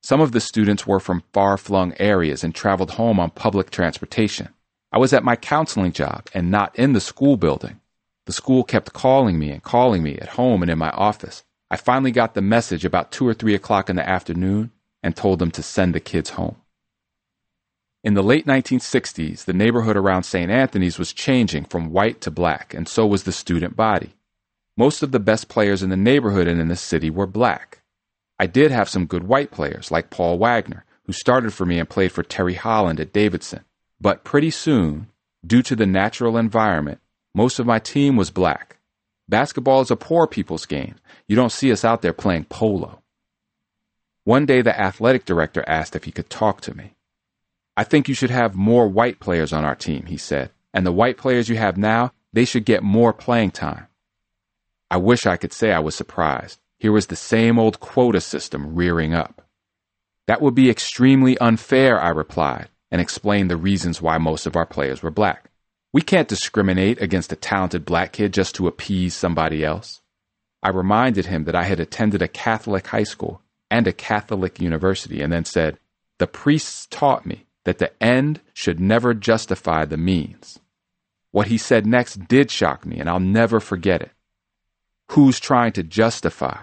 Some 0.07 0.21
of 0.21 0.31
the 0.31 0.39
students 0.41 0.87
were 0.87 1.01
from 1.01 1.25
far 1.33 1.57
flung 1.57 1.93
areas 1.99 2.45
and 2.45 2.55
traveled 2.55 2.93
home 2.93 3.19
on 3.19 3.31
public 3.31 3.71
transportation. 3.71 4.51
I 4.93 4.99
was 4.99 5.13
at 5.13 5.25
my 5.25 5.35
counseling 5.35 5.91
job 5.91 6.29
and 6.33 6.49
not 6.49 6.79
in 6.79 6.93
the 6.93 7.01
school 7.01 7.37
building. 7.37 7.81
The 8.27 8.33
school 8.33 8.63
kept 8.63 8.93
calling 8.93 9.37
me 9.37 9.51
and 9.51 9.65
calling 9.65 10.05
me 10.05 10.17
at 10.19 10.39
home 10.39 10.63
and 10.63 10.71
in 10.71 10.79
my 10.79 10.91
office. 10.91 11.43
I 11.73 11.77
finally 11.77 12.13
got 12.13 12.35
the 12.35 12.41
message 12.41 12.85
about 12.85 13.11
two 13.11 13.27
or 13.27 13.35
three 13.35 13.57
o'clock 13.57 13.91
in 13.91 13.97
the 13.97 14.09
afternoon 14.09 14.71
and 15.03 15.17
told 15.17 15.41
them 15.41 15.51
to 15.51 15.61
send 15.61 15.93
the 15.93 15.99
kids 15.99 16.31
home. 16.31 16.55
In 18.05 18.15
the 18.15 18.23
late 18.23 18.47
1960s, 18.47 19.45
the 19.45 19.53
neighborhood 19.53 19.97
around 19.97 20.23
St. 20.23 20.53
Anthony's 20.53 21.01
was 21.01 21.13
changing 21.13 21.65
from 21.65 21.91
white 21.91 22.21
to 22.21 22.31
black, 22.31 22.75
and 22.75 22.87
so 22.87 23.09
was 23.09 23.25
the 23.25 23.33
student 23.33 23.75
body. 23.75 24.15
Most 24.77 25.03
of 25.03 25.11
the 25.11 25.19
best 25.19 25.49
players 25.49 25.83
in 25.83 25.91
the 25.91 25.97
neighborhood 25.97 26.47
and 26.47 26.61
in 26.61 26.69
the 26.69 26.77
city 26.77 27.11
were 27.11 27.27
black. 27.27 27.83
I 28.39 28.47
did 28.47 28.71
have 28.71 28.89
some 28.89 29.07
good 29.07 29.25
white 29.25 29.51
players, 29.51 29.91
like 29.91 30.11
Paul 30.11 30.39
Wagner, 30.39 30.85
who 31.05 31.13
started 31.13 31.55
for 31.55 31.65
me 31.65 31.79
and 31.79 31.89
played 31.89 32.13
for 32.13 32.23
Terry 32.23 32.55
Holland 32.55 33.01
at 33.01 33.13
Davidson. 33.13 33.65
But 34.01 34.25
pretty 34.25 34.51
soon, 34.51 35.09
due 35.47 35.63
to 35.63 35.77
the 35.77 35.87
natural 35.87 36.37
environment, 36.37 37.01
most 37.35 37.59
of 37.59 37.67
my 37.67 37.79
team 37.79 38.17
was 38.17 38.31
black. 38.31 38.77
Basketball 39.29 39.81
is 39.81 39.91
a 39.91 39.97
poor 39.97 40.27
people's 40.27 40.67
game. 40.67 40.97
You 41.27 41.37
don't 41.37 41.53
see 41.53 41.73
us 41.73 41.85
out 41.85 42.03
there 42.03 42.13
playing 42.13 42.45
polo. 42.45 43.03
One 44.25 44.47
day, 44.47 44.61
the 44.61 44.79
athletic 44.79 45.25
director 45.25 45.65
asked 45.67 45.97
if 45.97 46.05
he 46.05 46.13
could 46.13 46.29
talk 46.29 46.61
to 46.63 46.77
me. 46.77 46.95
I 47.77 47.85
think 47.85 48.09
you 48.09 48.15
should 48.15 48.31
have 48.31 48.55
more 48.55 48.89
white 48.89 49.21
players 49.21 49.53
on 49.53 49.65
our 49.65 49.75
team, 49.75 50.07
he 50.07 50.17
said, 50.17 50.51
and 50.73 50.87
the 50.87 50.93
white 50.93 51.17
players 51.17 51.49
you 51.49 51.57
have 51.57 51.77
now, 51.77 52.13
they 52.33 52.45
should 52.45 52.65
get 52.65 52.83
more 52.83 53.13
playing 53.13 53.51
time. 53.51 53.87
I 54.91 54.97
wish 54.99 55.27
I 55.27 55.37
could 55.37 55.53
say 55.53 55.73
I 55.73 55.79
was 55.79 55.95
surprised. 55.95 56.59
Here 56.87 56.93
was 56.93 57.09
the 57.09 57.17
same 57.17 57.59
old 57.59 57.81
quota 57.81 58.21
system 58.21 58.77
rearing 58.77 59.13
up. 59.13 59.43
That 60.29 60.41
would 60.41 60.55
be 60.55 60.71
extremely 60.71 61.37
unfair, 61.39 62.01
I 62.01 62.11
replied, 62.11 62.69
and 62.93 63.01
explained 63.01 63.51
the 63.51 63.57
reasons 63.57 64.01
why 64.01 64.19
most 64.19 64.47
of 64.47 64.55
our 64.55 64.67
players 64.67 65.03
were 65.03 65.11
black. 65.11 65.51
We 65.93 66.01
can't 66.01 66.29
discriminate 66.29 67.03
against 67.03 67.33
a 67.33 67.35
talented 67.35 67.85
black 67.85 68.13
kid 68.13 68.33
just 68.33 68.55
to 68.55 68.69
appease 68.69 69.15
somebody 69.17 69.65
else. 69.65 70.01
I 70.63 70.69
reminded 70.69 71.27
him 71.27 71.43
that 71.47 71.57
I 71.57 71.65
had 71.65 71.81
attended 71.81 72.23
a 72.23 72.29
Catholic 72.29 72.87
high 72.87 73.03
school 73.03 73.43
and 73.69 73.89
a 73.89 73.93
Catholic 73.93 74.61
university 74.61 75.23
and 75.23 75.33
then 75.33 75.45
said, 75.45 75.81
The 76.19 76.29
priests 76.29 76.87
taught 76.89 77.27
me 77.27 77.47
that 77.65 77.79
the 77.79 78.01
end 78.01 78.43
should 78.55 78.79
never 78.79 79.13
justify 79.13 79.87
the 79.87 79.97
means. 79.97 80.61
What 81.33 81.49
he 81.49 81.59
said 81.59 81.85
next 81.85 82.29
did 82.29 82.49
shock 82.53 82.87
me, 82.87 83.01
and 83.01 83.11
I'll 83.11 83.19
never 83.19 83.59
forget 83.59 84.03
it. 84.03 84.13
Who's 85.11 85.41
trying 85.41 85.73
to 85.73 85.83
justify? 85.83 86.59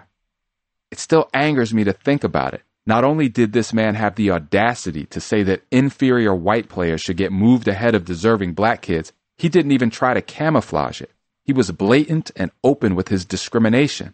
It 0.94 1.00
still 1.00 1.28
angers 1.34 1.74
me 1.74 1.84
to 1.86 1.92
think 1.92 2.24
about 2.24 2.54
it. 2.54 2.62
Not 2.86 3.04
only 3.04 3.28
did 3.28 3.52
this 3.52 3.74
man 3.74 3.96
have 3.96 4.14
the 4.14 4.30
audacity 4.30 5.08
to 5.08 5.20
say 5.20 5.42
that 5.42 5.64
inferior 5.72 6.36
white 6.36 6.70
players 6.70 7.02
should 7.02 7.18
get 7.18 7.32
moved 7.32 7.68
ahead 7.68 7.96
of 7.96 8.06
deserving 8.06 8.54
black 8.54 8.84
kids, 8.84 9.12
he 9.36 9.50
didn't 9.50 9.72
even 9.72 9.90
try 9.90 10.14
to 10.14 10.22
camouflage 10.22 11.02
it. 11.02 11.10
He 11.46 11.52
was 11.52 11.72
blatant 11.72 12.30
and 12.36 12.52
open 12.64 12.94
with 12.94 13.08
his 13.08 13.26
discrimination. 13.26 14.14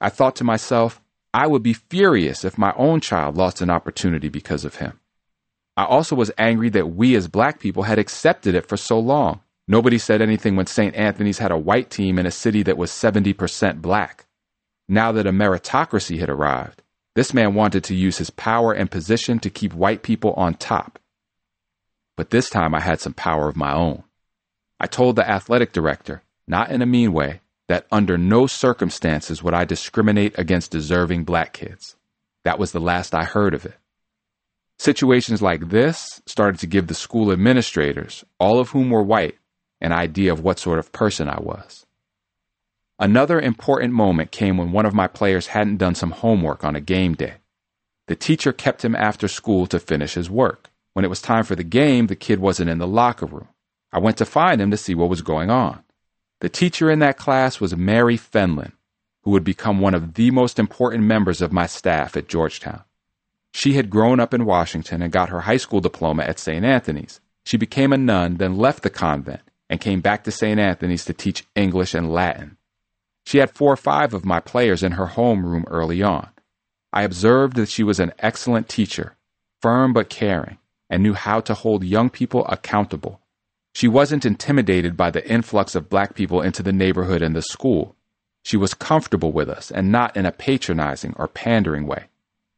I 0.00 0.08
thought 0.08 0.34
to 0.36 0.44
myself, 0.44 1.02
I 1.34 1.46
would 1.46 1.62
be 1.62 1.74
furious 1.74 2.42
if 2.42 2.56
my 2.56 2.72
own 2.74 3.00
child 3.00 3.36
lost 3.36 3.60
an 3.60 3.68
opportunity 3.68 4.30
because 4.30 4.64
of 4.64 4.76
him. 4.76 5.00
I 5.76 5.84
also 5.84 6.16
was 6.16 6.32
angry 6.38 6.70
that 6.70 6.94
we 6.94 7.14
as 7.16 7.28
black 7.28 7.60
people 7.60 7.82
had 7.82 7.98
accepted 7.98 8.54
it 8.54 8.66
for 8.66 8.78
so 8.78 8.98
long. 8.98 9.40
Nobody 9.68 9.98
said 9.98 10.22
anything 10.22 10.56
when 10.56 10.68
St. 10.68 10.94
Anthony's 10.94 11.40
had 11.40 11.52
a 11.52 11.58
white 11.58 11.90
team 11.90 12.18
in 12.18 12.24
a 12.24 12.30
city 12.30 12.62
that 12.62 12.78
was 12.78 12.90
70% 12.90 13.82
black. 13.82 14.24
Now 14.88 15.12
that 15.12 15.26
a 15.26 15.32
meritocracy 15.32 16.18
had 16.18 16.28
arrived, 16.28 16.82
this 17.14 17.32
man 17.32 17.54
wanted 17.54 17.84
to 17.84 17.94
use 17.94 18.18
his 18.18 18.30
power 18.30 18.72
and 18.72 18.90
position 18.90 19.38
to 19.40 19.50
keep 19.50 19.72
white 19.72 20.02
people 20.02 20.32
on 20.34 20.54
top. 20.54 20.98
But 22.16 22.30
this 22.30 22.50
time 22.50 22.74
I 22.74 22.80
had 22.80 23.00
some 23.00 23.14
power 23.14 23.48
of 23.48 23.56
my 23.56 23.72
own. 23.72 24.04
I 24.78 24.86
told 24.86 25.16
the 25.16 25.28
athletic 25.28 25.72
director 25.72 26.22
not 26.46 26.70
in 26.70 26.82
a 26.82 26.86
mean 26.86 27.12
way, 27.12 27.40
that 27.68 27.86
under 27.90 28.18
no 28.18 28.46
circumstances 28.46 29.42
would 29.42 29.54
I 29.54 29.64
discriminate 29.64 30.38
against 30.38 30.70
deserving 30.70 31.24
black 31.24 31.52
kids. 31.52 31.96
That 32.44 32.58
was 32.58 32.72
the 32.72 32.80
last 32.80 33.14
I 33.14 33.24
heard 33.24 33.54
of 33.54 33.64
it. 33.64 33.76
Situations 34.78 35.40
like 35.40 35.70
this 35.70 36.20
started 36.26 36.60
to 36.60 36.66
give 36.66 36.88
the 36.88 36.94
school 36.94 37.32
administrators, 37.32 38.24
all 38.38 38.58
of 38.58 38.70
whom 38.70 38.90
were 38.90 39.02
white, 39.02 39.38
an 39.80 39.92
idea 39.92 40.32
of 40.32 40.40
what 40.40 40.58
sort 40.58 40.78
of 40.78 40.92
person 40.92 41.28
I 41.28 41.40
was. 41.40 41.83
Another 42.98 43.40
important 43.40 43.92
moment 43.92 44.30
came 44.30 44.56
when 44.56 44.70
one 44.70 44.86
of 44.86 44.94
my 44.94 45.08
players 45.08 45.48
hadn't 45.48 45.78
done 45.78 45.96
some 45.96 46.12
homework 46.12 46.62
on 46.62 46.76
a 46.76 46.80
game 46.80 47.14
day. 47.14 47.34
The 48.06 48.14
teacher 48.14 48.52
kept 48.52 48.84
him 48.84 48.94
after 48.94 49.26
school 49.26 49.66
to 49.66 49.80
finish 49.80 50.14
his 50.14 50.30
work. 50.30 50.70
When 50.92 51.04
it 51.04 51.08
was 51.08 51.20
time 51.20 51.42
for 51.42 51.56
the 51.56 51.64
game, 51.64 52.06
the 52.06 52.14
kid 52.14 52.38
wasn't 52.38 52.70
in 52.70 52.78
the 52.78 52.86
locker 52.86 53.26
room. 53.26 53.48
I 53.92 53.98
went 53.98 54.16
to 54.18 54.24
find 54.24 54.60
him 54.60 54.70
to 54.70 54.76
see 54.76 54.94
what 54.94 55.08
was 55.08 55.22
going 55.22 55.50
on. 55.50 55.82
The 56.40 56.48
teacher 56.48 56.88
in 56.88 57.00
that 57.00 57.18
class 57.18 57.60
was 57.60 57.76
Mary 57.76 58.16
Fenlon, 58.16 58.72
who 59.22 59.32
would 59.32 59.44
become 59.44 59.80
one 59.80 59.94
of 59.94 60.14
the 60.14 60.30
most 60.30 60.58
important 60.60 61.02
members 61.04 61.42
of 61.42 61.52
my 61.52 61.66
staff 61.66 62.16
at 62.16 62.28
Georgetown. 62.28 62.84
She 63.52 63.72
had 63.72 63.90
grown 63.90 64.20
up 64.20 64.32
in 64.32 64.44
Washington 64.44 65.02
and 65.02 65.12
got 65.12 65.30
her 65.30 65.42
high 65.42 65.56
school 65.56 65.80
diploma 65.80 66.22
at 66.22 66.38
St. 66.38 66.64
Anthony's. 66.64 67.20
She 67.44 67.56
became 67.56 67.92
a 67.92 67.96
nun, 67.96 68.36
then 68.36 68.56
left 68.56 68.82
the 68.82 68.90
convent 68.90 69.40
and 69.68 69.80
came 69.80 70.00
back 70.00 70.22
to 70.24 70.30
St. 70.30 70.60
Anthony's 70.60 71.04
to 71.06 71.12
teach 71.12 71.44
English 71.56 71.94
and 71.94 72.12
Latin. 72.12 72.56
She 73.26 73.38
had 73.38 73.50
four 73.50 73.72
or 73.72 73.76
five 73.76 74.14
of 74.14 74.24
my 74.24 74.40
players 74.40 74.82
in 74.82 74.92
her 74.92 75.06
homeroom 75.06 75.64
early 75.68 76.02
on. 76.02 76.28
I 76.92 77.02
observed 77.02 77.56
that 77.56 77.68
she 77.68 77.82
was 77.82 77.98
an 77.98 78.12
excellent 78.18 78.68
teacher, 78.68 79.16
firm 79.60 79.92
but 79.92 80.10
caring, 80.10 80.58
and 80.88 81.02
knew 81.02 81.14
how 81.14 81.40
to 81.40 81.54
hold 81.54 81.84
young 81.84 82.10
people 82.10 82.46
accountable 82.46 83.20
she 83.74 83.88
wasn't 83.88 84.24
intimidated 84.24 84.96
by 84.96 85.10
the 85.10 85.28
influx 85.28 85.74
of 85.74 85.90
black 85.90 86.14
people 86.14 86.40
into 86.40 86.62
the 86.62 86.72
neighborhood 86.72 87.22
and 87.22 87.34
the 87.34 87.42
school. 87.42 87.96
She 88.44 88.56
was 88.56 88.72
comfortable 88.72 89.32
with 89.32 89.48
us 89.48 89.70
and 89.70 89.90
not 89.90 90.16
in 90.16 90.26
a 90.26 90.32
patronizing 90.32 91.14
or 91.18 91.26
pandering 91.26 91.86
way. 91.86 92.04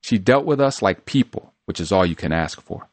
She 0.03 0.19
dealt 0.19 0.45
with 0.45 0.61
us 0.61 0.83
like 0.83 1.07
people, 1.07 1.55
which 1.65 1.81
is 1.81 1.91
all 1.91 2.05
you 2.05 2.15
can 2.15 2.33
ask 2.33 2.61
for. 2.61 2.91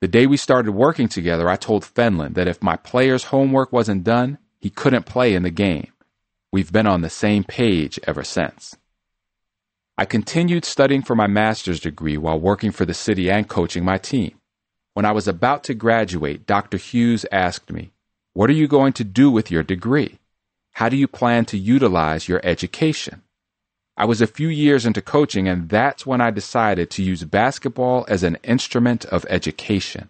The 0.00 0.06
day 0.06 0.26
we 0.26 0.36
started 0.36 0.72
working 0.72 1.08
together, 1.08 1.48
I 1.48 1.56
told 1.56 1.82
Fenlon 1.82 2.34
that 2.34 2.46
if 2.46 2.62
my 2.62 2.76
player's 2.76 3.24
homework 3.24 3.72
wasn't 3.72 4.04
done, 4.04 4.38
he 4.60 4.70
couldn't 4.70 5.06
play 5.06 5.34
in 5.34 5.42
the 5.42 5.50
game. 5.50 5.90
We've 6.50 6.72
been 6.72 6.86
on 6.86 7.02
the 7.02 7.10
same 7.10 7.44
page 7.44 8.00
ever 8.06 8.24
since. 8.24 8.74
I 9.98 10.06
continued 10.06 10.64
studying 10.64 11.02
for 11.02 11.14
my 11.14 11.26
master's 11.26 11.78
degree 11.78 12.16
while 12.16 12.40
working 12.40 12.70
for 12.70 12.86
the 12.86 12.94
city 12.94 13.30
and 13.30 13.46
coaching 13.46 13.84
my 13.84 13.98
team. 13.98 14.38
When 14.94 15.04
I 15.04 15.12
was 15.12 15.28
about 15.28 15.62
to 15.64 15.74
graduate, 15.74 16.46
Dr. 16.46 16.78
Hughes 16.78 17.26
asked 17.30 17.70
me, 17.70 17.92
What 18.32 18.48
are 18.48 18.54
you 18.54 18.66
going 18.66 18.94
to 18.94 19.04
do 19.04 19.30
with 19.30 19.50
your 19.50 19.62
degree? 19.62 20.20
How 20.72 20.88
do 20.88 20.96
you 20.96 21.06
plan 21.06 21.44
to 21.46 21.58
utilize 21.58 22.28
your 22.28 22.40
education? 22.42 23.22
I 23.98 24.06
was 24.06 24.22
a 24.22 24.26
few 24.26 24.48
years 24.48 24.86
into 24.86 25.02
coaching, 25.02 25.48
and 25.48 25.68
that's 25.68 26.06
when 26.06 26.22
I 26.22 26.30
decided 26.30 26.88
to 26.92 27.02
use 27.02 27.24
basketball 27.24 28.06
as 28.08 28.22
an 28.22 28.38
instrument 28.42 29.04
of 29.04 29.26
education. 29.28 30.08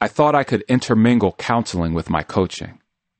I 0.00 0.06
thought 0.06 0.36
I 0.36 0.44
could 0.44 0.62
intermingle 0.68 1.32
counseling 1.32 1.94
with 1.94 2.10
my 2.10 2.22
coaching. 2.22 2.78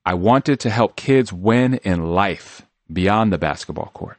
I 0.09 0.15
wanted 0.15 0.59
to 0.61 0.71
help 0.71 0.97
kids 0.97 1.35
win 1.35 1.75
in 1.85 2.03
life 2.15 2.63
beyond 2.91 3.31
the 3.31 3.37
basketball 3.37 3.91
court. 3.93 4.17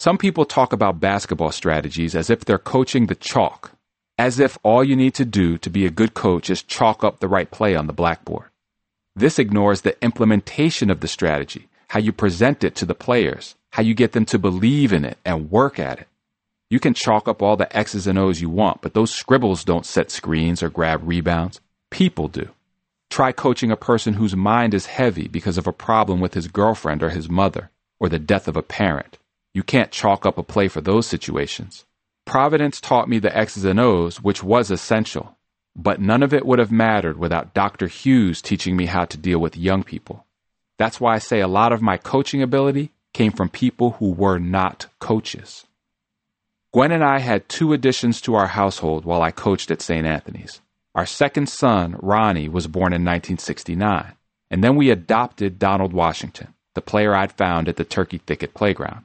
Some 0.00 0.18
people 0.18 0.44
talk 0.44 0.72
about 0.72 0.98
basketball 0.98 1.52
strategies 1.52 2.16
as 2.16 2.28
if 2.28 2.44
they're 2.44 2.58
coaching 2.58 3.06
the 3.06 3.14
chalk 3.14 3.70
as 4.18 4.40
if 4.40 4.58
all 4.64 4.82
you 4.82 4.96
need 4.96 5.14
to 5.14 5.24
do 5.24 5.58
to 5.58 5.70
be 5.70 5.86
a 5.86 5.90
good 5.90 6.14
coach 6.14 6.50
is 6.50 6.64
chalk 6.64 7.04
up 7.04 7.20
the 7.20 7.28
right 7.28 7.52
play 7.52 7.76
on 7.76 7.86
the 7.86 7.92
blackboard. 7.92 8.48
This 9.14 9.38
ignores 9.38 9.82
the 9.82 9.96
implementation 10.02 10.90
of 10.90 10.98
the 10.98 11.06
strategy, 11.06 11.68
how 11.90 12.00
you 12.00 12.10
present 12.12 12.64
it 12.64 12.74
to 12.74 12.84
the 12.84 12.92
players, 12.92 13.54
how 13.70 13.84
you 13.84 13.94
get 13.94 14.10
them 14.10 14.24
to 14.24 14.40
believe 14.40 14.92
in 14.92 15.04
it 15.04 15.18
and 15.24 15.52
work 15.52 15.78
at 15.78 16.00
it. 16.00 16.08
You 16.68 16.80
can 16.80 16.94
chalk 16.94 17.28
up 17.28 17.42
all 17.42 17.56
the 17.56 17.74
X's 17.76 18.08
and 18.08 18.18
O's 18.18 18.40
you 18.40 18.50
want, 18.50 18.82
but 18.82 18.94
those 18.94 19.14
scribbles 19.14 19.62
don't 19.62 19.86
set 19.86 20.10
screens 20.10 20.64
or 20.64 20.68
grab 20.68 21.02
rebounds. 21.04 21.60
People 21.90 22.26
do. 22.26 22.48
Try 23.10 23.32
coaching 23.32 23.72
a 23.72 23.76
person 23.76 24.14
whose 24.14 24.36
mind 24.36 24.72
is 24.72 24.86
heavy 24.86 25.26
because 25.26 25.58
of 25.58 25.66
a 25.66 25.72
problem 25.72 26.20
with 26.20 26.34
his 26.34 26.46
girlfriend 26.46 27.02
or 27.02 27.10
his 27.10 27.28
mother, 27.28 27.70
or 27.98 28.08
the 28.08 28.20
death 28.20 28.46
of 28.46 28.56
a 28.56 28.62
parent. 28.62 29.18
You 29.52 29.64
can't 29.64 29.90
chalk 29.90 30.24
up 30.24 30.38
a 30.38 30.44
play 30.44 30.68
for 30.68 30.80
those 30.80 31.08
situations. 31.08 31.84
Providence 32.24 32.80
taught 32.80 33.08
me 33.08 33.18
the 33.18 33.36
X's 33.36 33.64
and 33.64 33.80
O's, 33.80 34.22
which 34.22 34.44
was 34.44 34.70
essential, 34.70 35.36
but 35.74 36.00
none 36.00 36.22
of 36.22 36.32
it 36.32 36.46
would 36.46 36.60
have 36.60 36.70
mattered 36.70 37.18
without 37.18 37.52
Dr. 37.52 37.88
Hughes 37.88 38.40
teaching 38.40 38.76
me 38.76 38.86
how 38.86 39.04
to 39.06 39.18
deal 39.18 39.40
with 39.40 39.56
young 39.56 39.82
people. 39.82 40.24
That's 40.78 41.00
why 41.00 41.16
I 41.16 41.18
say 41.18 41.40
a 41.40 41.48
lot 41.48 41.72
of 41.72 41.82
my 41.82 41.96
coaching 41.96 42.42
ability 42.42 42.92
came 43.12 43.32
from 43.32 43.48
people 43.48 43.92
who 43.98 44.12
were 44.12 44.38
not 44.38 44.86
coaches. 45.00 45.66
Gwen 46.72 46.92
and 46.92 47.02
I 47.02 47.18
had 47.18 47.48
two 47.48 47.72
additions 47.72 48.20
to 48.20 48.36
our 48.36 48.46
household 48.46 49.04
while 49.04 49.20
I 49.20 49.32
coached 49.32 49.72
at 49.72 49.82
St. 49.82 50.06
Anthony's. 50.06 50.60
Our 50.94 51.06
second 51.06 51.48
son, 51.48 51.96
Ronnie, 52.00 52.48
was 52.48 52.66
born 52.66 52.92
in 52.92 53.04
1969, 53.04 54.14
and 54.50 54.64
then 54.64 54.74
we 54.74 54.90
adopted 54.90 55.58
Donald 55.58 55.92
Washington, 55.92 56.54
the 56.74 56.80
player 56.80 57.14
I'd 57.14 57.32
found 57.32 57.68
at 57.68 57.76
the 57.76 57.84
Turkey 57.84 58.18
Thicket 58.18 58.54
playground. 58.54 59.04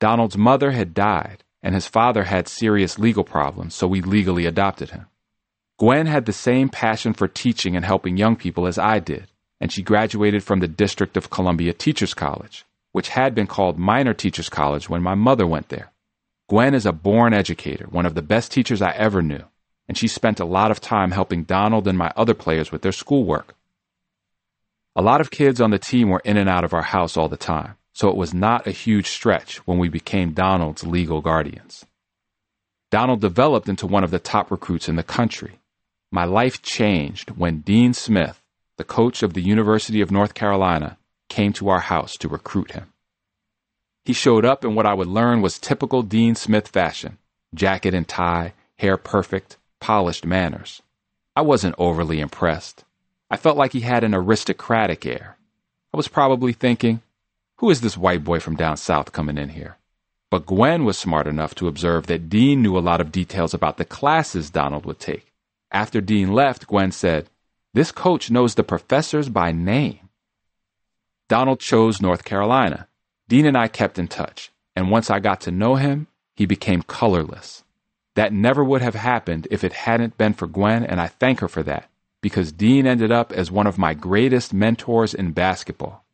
Donald's 0.00 0.36
mother 0.36 0.72
had 0.72 0.92
died, 0.92 1.44
and 1.62 1.74
his 1.74 1.86
father 1.86 2.24
had 2.24 2.48
serious 2.48 2.98
legal 2.98 3.22
problems, 3.22 3.74
so 3.76 3.86
we 3.86 4.00
legally 4.00 4.44
adopted 4.44 4.90
him. 4.90 5.06
Gwen 5.78 6.06
had 6.06 6.26
the 6.26 6.32
same 6.32 6.68
passion 6.68 7.14
for 7.14 7.28
teaching 7.28 7.76
and 7.76 7.84
helping 7.84 8.16
young 8.16 8.34
people 8.34 8.66
as 8.66 8.76
I 8.76 8.98
did, 8.98 9.30
and 9.60 9.70
she 9.70 9.82
graduated 9.82 10.42
from 10.42 10.58
the 10.58 10.68
District 10.68 11.16
of 11.16 11.30
Columbia 11.30 11.72
Teachers 11.72 12.12
College, 12.12 12.64
which 12.90 13.10
had 13.10 13.36
been 13.36 13.46
called 13.46 13.78
Miner 13.78 14.14
Teachers 14.14 14.48
College 14.48 14.88
when 14.88 15.02
my 15.02 15.14
mother 15.14 15.46
went 15.46 15.68
there. 15.68 15.92
Gwen 16.48 16.74
is 16.74 16.86
a 16.86 16.92
born 16.92 17.32
educator, 17.32 17.86
one 17.88 18.04
of 18.04 18.16
the 18.16 18.22
best 18.22 18.50
teachers 18.50 18.82
I 18.82 18.90
ever 18.90 19.22
knew, 19.22 19.44
and 19.90 19.98
she 19.98 20.06
spent 20.08 20.38
a 20.38 20.46
lot 20.46 20.70
of 20.70 20.80
time 20.80 21.10
helping 21.10 21.42
Donald 21.42 21.86
and 21.86 21.98
my 21.98 22.12
other 22.16 22.34
players 22.34 22.72
with 22.72 22.80
their 22.80 22.92
schoolwork. 22.92 23.56
A 24.94 25.02
lot 25.02 25.20
of 25.20 25.30
kids 25.30 25.60
on 25.60 25.70
the 25.70 25.78
team 25.78 26.08
were 26.08 26.22
in 26.24 26.38
and 26.38 26.48
out 26.48 26.64
of 26.64 26.72
our 26.72 26.88
house 26.94 27.18
all 27.18 27.28
the 27.28 27.36
time 27.36 27.74
so 28.00 28.08
it 28.08 28.16
was 28.16 28.32
not 28.32 28.66
a 28.66 28.70
huge 28.70 29.08
stretch 29.08 29.58
when 29.66 29.78
we 29.78 29.88
became 29.88 30.32
Donald's 30.32 30.86
legal 30.86 31.20
guardians. 31.20 31.84
Donald 32.90 33.20
developed 33.20 33.68
into 33.68 33.86
one 33.86 34.04
of 34.04 34.10
the 34.10 34.18
top 34.18 34.50
recruits 34.50 34.88
in 34.88 34.96
the 34.96 35.02
country. 35.02 35.58
My 36.10 36.24
life 36.24 36.62
changed 36.62 37.30
when 37.32 37.60
Dean 37.60 37.92
Smith, 37.92 38.40
the 38.78 38.84
coach 38.84 39.22
of 39.22 39.34
the 39.34 39.42
University 39.42 40.00
of 40.00 40.10
North 40.10 40.32
Carolina, 40.32 40.96
came 41.28 41.52
to 41.52 41.68
our 41.68 41.80
house 41.80 42.16
to 42.16 42.28
recruit 42.28 42.72
him. 42.72 42.92
He 44.04 44.12
showed 44.12 44.44
up 44.44 44.64
in 44.64 44.74
what 44.74 44.86
I 44.86 44.94
would 44.94 45.06
learn 45.06 45.42
was 45.42 45.58
typical 45.58 46.02
Dean 46.02 46.34
Smith 46.34 46.68
fashion 46.68 47.18
jacket 47.54 47.92
and 47.92 48.08
tie, 48.08 48.54
hair 48.78 48.96
perfect, 48.96 49.58
polished 49.80 50.24
manners. 50.24 50.82
I 51.34 51.42
wasn't 51.42 51.74
overly 51.78 52.20
impressed. 52.20 52.84
I 53.30 53.36
felt 53.36 53.56
like 53.56 53.72
he 53.72 53.80
had 53.80 54.04
an 54.04 54.14
aristocratic 54.14 55.06
air. 55.06 55.36
I 55.92 55.96
was 55.96 56.08
probably 56.08 56.52
thinking, 56.52 57.02
who 57.56 57.70
is 57.70 57.80
this 57.80 57.96
white 57.96 58.24
boy 58.24 58.40
from 58.40 58.56
down 58.56 58.76
south 58.76 59.12
coming 59.12 59.38
in 59.38 59.50
here? 59.50 59.76
But 60.30 60.46
Gwen 60.46 60.84
was 60.84 60.96
smart 60.96 61.26
enough 61.26 61.54
to 61.56 61.68
observe 61.68 62.06
that 62.06 62.28
Dean 62.28 62.62
knew 62.62 62.78
a 62.78 62.80
lot 62.80 63.00
of 63.00 63.10
details 63.10 63.52
about 63.52 63.76
the 63.76 63.84
classes 63.84 64.50
Donald 64.50 64.86
would 64.86 65.00
take. 65.00 65.32
After 65.72 66.00
Dean 66.00 66.32
left, 66.32 66.66
Gwen 66.66 66.92
said, 66.92 67.28
This 67.74 67.92
coach 67.92 68.30
knows 68.30 68.54
the 68.54 68.62
professors 68.62 69.28
by 69.28 69.52
name. 69.52 70.08
Donald 71.28 71.60
chose 71.60 72.00
North 72.00 72.24
Carolina. 72.24 72.88
Dean 73.28 73.46
and 73.46 73.56
I 73.56 73.68
kept 73.68 73.98
in 73.98 74.08
touch, 74.08 74.50
and 74.74 74.90
once 74.90 75.10
I 75.10 75.20
got 75.20 75.40
to 75.42 75.52
know 75.52 75.76
him, 75.76 76.08
he 76.34 76.46
became 76.46 76.82
colorless. 76.82 77.62
That 78.16 78.32
never 78.32 78.64
would 78.64 78.82
have 78.82 78.94
happened 78.94 79.46
if 79.50 79.62
it 79.64 79.72
hadn't 79.72 80.18
been 80.18 80.34
for 80.34 80.46
Gwen, 80.46 80.84
and 80.84 81.00
I 81.00 81.06
thank 81.06 81.40
her 81.40 81.48
for 81.48 81.62
that 81.62 81.90
because 82.20 82.52
Dean 82.52 82.86
ended 82.86 83.10
up 83.10 83.32
as 83.32 83.50
one 83.50 83.66
of 83.66 83.78
my 83.78 83.94
greatest 83.94 84.52
mentors 84.52 85.14
in 85.14 85.32
basketball. 85.32 86.04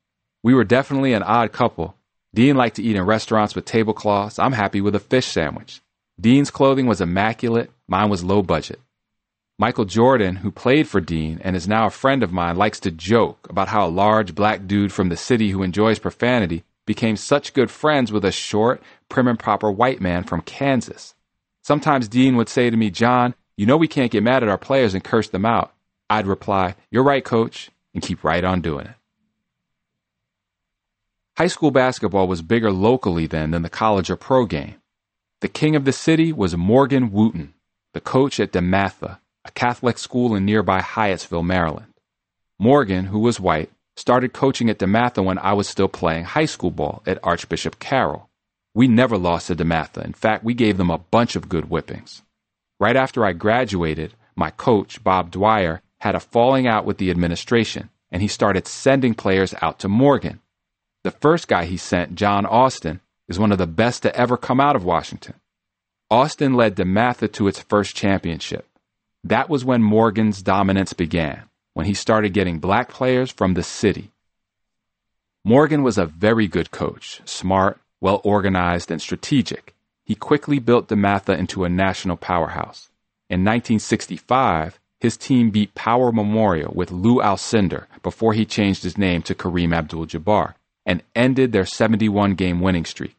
We 0.42 0.54
were 0.54 0.64
definitely 0.64 1.12
an 1.12 1.22
odd 1.22 1.52
couple. 1.52 1.96
Dean 2.34 2.56
liked 2.56 2.76
to 2.76 2.82
eat 2.82 2.96
in 2.96 3.02
restaurants 3.02 3.54
with 3.54 3.64
tablecloths. 3.64 4.38
I'm 4.38 4.52
happy 4.52 4.80
with 4.80 4.94
a 4.94 5.00
fish 5.00 5.26
sandwich. 5.26 5.80
Dean's 6.20 6.50
clothing 6.50 6.86
was 6.86 7.00
immaculate, 7.00 7.70
mine 7.88 8.08
was 8.08 8.24
low 8.24 8.42
budget. 8.42 8.80
Michael 9.58 9.86
Jordan, 9.86 10.36
who 10.36 10.50
played 10.50 10.86
for 10.86 11.00
Dean 11.00 11.40
and 11.42 11.56
is 11.56 11.66
now 11.66 11.86
a 11.86 11.90
friend 11.90 12.22
of 12.22 12.32
mine, 12.32 12.56
likes 12.56 12.78
to 12.80 12.90
joke 12.90 13.46
about 13.48 13.68
how 13.68 13.86
a 13.86 13.88
large 13.88 14.34
black 14.34 14.66
dude 14.66 14.92
from 14.92 15.08
the 15.08 15.16
city 15.16 15.50
who 15.50 15.62
enjoys 15.62 15.98
profanity 15.98 16.62
became 16.84 17.16
such 17.16 17.54
good 17.54 17.70
friends 17.70 18.12
with 18.12 18.24
a 18.24 18.30
short, 18.30 18.82
prim 19.08 19.26
and 19.26 19.38
proper 19.38 19.70
white 19.70 20.00
man 20.00 20.24
from 20.24 20.42
Kansas. 20.42 21.14
Sometimes 21.66 22.06
Dean 22.06 22.36
would 22.36 22.48
say 22.48 22.70
to 22.70 22.76
me, 22.76 22.90
John, 22.90 23.34
you 23.56 23.66
know 23.66 23.76
we 23.76 23.88
can't 23.88 24.12
get 24.12 24.22
mad 24.22 24.44
at 24.44 24.48
our 24.48 24.56
players 24.56 24.94
and 24.94 25.02
curse 25.02 25.30
them 25.30 25.44
out. 25.44 25.74
I'd 26.08 26.28
reply, 26.28 26.76
You're 26.92 27.02
right, 27.02 27.24
coach, 27.24 27.70
and 27.92 28.00
keep 28.00 28.22
right 28.22 28.44
on 28.44 28.60
doing 28.60 28.86
it. 28.86 28.94
High 31.36 31.48
school 31.48 31.72
basketball 31.72 32.28
was 32.28 32.40
bigger 32.40 32.70
locally 32.70 33.26
then 33.26 33.50
than 33.50 33.62
the 33.62 33.68
college 33.68 34.10
or 34.10 34.14
pro 34.14 34.46
game. 34.46 34.76
The 35.40 35.48
king 35.48 35.74
of 35.74 35.84
the 35.84 35.92
city 35.92 36.32
was 36.32 36.56
Morgan 36.56 37.10
Wootten, 37.10 37.54
the 37.94 38.00
coach 38.00 38.38
at 38.38 38.52
DeMatha, 38.52 39.18
a 39.44 39.50
Catholic 39.50 39.98
school 39.98 40.36
in 40.36 40.44
nearby 40.44 40.78
Hyattsville, 40.78 41.44
Maryland. 41.44 41.94
Morgan, 42.60 43.06
who 43.06 43.18
was 43.18 43.40
white, 43.40 43.72
started 43.96 44.32
coaching 44.32 44.70
at 44.70 44.78
DeMatha 44.78 45.24
when 45.24 45.38
I 45.38 45.54
was 45.54 45.66
still 45.66 45.88
playing 45.88 46.26
high 46.26 46.44
school 46.44 46.70
ball 46.70 47.02
at 47.06 47.18
Archbishop 47.24 47.80
Carroll. 47.80 48.25
We 48.76 48.88
never 48.88 49.16
lost 49.16 49.46
to 49.46 49.56
DeMatha. 49.56 50.04
In 50.04 50.12
fact, 50.12 50.44
we 50.44 50.52
gave 50.52 50.76
them 50.76 50.90
a 50.90 50.98
bunch 50.98 51.34
of 51.34 51.48
good 51.48 51.64
whippings. 51.70 52.20
Right 52.78 52.94
after 52.94 53.24
I 53.24 53.32
graduated, 53.32 54.12
my 54.34 54.50
coach, 54.50 55.02
Bob 55.02 55.30
Dwyer, 55.30 55.80
had 56.00 56.14
a 56.14 56.20
falling 56.20 56.66
out 56.66 56.84
with 56.84 56.98
the 56.98 57.10
administration, 57.10 57.88
and 58.10 58.20
he 58.20 58.28
started 58.28 58.66
sending 58.66 59.14
players 59.14 59.54
out 59.62 59.78
to 59.78 59.88
Morgan. 59.88 60.40
The 61.04 61.10
first 61.10 61.48
guy 61.48 61.64
he 61.64 61.78
sent, 61.78 62.16
John 62.16 62.44
Austin, 62.44 63.00
is 63.28 63.38
one 63.38 63.50
of 63.50 63.56
the 63.56 63.66
best 63.66 64.02
to 64.02 64.14
ever 64.14 64.36
come 64.36 64.60
out 64.60 64.76
of 64.76 64.84
Washington. 64.84 65.36
Austin 66.10 66.52
led 66.52 66.76
DeMatha 66.76 67.32
to 67.32 67.48
its 67.48 67.62
first 67.62 67.96
championship. 67.96 68.68
That 69.24 69.48
was 69.48 69.64
when 69.64 69.82
Morgan's 69.82 70.42
dominance 70.42 70.92
began, 70.92 71.44
when 71.72 71.86
he 71.86 71.94
started 71.94 72.34
getting 72.34 72.58
black 72.58 72.90
players 72.90 73.30
from 73.30 73.54
the 73.54 73.62
city. 73.62 74.10
Morgan 75.44 75.82
was 75.82 75.96
a 75.96 76.04
very 76.04 76.46
good 76.46 76.70
coach, 76.70 77.22
smart, 77.24 77.80
well 78.06 78.20
organized, 78.22 78.92
and 78.92 79.02
strategic. 79.02 79.74
He 80.04 80.14
quickly 80.14 80.60
built 80.60 80.86
DeMatha 80.86 81.36
into 81.36 81.64
a 81.64 81.68
national 81.68 82.16
powerhouse. 82.16 82.88
In 83.28 83.40
1965, 83.40 84.78
his 85.00 85.16
team 85.16 85.50
beat 85.50 85.74
Power 85.74 86.12
Memorial 86.12 86.72
with 86.72 86.92
Lou 86.92 87.16
Alcindor 87.16 87.86
before 88.04 88.32
he 88.32 88.44
changed 88.44 88.84
his 88.84 88.96
name 88.96 89.22
to 89.22 89.34
Kareem 89.34 89.74
Abdul 89.74 90.06
Jabbar 90.06 90.54
and 90.84 91.02
ended 91.16 91.50
their 91.50 91.66
71 91.66 92.36
game 92.36 92.60
winning 92.60 92.84
streak. 92.84 93.16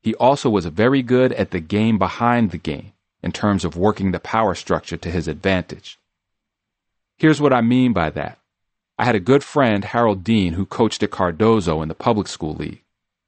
He 0.00 0.14
also 0.14 0.48
was 0.48 0.64
very 0.64 1.02
good 1.02 1.34
at 1.34 1.50
the 1.50 1.60
game 1.60 1.98
behind 1.98 2.52
the 2.52 2.64
game 2.72 2.94
in 3.22 3.32
terms 3.32 3.66
of 3.66 3.76
working 3.76 4.12
the 4.12 4.18
power 4.18 4.54
structure 4.54 4.96
to 4.96 5.10
his 5.10 5.28
advantage. 5.28 5.98
Here's 7.18 7.42
what 7.42 7.52
I 7.52 7.60
mean 7.60 7.92
by 7.92 8.08
that. 8.08 8.38
I 8.98 9.04
had 9.04 9.14
a 9.14 9.20
good 9.20 9.44
friend, 9.44 9.84
Harold 9.84 10.24
Dean, 10.24 10.54
who 10.54 10.64
coached 10.64 11.02
at 11.02 11.10
Cardozo 11.10 11.82
in 11.82 11.88
the 11.88 11.94
public 11.94 12.28
school 12.28 12.54
league. 12.54 12.82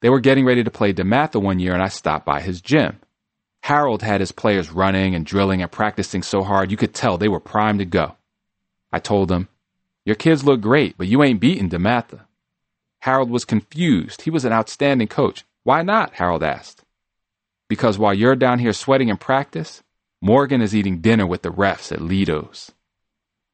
They 0.05 0.11
were 0.11 0.21
getting 0.21 0.45
ready 0.45 0.63
to 0.63 0.71
play 0.71 0.93
DeMatha 0.93 1.41
one 1.41 1.59
year 1.59 1.73
and 1.73 1.83
I 1.83 1.89
stopped 1.89 2.27
by 2.27 2.43
his 2.43 2.61
gym. 2.61 3.01
Harold 3.63 4.03
had 4.03 4.21
his 4.21 4.33
players 4.33 4.71
running 4.71 5.15
and 5.15 5.25
drilling 5.25 5.63
and 5.63 5.73
practicing 5.73 6.23
so 6.23 6.43
hard 6.43 6.71
you 6.71 6.77
could 6.77 6.93
tell 6.93 7.17
they 7.17 7.27
were 7.27 7.41
primed 7.41 7.79
to 7.79 7.87
go. 7.87 8.15
I 8.93 8.99
told 8.99 9.33
him, 9.33 9.49
Your 10.05 10.15
kids 10.15 10.45
look 10.45 10.61
great, 10.61 10.99
but 10.99 11.07
you 11.07 11.23
ain't 11.23 11.41
beating 11.41 11.71
DeMatha. 11.71 12.27
Harold 12.99 13.31
was 13.31 13.47
confused. 13.47 14.21
He 14.21 14.31
was 14.31 14.45
an 14.45 14.53
outstanding 14.53 15.09
coach. 15.09 15.43
Why 15.63 15.81
not? 15.81 16.13
Harold 16.13 16.43
asked. 16.43 16.85
Because 17.71 17.99
while 17.99 18.13
you're 18.13 18.37
down 18.37 18.59
here 18.59 18.75
sweating 18.75 19.09
in 19.09 19.17
practice, 19.17 19.83
Morgan 20.21 20.61
is 20.61 20.77
eating 20.77 21.01
dinner 21.01 21.27
with 21.27 21.41
the 21.41 21.51
refs 21.51 21.91
at 21.91 22.03
Lido's. 22.03 22.73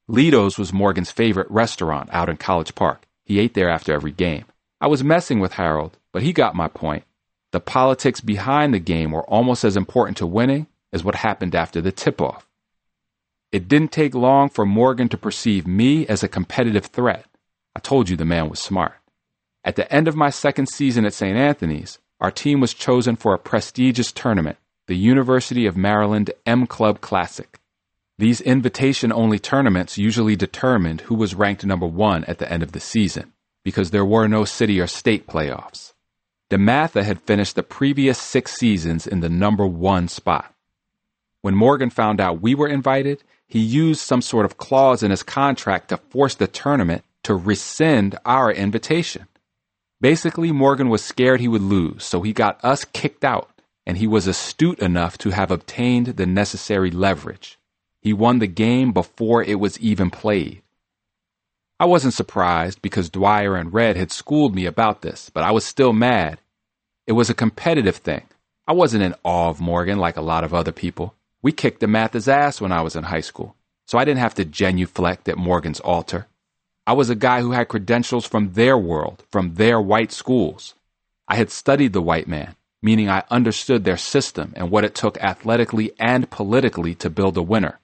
Lido's 0.08 0.58
was 0.58 0.72
Morgan's 0.72 1.12
favorite 1.12 1.48
restaurant 1.48 2.08
out 2.12 2.28
in 2.28 2.38
College 2.38 2.74
Park. 2.74 3.06
He 3.24 3.38
ate 3.38 3.54
there 3.54 3.70
after 3.70 3.92
every 3.92 4.10
game. 4.10 4.46
I 4.80 4.86
was 4.86 5.04
messing 5.04 5.40
with 5.40 5.52
Harold, 5.54 5.98
but 6.12 6.22
he 6.22 6.32
got 6.32 6.54
my 6.54 6.68
point. 6.68 7.04
The 7.52 7.60
politics 7.60 8.20
behind 8.20 8.72
the 8.72 8.78
game 8.78 9.10
were 9.10 9.28
almost 9.28 9.64
as 9.64 9.76
important 9.76 10.16
to 10.18 10.26
winning 10.26 10.68
as 10.92 11.04
what 11.04 11.16
happened 11.16 11.54
after 11.54 11.80
the 11.80 11.92
tip 11.92 12.20
off. 12.20 12.46
It 13.52 13.68
didn't 13.68 13.92
take 13.92 14.14
long 14.14 14.48
for 14.48 14.64
Morgan 14.64 15.08
to 15.10 15.18
perceive 15.18 15.66
me 15.66 16.06
as 16.06 16.22
a 16.22 16.28
competitive 16.28 16.86
threat. 16.86 17.26
I 17.74 17.80
told 17.80 18.08
you 18.08 18.16
the 18.16 18.24
man 18.24 18.48
was 18.48 18.60
smart. 18.60 18.94
At 19.64 19.76
the 19.76 19.92
end 19.92 20.08
of 20.08 20.16
my 20.16 20.30
second 20.30 20.68
season 20.68 21.04
at 21.04 21.12
St. 21.12 21.36
Anthony's, 21.36 21.98
our 22.20 22.30
team 22.30 22.60
was 22.60 22.72
chosen 22.72 23.16
for 23.16 23.34
a 23.34 23.38
prestigious 23.38 24.12
tournament, 24.12 24.56
the 24.86 24.96
University 24.96 25.66
of 25.66 25.76
Maryland 25.76 26.30
M 26.46 26.66
Club 26.66 27.00
Classic. 27.00 27.60
These 28.18 28.40
invitation 28.40 29.12
only 29.12 29.38
tournaments 29.38 29.98
usually 29.98 30.36
determined 30.36 31.02
who 31.02 31.14
was 31.14 31.34
ranked 31.34 31.64
number 31.64 31.86
one 31.86 32.24
at 32.24 32.38
the 32.38 32.50
end 32.50 32.62
of 32.62 32.72
the 32.72 32.80
season, 32.80 33.32
because 33.64 33.90
there 33.90 34.04
were 34.04 34.28
no 34.28 34.44
city 34.44 34.80
or 34.80 34.86
state 34.86 35.26
playoffs. 35.26 35.92
DeMatha 36.50 37.02
had 37.04 37.20
finished 37.22 37.54
the 37.54 37.62
previous 37.62 38.18
six 38.18 38.52
seasons 38.54 39.06
in 39.06 39.20
the 39.20 39.28
number 39.28 39.66
one 39.66 40.08
spot. 40.08 40.52
When 41.42 41.54
Morgan 41.54 41.90
found 41.90 42.20
out 42.20 42.42
we 42.42 42.54
were 42.54 42.68
invited, 42.68 43.22
he 43.46 43.60
used 43.60 44.00
some 44.00 44.20
sort 44.20 44.44
of 44.44 44.58
clause 44.58 45.02
in 45.02 45.10
his 45.10 45.22
contract 45.22 45.88
to 45.88 45.96
force 45.96 46.34
the 46.34 46.46
tournament 46.46 47.04
to 47.22 47.34
rescind 47.34 48.18
our 48.24 48.50
invitation. 48.50 49.26
Basically, 50.00 50.50
Morgan 50.50 50.88
was 50.88 51.04
scared 51.04 51.40
he 51.40 51.48
would 51.48 51.62
lose, 51.62 52.04
so 52.04 52.22
he 52.22 52.32
got 52.32 52.62
us 52.64 52.84
kicked 52.84 53.24
out, 53.24 53.50
and 53.86 53.98
he 53.98 54.06
was 54.06 54.26
astute 54.26 54.78
enough 54.78 55.18
to 55.18 55.30
have 55.30 55.50
obtained 55.50 56.06
the 56.06 56.26
necessary 56.26 56.90
leverage. 56.90 57.58
He 58.00 58.12
won 58.12 58.38
the 58.38 58.46
game 58.46 58.92
before 58.92 59.42
it 59.42 59.60
was 59.60 59.78
even 59.78 60.10
played. 60.10 60.62
I 61.80 61.86
wasn't 61.86 62.12
surprised 62.12 62.82
because 62.82 63.08
Dwyer 63.08 63.56
and 63.56 63.72
Red 63.72 63.96
had 63.96 64.12
schooled 64.12 64.54
me 64.54 64.66
about 64.66 65.00
this, 65.00 65.30
but 65.32 65.44
I 65.44 65.50
was 65.50 65.64
still 65.64 65.94
mad. 65.94 66.38
It 67.06 67.12
was 67.12 67.30
a 67.30 67.34
competitive 67.34 67.96
thing. 67.96 68.26
I 68.68 68.74
wasn't 68.74 69.02
in 69.02 69.14
awe 69.24 69.48
of 69.48 69.62
Morgan 69.62 69.98
like 69.98 70.18
a 70.18 70.20
lot 70.20 70.44
of 70.44 70.52
other 70.52 70.72
people. 70.72 71.14
We 71.40 71.52
kicked 71.52 71.80
DeMatha's 71.80 72.28
ass 72.28 72.60
when 72.60 72.70
I 72.70 72.82
was 72.82 72.96
in 72.96 73.04
high 73.04 73.22
school, 73.22 73.56
so 73.86 73.96
I 73.96 74.04
didn't 74.04 74.20
have 74.20 74.34
to 74.34 74.44
genuflect 74.44 75.26
at 75.26 75.38
Morgan's 75.38 75.80
altar. 75.80 76.26
I 76.86 76.92
was 76.92 77.08
a 77.08 77.14
guy 77.14 77.40
who 77.40 77.52
had 77.52 77.68
credentials 77.68 78.26
from 78.26 78.52
their 78.52 78.76
world, 78.76 79.24
from 79.30 79.54
their 79.54 79.80
white 79.80 80.12
schools. 80.12 80.74
I 81.28 81.36
had 81.36 81.50
studied 81.50 81.94
the 81.94 82.02
white 82.02 82.28
man, 82.28 82.56
meaning 82.82 83.08
I 83.08 83.24
understood 83.30 83.84
their 83.84 83.96
system 83.96 84.52
and 84.54 84.70
what 84.70 84.84
it 84.84 84.94
took 84.94 85.16
athletically 85.16 85.92
and 85.98 86.28
politically 86.28 86.94
to 86.96 87.08
build 87.08 87.38
a 87.38 87.42
winner. 87.42 87.80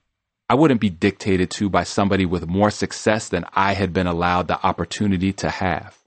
I 0.49 0.55
wouldn't 0.55 0.81
be 0.81 0.91
dictated 0.91 1.51
to 1.53 1.69
by 1.69 1.83
somebody 1.83 2.25
with 2.25 2.47
more 2.47 2.71
success 2.71 3.29
than 3.29 3.47
I 3.55 3.73
had 3.73 3.93
been 3.93 4.07
allowed 4.07 4.47
the 4.47 4.65
opportunity 4.65 5.33
to 5.35 5.51
have. 5.51 5.99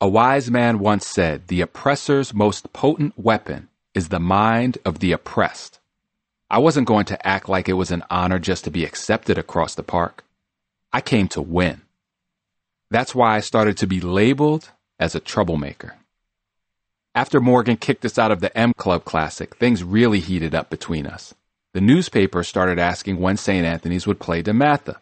A 0.00 0.08
wise 0.08 0.50
man 0.50 0.78
once 0.78 1.06
said, 1.06 1.48
The 1.48 1.60
oppressor's 1.60 2.32
most 2.32 2.72
potent 2.72 3.18
weapon 3.18 3.68
is 3.94 4.08
the 4.08 4.18
mind 4.18 4.78
of 4.86 5.00
the 5.00 5.12
oppressed. 5.12 5.78
I 6.50 6.58
wasn't 6.58 6.86
going 6.86 7.04
to 7.06 7.26
act 7.26 7.48
like 7.48 7.68
it 7.68 7.74
was 7.74 7.90
an 7.90 8.02
honor 8.08 8.38
just 8.38 8.64
to 8.64 8.70
be 8.70 8.84
accepted 8.84 9.36
across 9.36 9.74
the 9.74 9.82
park. 9.82 10.24
I 10.90 11.02
came 11.02 11.28
to 11.28 11.42
win. 11.42 11.82
That's 12.90 13.14
why 13.14 13.36
I 13.36 13.40
started 13.40 13.76
to 13.78 13.86
be 13.86 14.00
labeled 14.00 14.70
as 14.98 15.14
a 15.14 15.20
troublemaker. 15.20 15.96
After 17.14 17.40
Morgan 17.40 17.76
kicked 17.76 18.04
us 18.06 18.18
out 18.18 18.30
of 18.30 18.40
the 18.40 18.56
M 18.56 18.72
Club 18.72 19.04
Classic, 19.04 19.54
things 19.56 19.84
really 19.84 20.20
heated 20.20 20.54
up 20.54 20.70
between 20.70 21.06
us 21.06 21.34
the 21.74 21.80
newspaper 21.80 22.44
started 22.44 22.78
asking 22.78 23.18
when 23.18 23.36
St. 23.36 23.66
Anthony's 23.66 24.06
would 24.06 24.20
play 24.20 24.42
DeMatha. 24.42 24.96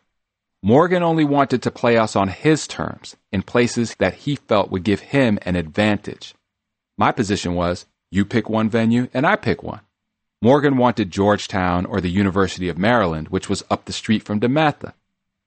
Morgan 0.63 1.03
only 1.03 1.25
wanted 1.25 1.63
to 1.63 1.71
play 1.71 1.99
us 1.99 2.17
on 2.17 2.29
his 2.29 2.67
terms, 2.67 3.15
in 3.31 3.43
places 3.43 3.95
that 3.99 4.15
he 4.15 4.37
felt 4.37 4.71
would 4.71 4.83
give 4.83 5.01
him 5.01 5.39
an 5.43 5.55
advantage. 5.55 6.35
My 6.97 7.13
position 7.13 7.55
was, 7.55 7.85
you 8.11 8.25
pick 8.25 8.49
one 8.49 8.71
venue 8.71 9.09
and 9.13 9.27
I 9.27 9.37
pick 9.37 9.63
one. 9.63 9.81
Morgan 10.41 10.77
wanted 10.77 11.11
Georgetown 11.11 11.85
or 11.85 12.01
the 12.01 12.11
University 12.11 12.69
of 12.69 12.79
Maryland, 12.79 13.29
which 13.29 13.49
was 13.49 13.65
up 13.71 13.85
the 13.85 13.93
street 13.93 14.23
from 14.23 14.41
DeMatha. 14.41 14.95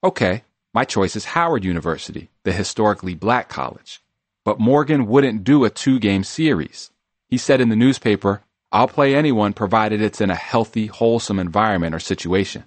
Okay, 0.04 0.44
my 0.74 0.84
choice 0.84 1.16
is 1.16 1.26
Howard 1.26 1.64
University, 1.64 2.30
the 2.44 2.52
historically 2.52 3.16
black 3.16 3.50
college. 3.50 4.02
But 4.44 4.60
Morgan 4.60 5.08
wouldn't 5.08 5.44
do 5.44 5.66
a 5.66 5.70
two 5.72 6.00
game 6.00 6.24
series. 6.24 6.92
He 7.28 7.38
said 7.38 7.62
in 7.62 7.70
the 7.70 7.76
newspaper, 7.76 8.44
I'll 8.76 8.90
play 8.90 9.16
anyone 9.16 9.54
provided 9.54 10.02
it's 10.02 10.20
in 10.20 10.30
a 10.30 10.36
healthy, 10.36 10.88
wholesome 10.88 11.40
environment 11.40 11.96
or 11.96 12.00
situation. 12.02 12.66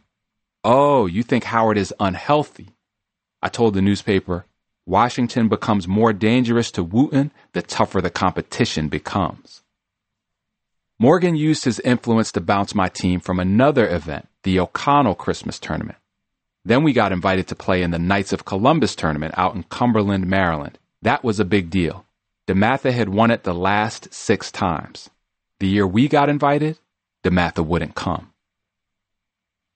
Oh, 0.65 1.05
you 1.05 1.23
think 1.23 1.45
Howard 1.45 1.77
is 1.77 1.93
unhealthy? 2.01 2.71
I 3.43 3.51
told 3.51 3.75
the 3.75 3.83
newspaper, 3.83 4.47
Washington 4.87 5.49
becomes 5.49 5.87
more 5.87 6.15
dangerous 6.15 6.71
to 6.71 6.83
Wootten 6.83 7.31
the 7.53 7.61
tougher 7.61 8.01
the 8.01 8.09
competition 8.09 8.89
becomes. 8.89 9.63
Morgan 10.99 11.37
used 11.37 11.65
his 11.65 11.79
influence 11.81 12.33
to 12.33 12.41
bounce 12.41 12.75
my 12.75 12.89
team 12.89 13.21
from 13.21 13.39
another 13.39 13.87
event, 13.87 14.29
the 14.45 14.59
O'Connell 14.61 15.15
Christmas 15.15 15.59
Tournament. 15.59 15.99
Then 16.65 16.85
we 16.85 16.95
got 16.95 17.13
invited 17.13 17.49
to 17.49 17.55
play 17.55 17.83
in 17.83 17.91
the 17.91 17.99
Knights 17.99 18.33
of 18.33 18.47
Columbus 18.47 18.97
tournament 18.97 19.35
out 19.37 19.55
in 19.55 19.63
Cumberland, 19.65 20.27
Maryland. 20.27 20.79
That 21.03 21.23
was 21.23 21.39
a 21.39 21.45
big 21.45 21.69
deal. 21.69 22.07
DeMatha 22.47 22.93
had 22.93 23.11
won 23.11 23.31
it 23.31 23.43
the 23.43 23.53
last 23.53 24.15
six 24.15 24.51
times. 24.51 25.11
The 25.61 25.69
year 25.69 25.87
we 25.87 26.09
got 26.09 26.29
invited, 26.29 26.79
DeMatha 27.25 27.65
wouldn't 27.65 27.95
come. 27.95 28.33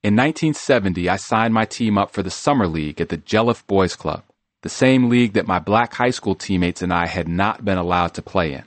In 0.03 0.17
1970, 0.17 1.09
I 1.09 1.17
signed 1.17 1.55
my 1.55 1.65
team 1.65 1.97
up 1.97 2.13
for 2.13 2.23
the 2.23 2.31
Summer 2.31 2.67
League 2.67 3.01
at 3.01 3.09
the 3.09 3.19
Jelleff 3.19 3.67
Boys 3.67 3.95
Club 3.95 4.25
the 4.63 4.69
same 4.69 5.09
league 5.09 5.33
that 5.33 5.47
my 5.47 5.59
black 5.59 5.93
high 5.95 6.11
school 6.11 6.35
teammates 6.35 6.83
and 6.83 6.93
I 6.93 7.07
had 7.07 7.29
not 7.29 7.65
been 7.65 7.79
allowed 7.79 8.15
to 8.15 8.23
play 8.23 8.55
in. 8.55 8.65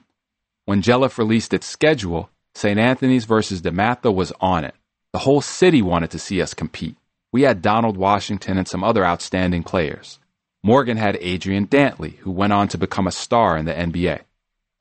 When 0.65 0.81
Jelleff 0.81 1.17
released 1.17 1.53
its 1.53 1.65
schedule, 1.65 2.29
St. 2.53 2.77
Anthony's 2.77 3.25
versus 3.25 3.61
DeMatha 3.61 4.13
was 4.13 4.33
on 4.41 4.65
it. 4.65 4.75
The 5.13 5.19
whole 5.19 5.41
city 5.41 5.81
wanted 5.81 6.11
to 6.11 6.19
see 6.19 6.41
us 6.41 6.53
compete. 6.53 6.97
We 7.31 7.43
had 7.43 7.61
Donald 7.61 7.97
Washington 7.97 8.57
and 8.57 8.67
some 8.67 8.83
other 8.83 9.05
outstanding 9.05 9.63
players. 9.63 10.19
Morgan 10.63 10.97
had 10.97 11.17
Adrian 11.21 11.67
Dantley, 11.67 12.17
who 12.17 12.31
went 12.31 12.53
on 12.53 12.67
to 12.69 12.77
become 12.77 13.07
a 13.07 13.11
star 13.11 13.55
in 13.57 13.65
the 13.65 13.73
NBA. 13.73 14.21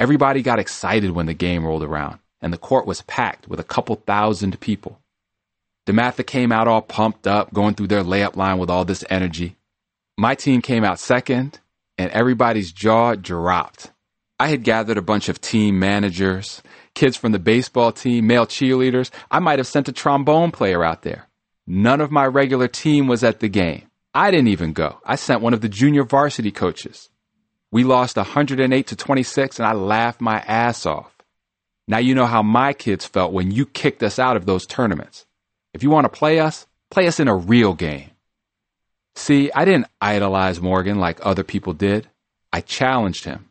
Everybody 0.00 0.42
got 0.42 0.58
excited 0.58 1.12
when 1.12 1.26
the 1.26 1.34
game 1.34 1.64
rolled 1.64 1.84
around, 1.84 2.18
and 2.44 2.52
the 2.52 2.58
court 2.58 2.86
was 2.86 3.00
packed 3.02 3.48
with 3.48 3.58
a 3.58 3.64
couple 3.64 3.96
thousand 3.96 4.60
people. 4.60 5.00
DeMatha 5.86 6.26
came 6.26 6.52
out 6.52 6.68
all 6.68 6.82
pumped 6.82 7.26
up, 7.26 7.54
going 7.54 7.74
through 7.74 7.86
their 7.86 8.04
layup 8.04 8.36
line 8.36 8.58
with 8.58 8.68
all 8.68 8.84
this 8.84 9.02
energy. 9.08 9.56
My 10.18 10.34
team 10.34 10.60
came 10.60 10.84
out 10.84 10.98
second, 10.98 11.58
and 11.96 12.10
everybody's 12.12 12.70
jaw 12.70 13.14
dropped. 13.14 13.92
I 14.38 14.48
had 14.48 14.62
gathered 14.62 14.98
a 14.98 15.02
bunch 15.02 15.30
of 15.30 15.40
team 15.40 15.78
managers, 15.78 16.62
kids 16.94 17.16
from 17.16 17.32
the 17.32 17.38
baseball 17.38 17.92
team, 17.92 18.26
male 18.26 18.46
cheerleaders. 18.46 19.10
I 19.30 19.38
might 19.38 19.58
have 19.58 19.66
sent 19.66 19.88
a 19.88 19.92
trombone 19.92 20.50
player 20.50 20.84
out 20.84 21.00
there. 21.00 21.28
None 21.66 22.02
of 22.02 22.10
my 22.10 22.26
regular 22.26 22.68
team 22.68 23.06
was 23.06 23.24
at 23.24 23.40
the 23.40 23.48
game. 23.48 23.86
I 24.12 24.30
didn't 24.30 24.48
even 24.48 24.74
go. 24.74 25.00
I 25.02 25.16
sent 25.16 25.40
one 25.40 25.54
of 25.54 25.62
the 25.62 25.70
junior 25.70 26.04
varsity 26.04 26.50
coaches. 26.50 27.08
We 27.70 27.84
lost 27.84 28.18
108 28.18 28.86
to 28.86 28.96
26 28.96 29.58
and 29.58 29.66
I 29.66 29.72
laughed 29.72 30.20
my 30.20 30.40
ass 30.40 30.84
off. 30.84 31.13
Now 31.86 31.98
you 31.98 32.14
know 32.14 32.26
how 32.26 32.42
my 32.42 32.72
kids 32.72 33.04
felt 33.04 33.32
when 33.32 33.50
you 33.50 33.66
kicked 33.66 34.02
us 34.02 34.18
out 34.18 34.36
of 34.36 34.46
those 34.46 34.66
tournaments. 34.66 35.26
If 35.74 35.82
you 35.82 35.90
want 35.90 36.04
to 36.06 36.18
play 36.18 36.40
us, 36.40 36.66
play 36.90 37.06
us 37.06 37.20
in 37.20 37.28
a 37.28 37.36
real 37.36 37.74
game. 37.74 38.10
See, 39.16 39.50
I 39.52 39.64
didn't 39.64 39.88
idolize 40.00 40.60
Morgan 40.60 40.98
like 40.98 41.24
other 41.24 41.44
people 41.44 41.72
did. 41.72 42.08
I 42.52 42.60
challenged 42.60 43.24
him. 43.24 43.50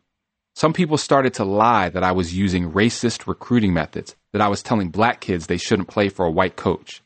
Some 0.56 0.72
people 0.72 0.98
started 0.98 1.34
to 1.34 1.44
lie 1.44 1.88
that 1.88 2.04
I 2.04 2.12
was 2.12 2.34
using 2.34 2.72
racist 2.72 3.26
recruiting 3.26 3.72
methods, 3.72 4.14
that 4.32 4.42
I 4.42 4.48
was 4.48 4.62
telling 4.62 4.90
black 4.90 5.20
kids 5.20 5.46
they 5.46 5.56
shouldn't 5.56 5.88
play 5.88 6.08
for 6.08 6.24
a 6.24 6.30
white 6.30 6.56
coach. 6.56 7.02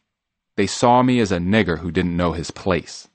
They 0.56 0.66
saw 0.66 1.02
me 1.02 1.20
as 1.20 1.32
a 1.32 1.38
nigger 1.38 1.78
who 1.78 1.90
didn't 1.90 2.16
know 2.16 2.32
his 2.32 2.50
place. 2.50 3.08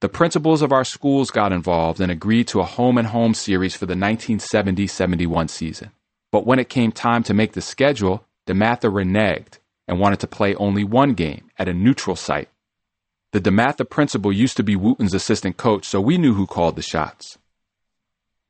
The 0.00 0.08
principals 0.08 0.62
of 0.62 0.72
our 0.72 0.84
schools 0.84 1.30
got 1.30 1.52
involved 1.52 2.00
and 2.00 2.10
agreed 2.10 2.48
to 2.48 2.60
a 2.60 2.64
home 2.64 2.98
and 2.98 3.08
home 3.08 3.34
series 3.34 3.74
for 3.74 3.86
the 3.86 3.92
1970 3.92 4.86
71 4.86 5.48
season. 5.48 5.90
But 6.32 6.46
when 6.46 6.58
it 6.58 6.68
came 6.68 6.92
time 6.92 7.22
to 7.24 7.34
make 7.34 7.52
the 7.52 7.60
schedule, 7.60 8.24
DeMatha 8.46 8.90
reneged 8.90 9.58
and 9.88 9.98
wanted 9.98 10.20
to 10.20 10.26
play 10.26 10.54
only 10.54 10.84
one 10.84 11.14
game 11.14 11.50
at 11.58 11.68
a 11.68 11.74
neutral 11.74 12.16
site 12.16 12.48
the 13.32 13.40
DeMatha 13.40 13.88
principal 13.88 14.32
used 14.32 14.56
to 14.56 14.64
be 14.64 14.74
Wootten's 14.74 15.14
assistant 15.14 15.56
coach, 15.56 15.86
so 15.86 16.00
we 16.00 16.18
knew 16.18 16.34
who 16.34 16.48
called 16.48 16.74
the 16.74 16.82
shots. 16.82 17.38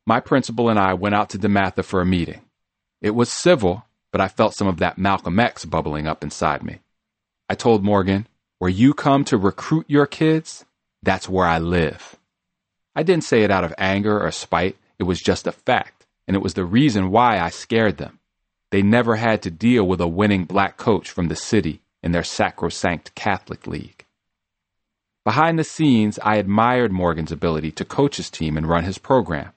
My 0.07 0.20
principal 0.20 0.70
and 0.70 0.78
I 0.78 0.95
went 0.95 1.14
out 1.14 1.28
to 1.31 1.39
DeMatha 1.39 1.85
for 1.85 2.01
a 2.01 2.07
meeting. 2.07 2.41
It 3.03 3.11
was 3.11 3.31
civil, 3.31 3.85
but 4.11 4.22
I 4.22 4.28
felt 4.28 4.55
some 4.55 4.66
of 4.66 4.78
that 4.78 4.97
Malcolm 4.97 5.39
X 5.39 5.66
bubbling 5.66 6.07
up 6.07 6.24
inside 6.24 6.62
me. 6.62 6.81
I 7.49 7.57
told 7.57 7.85
Morgan, 7.85 8.26
where 8.59 8.70
you 8.70 8.95
come 8.95 9.22
to 9.26 9.37
recruit 9.37 9.85
your 9.87 10.07
kids, 10.07 10.64
that's 11.03 11.28
where 11.28 11.47
I 11.47 11.59
live. 11.59 12.16
I 12.97 13.03
didn't 13.03 13.24
say 13.24 13.43
it 13.43 13.51
out 13.51 13.64
of 13.64 13.74
anger 13.76 14.18
or 14.18 14.31
spite, 14.31 14.78
it 14.99 15.03
was 15.03 15.20
just 15.20 15.47
a 15.47 15.53
fact, 15.53 16.07
and 16.31 16.37
it 16.37 16.45
was 16.45 16.55
the 16.55 16.64
reason 16.64 17.11
why 17.11 17.41
I 17.41 17.51
scared 17.51 17.97
them. 17.97 18.20
They 18.70 18.83
never 18.83 19.16
had 19.16 19.43
to 19.43 19.51
deal 19.51 19.83
with 19.83 20.01
a 20.01 20.07
winning 20.07 20.45
black 20.45 20.76
coach 20.76 21.11
from 21.11 21.26
the 21.26 21.35
city 21.35 21.81
in 22.05 22.12
their 22.12 22.22
sacrosanct 22.22 23.16
Catholic 23.16 23.66
League. 23.66 24.07
Behind 25.24 25.59
the 25.59 25.64
scenes, 25.64 26.20
I 26.22 26.37
admired 26.37 26.93
Morgan's 26.93 27.33
ability 27.33 27.72
to 27.72 27.85
coach 27.85 28.16
his 28.16 28.31
team 28.31 28.57
and 28.57 28.68
run 28.68 28.85
his 28.85 28.97
program. 28.97 29.51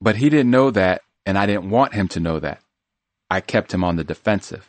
But 0.00 0.16
he 0.16 0.28
didn't 0.28 0.50
know 0.50 0.72
that, 0.72 1.02
and 1.24 1.38
I 1.38 1.46
didn't 1.46 1.70
want 1.70 1.94
him 1.94 2.08
to 2.08 2.18
know 2.18 2.40
that. 2.40 2.60
I 3.30 3.40
kept 3.40 3.72
him 3.72 3.84
on 3.84 3.94
the 3.94 4.02
defensive. 4.02 4.68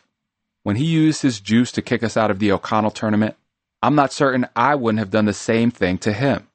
When 0.62 0.76
he 0.76 0.84
used 0.84 1.22
his 1.22 1.40
juice 1.40 1.72
to 1.72 1.82
kick 1.82 2.04
us 2.04 2.16
out 2.16 2.30
of 2.30 2.38
the 2.38 2.52
O'Connell 2.52 2.92
tournament, 2.92 3.34
I'm 3.82 3.96
not 3.96 4.12
certain 4.12 4.46
I 4.54 4.76
wouldn't 4.76 5.00
have 5.00 5.10
done 5.10 5.24
the 5.24 5.34
same 5.34 5.72
thing 5.72 5.98
to 5.98 6.12
him. 6.12 6.46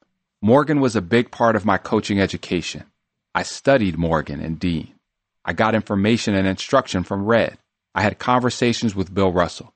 Morgan 0.42 0.80
was 0.80 0.96
a 0.96 1.02
big 1.02 1.30
part 1.30 1.58
of 1.58 1.66
my 1.66 1.78
coaching 1.78 2.22
education. 2.22 2.86
I 3.38 3.44
studied 3.44 4.00
Morgan 4.00 4.42
and 4.42 4.60
Dean. 4.60 4.96
I 5.46 5.54
got 5.54 5.76
information 5.76 6.34
and 6.34 6.48
instruction 6.48 7.04
from 7.04 7.28
Red. 7.28 7.60
I 7.94 8.02
had 8.02 8.18
conversations 8.18 8.96
with 8.96 9.14
Bill 9.14 9.32
Russell. 9.32 9.76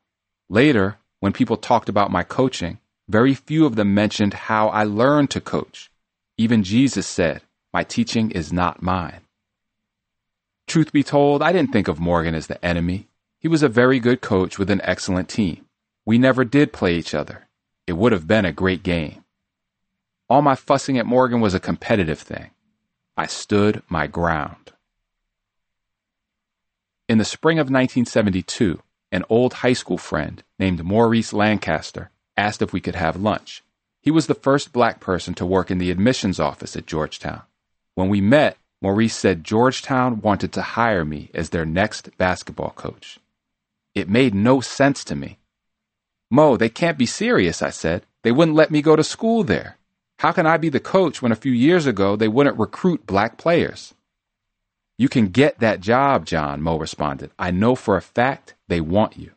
Later, 0.49 0.97
when 1.19 1.31
people 1.31 1.57
talked 1.57 1.87
about 1.87 2.09
my 2.09 2.23
coaching, 2.23 2.79
very 3.07 3.35
few 3.35 3.67
of 3.67 3.75
them 3.75 3.93
mentioned 3.93 4.33
how 4.33 4.69
I 4.69 4.83
learned 4.83 5.29
to 5.29 5.41
coach. 5.41 5.91
Even 6.39 6.63
Jesus 6.63 7.05
said, 7.05 7.43
My 7.71 7.83
teaching 7.83 8.31
is 8.31 8.51
not 8.51 8.81
mine. 8.81 9.21
Truth 10.65 10.91
be 10.91 11.03
told, 11.03 11.43
I 11.43 11.51
didn't 11.51 11.71
think 11.71 11.87
of 11.87 11.99
Morgan 11.99 12.33
as 12.33 12.47
the 12.47 12.65
enemy. 12.65 13.09
He 13.37 13.47
was 13.47 13.61
a 13.61 13.69
very 13.69 13.99
good 13.99 14.21
coach 14.21 14.57
with 14.57 14.71
an 14.71 14.81
excellent 14.83 15.29
team. 15.29 15.65
We 16.03 16.17
never 16.17 16.43
did 16.43 16.73
play 16.73 16.95
each 16.95 17.13
other. 17.13 17.47
It 17.85 17.93
would 17.93 18.11
have 18.11 18.25
been 18.25 18.45
a 18.45 18.51
great 18.51 18.81
game. 18.81 19.23
All 20.27 20.41
my 20.41 20.55
fussing 20.55 20.97
at 20.97 21.05
Morgan 21.05 21.41
was 21.41 21.53
a 21.53 21.59
competitive 21.59 22.19
thing. 22.19 22.49
I 23.21 23.27
stood 23.27 23.83
my 23.87 24.07
ground. 24.07 24.71
In 27.07 27.19
the 27.19 27.23
spring 27.23 27.59
of 27.59 27.65
1972, 27.65 28.81
an 29.11 29.25
old 29.29 29.53
high 29.61 29.73
school 29.73 29.99
friend 29.99 30.41
named 30.57 30.83
Maurice 30.83 31.31
Lancaster 31.31 32.09
asked 32.35 32.63
if 32.63 32.73
we 32.73 32.81
could 32.81 32.95
have 32.95 33.15
lunch. 33.15 33.61
He 34.01 34.09
was 34.09 34.25
the 34.25 34.33
first 34.33 34.73
black 34.73 34.99
person 34.99 35.35
to 35.35 35.45
work 35.45 35.69
in 35.69 35.77
the 35.77 35.91
admissions 35.91 36.39
office 36.39 36.75
at 36.75 36.87
Georgetown. 36.87 37.43
When 37.93 38.09
we 38.09 38.21
met, 38.21 38.57
Maurice 38.81 39.15
said 39.15 39.43
Georgetown 39.43 40.21
wanted 40.21 40.51
to 40.53 40.63
hire 40.63 41.05
me 41.05 41.29
as 41.35 41.51
their 41.51 41.63
next 41.63 42.17
basketball 42.17 42.71
coach. 42.71 43.19
It 43.93 44.09
made 44.09 44.33
no 44.33 44.61
sense 44.61 45.03
to 45.03 45.15
me. 45.15 45.37
Mo, 46.31 46.57
they 46.57 46.69
can't 46.69 46.97
be 46.97 47.05
serious, 47.05 47.61
I 47.61 47.69
said. 47.69 48.03
They 48.23 48.31
wouldn't 48.31 48.57
let 48.57 48.71
me 48.71 48.81
go 48.81 48.95
to 48.95 49.03
school 49.03 49.43
there. 49.43 49.77
How 50.21 50.31
can 50.31 50.45
I 50.45 50.57
be 50.57 50.69
the 50.69 50.79
coach 50.79 51.23
when 51.23 51.31
a 51.31 51.35
few 51.35 51.51
years 51.51 51.87
ago 51.87 52.15
they 52.15 52.27
wouldn't 52.27 52.59
recruit 52.59 53.07
black 53.07 53.39
players? 53.39 53.95
You 54.99 55.09
can 55.09 55.29
get 55.29 55.57
that 55.61 55.79
job, 55.79 56.27
John, 56.27 56.61
Mo 56.61 56.77
responded. 56.77 57.31
I 57.39 57.49
know 57.49 57.73
for 57.73 57.97
a 57.97 58.03
fact 58.03 58.53
they 58.67 58.81
want 58.81 59.17
you. 59.17 59.31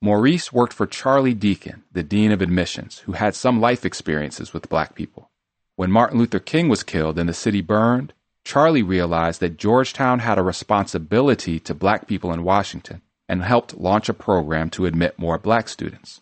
Maurice 0.00 0.52
worked 0.52 0.72
for 0.72 0.86
Charlie 0.86 1.34
Deacon, 1.34 1.82
the 1.90 2.04
Dean 2.04 2.30
of 2.30 2.40
Admissions, 2.40 3.00
who 3.00 3.12
had 3.14 3.34
some 3.34 3.60
life 3.60 3.84
experiences 3.84 4.52
with 4.54 4.68
black 4.68 4.94
people. 4.94 5.32
When 5.74 5.90
Martin 5.90 6.20
Luther 6.20 6.38
King 6.38 6.68
was 6.68 6.84
killed 6.84 7.18
and 7.18 7.28
the 7.28 7.34
city 7.34 7.60
burned, 7.60 8.12
Charlie 8.44 8.84
realized 8.84 9.40
that 9.40 9.58
Georgetown 9.58 10.20
had 10.20 10.38
a 10.38 10.44
responsibility 10.44 11.58
to 11.58 11.74
black 11.74 12.06
people 12.06 12.32
in 12.32 12.44
Washington 12.44 13.02
and 13.28 13.42
helped 13.42 13.76
launch 13.76 14.08
a 14.08 14.14
program 14.14 14.70
to 14.70 14.86
admit 14.86 15.18
more 15.18 15.38
black 15.38 15.68
students. 15.68 16.20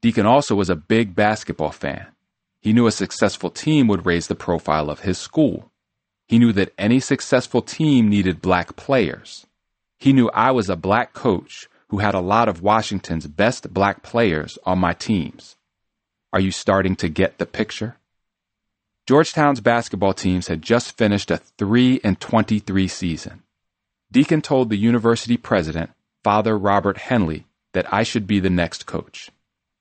Deacon 0.00 0.24
also 0.24 0.54
was 0.54 0.70
a 0.70 0.76
big 0.76 1.16
basketball 1.16 1.72
fan. 1.72 2.13
He 2.64 2.72
knew 2.72 2.86
a 2.86 2.92
successful 2.92 3.50
team 3.50 3.88
would 3.88 4.06
raise 4.06 4.26
the 4.26 4.34
profile 4.34 4.88
of 4.88 5.00
his 5.00 5.18
school. 5.18 5.70
He 6.26 6.38
knew 6.38 6.50
that 6.54 6.72
any 6.78 6.98
successful 6.98 7.60
team 7.60 8.08
needed 8.08 8.40
black 8.40 8.74
players. 8.74 9.46
He 9.98 10.14
knew 10.14 10.30
I 10.30 10.50
was 10.50 10.70
a 10.70 10.74
black 10.74 11.12
coach 11.12 11.68
who 11.88 11.98
had 11.98 12.14
a 12.14 12.20
lot 12.20 12.48
of 12.48 12.62
Washington's 12.62 13.26
best 13.26 13.74
black 13.74 14.02
players 14.02 14.58
on 14.64 14.78
my 14.78 14.94
teams. 14.94 15.56
Are 16.32 16.40
you 16.40 16.50
starting 16.50 16.96
to 16.96 17.10
get 17.10 17.36
the 17.36 17.44
picture? 17.44 17.98
Georgetown's 19.06 19.60
basketball 19.60 20.14
teams 20.14 20.48
had 20.48 20.62
just 20.62 20.96
finished 20.96 21.30
a 21.30 21.36
3 21.36 22.00
and 22.02 22.18
23 22.18 22.88
season. 22.88 23.42
Deacon 24.10 24.40
told 24.40 24.70
the 24.70 24.78
university 24.78 25.36
president, 25.36 25.90
Father 26.22 26.56
Robert 26.56 26.96
Henle, 26.96 27.40
that 27.74 27.92
I 27.92 28.04
should 28.04 28.26
be 28.26 28.40
the 28.40 28.48
next 28.48 28.86
coach. 28.86 29.30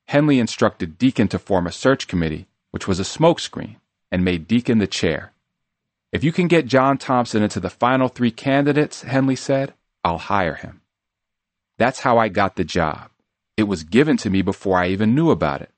Henle 0.09 0.37
instructed 0.37 0.97
Deacon 0.97 1.29
to 1.29 1.39
form 1.39 1.65
a 1.65 1.71
search 1.71 2.09
committee, 2.09 2.47
which 2.73 2.87
was 2.87 2.99
a 2.99 3.03
smokescreen, 3.03 3.75
and 4.11 4.25
made 4.25 4.47
Deacon 4.47 4.79
the 4.79 4.87
chair. 4.87 5.31
If 6.11 6.23
you 6.23 6.31
can 6.31 6.47
get 6.47 6.65
John 6.65 6.97
Thompson 6.97 7.43
into 7.43 7.59
the 7.59 7.69
final 7.69 8.07
three 8.07 8.31
candidates, 8.31 9.03
Henle 9.03 9.35
said, 9.35 9.75
I'll 10.03 10.17
hire 10.17 10.55
him. 10.55 10.81
That's 11.77 11.99
how 11.99 12.17
I 12.17 12.29
got 12.29 12.55
the 12.55 12.63
job. 12.63 13.11
It 13.57 13.63
was 13.63 13.83
given 13.83 14.17
to 14.17 14.31
me 14.31 14.41
before 14.41 14.79
I 14.79 14.87
even 14.87 15.13
knew 15.13 15.29
about 15.29 15.61
it. 15.61 15.69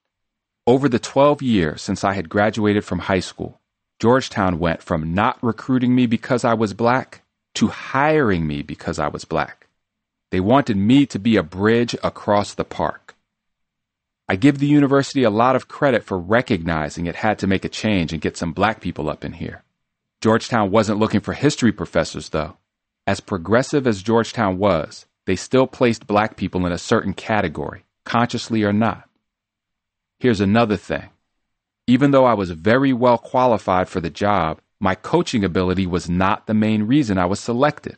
Over 0.65 0.87
the 0.87 0.97
12 0.97 1.41
years 1.41 1.81
since 1.81 2.05
I 2.05 2.13
had 2.13 2.29
graduated 2.29 2.85
from 2.85 2.99
high 2.99 3.19
school, 3.19 3.59
Georgetown 3.99 4.57
went 4.57 4.81
from 4.81 5.13
not 5.13 5.37
recruiting 5.43 5.93
me 5.93 6.05
because 6.05 6.45
I 6.45 6.53
was 6.53 6.73
black 6.73 7.23
to 7.55 7.67
hiring 7.67 8.47
me 8.47 8.61
because 8.61 8.99
I 8.99 9.09
was 9.09 9.25
black. 9.25 9.67
They 10.31 10.39
wanted 10.39 10.77
me 10.77 11.05
to 11.07 11.19
be 11.19 11.35
a 11.35 11.43
bridge 11.43 11.95
across 12.03 12.53
the 12.53 12.65
park. 12.65 13.05
I 14.28 14.36
give 14.36 14.57
the 14.57 14.67
university 14.67 15.23
a 15.23 15.30
lot 15.30 15.55
of 15.55 15.67
credit 15.67 16.03
for 16.03 16.17
recognizing 16.17 17.05
it 17.05 17.17
had 17.17 17.38
to 17.39 17.47
make 17.47 17.63
a 17.63 17.69
change 17.69 18.11
and 18.11 18.21
get 18.21 18.38
some 18.38 18.53
black 18.53 18.82
people 18.82 19.09
up 19.09 19.23
in 19.23 19.34
here. 19.34 19.63
Georgetown 20.21 20.71
wasn't 20.71 20.97
looking 20.97 21.19
for 21.19 21.34
history 21.34 21.71
professors, 21.71 22.30
though. 22.30 22.57
As 23.05 23.19
progressive 23.19 23.86
as 23.86 24.01
Georgetown 24.01 24.57
was, 24.57 25.05
they 25.26 25.36
still 25.36 25.67
placed 25.67 26.07
black 26.07 26.38
people 26.38 26.65
in 26.65 26.71
a 26.71 26.78
certain 26.80 27.13
category, 27.13 27.86
consciously 28.03 28.63
or 28.63 28.73
not. 28.73 29.07
Here's 30.19 30.41
another 30.41 30.78
thing. 30.78 31.09
Even 31.86 32.09
though 32.09 32.26
I 32.26 32.34
was 32.34 32.49
very 32.49 32.93
well 32.93 33.19
qualified 33.19 33.88
for 33.88 34.01
the 34.01 34.09
job, 34.09 34.59
my 34.80 34.95
coaching 34.95 35.43
ability 35.43 35.86
was 35.86 36.09
not 36.09 36.47
the 36.47 36.55
main 36.55 36.84
reason 36.84 37.19
I 37.19 37.26
was 37.26 37.39
selected. 37.39 37.97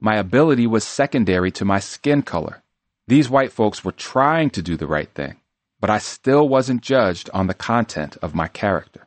My 0.00 0.16
ability 0.16 0.66
was 0.66 0.84
secondary 0.84 1.50
to 1.52 1.64
my 1.66 1.78
skin 1.78 2.22
color. 2.22 2.62
These 3.06 3.28
white 3.28 3.52
folks 3.52 3.84
were 3.84 3.92
trying 3.92 4.48
to 4.50 4.62
do 4.62 4.76
the 4.76 4.86
right 4.86 5.12
thing, 5.12 5.36
but 5.80 5.90
I 5.90 5.98
still 5.98 6.48
wasn't 6.48 6.82
judged 6.82 7.30
on 7.32 7.46
the 7.46 7.54
content 7.54 8.16
of 8.22 8.34
my 8.34 8.48
character. 8.48 9.06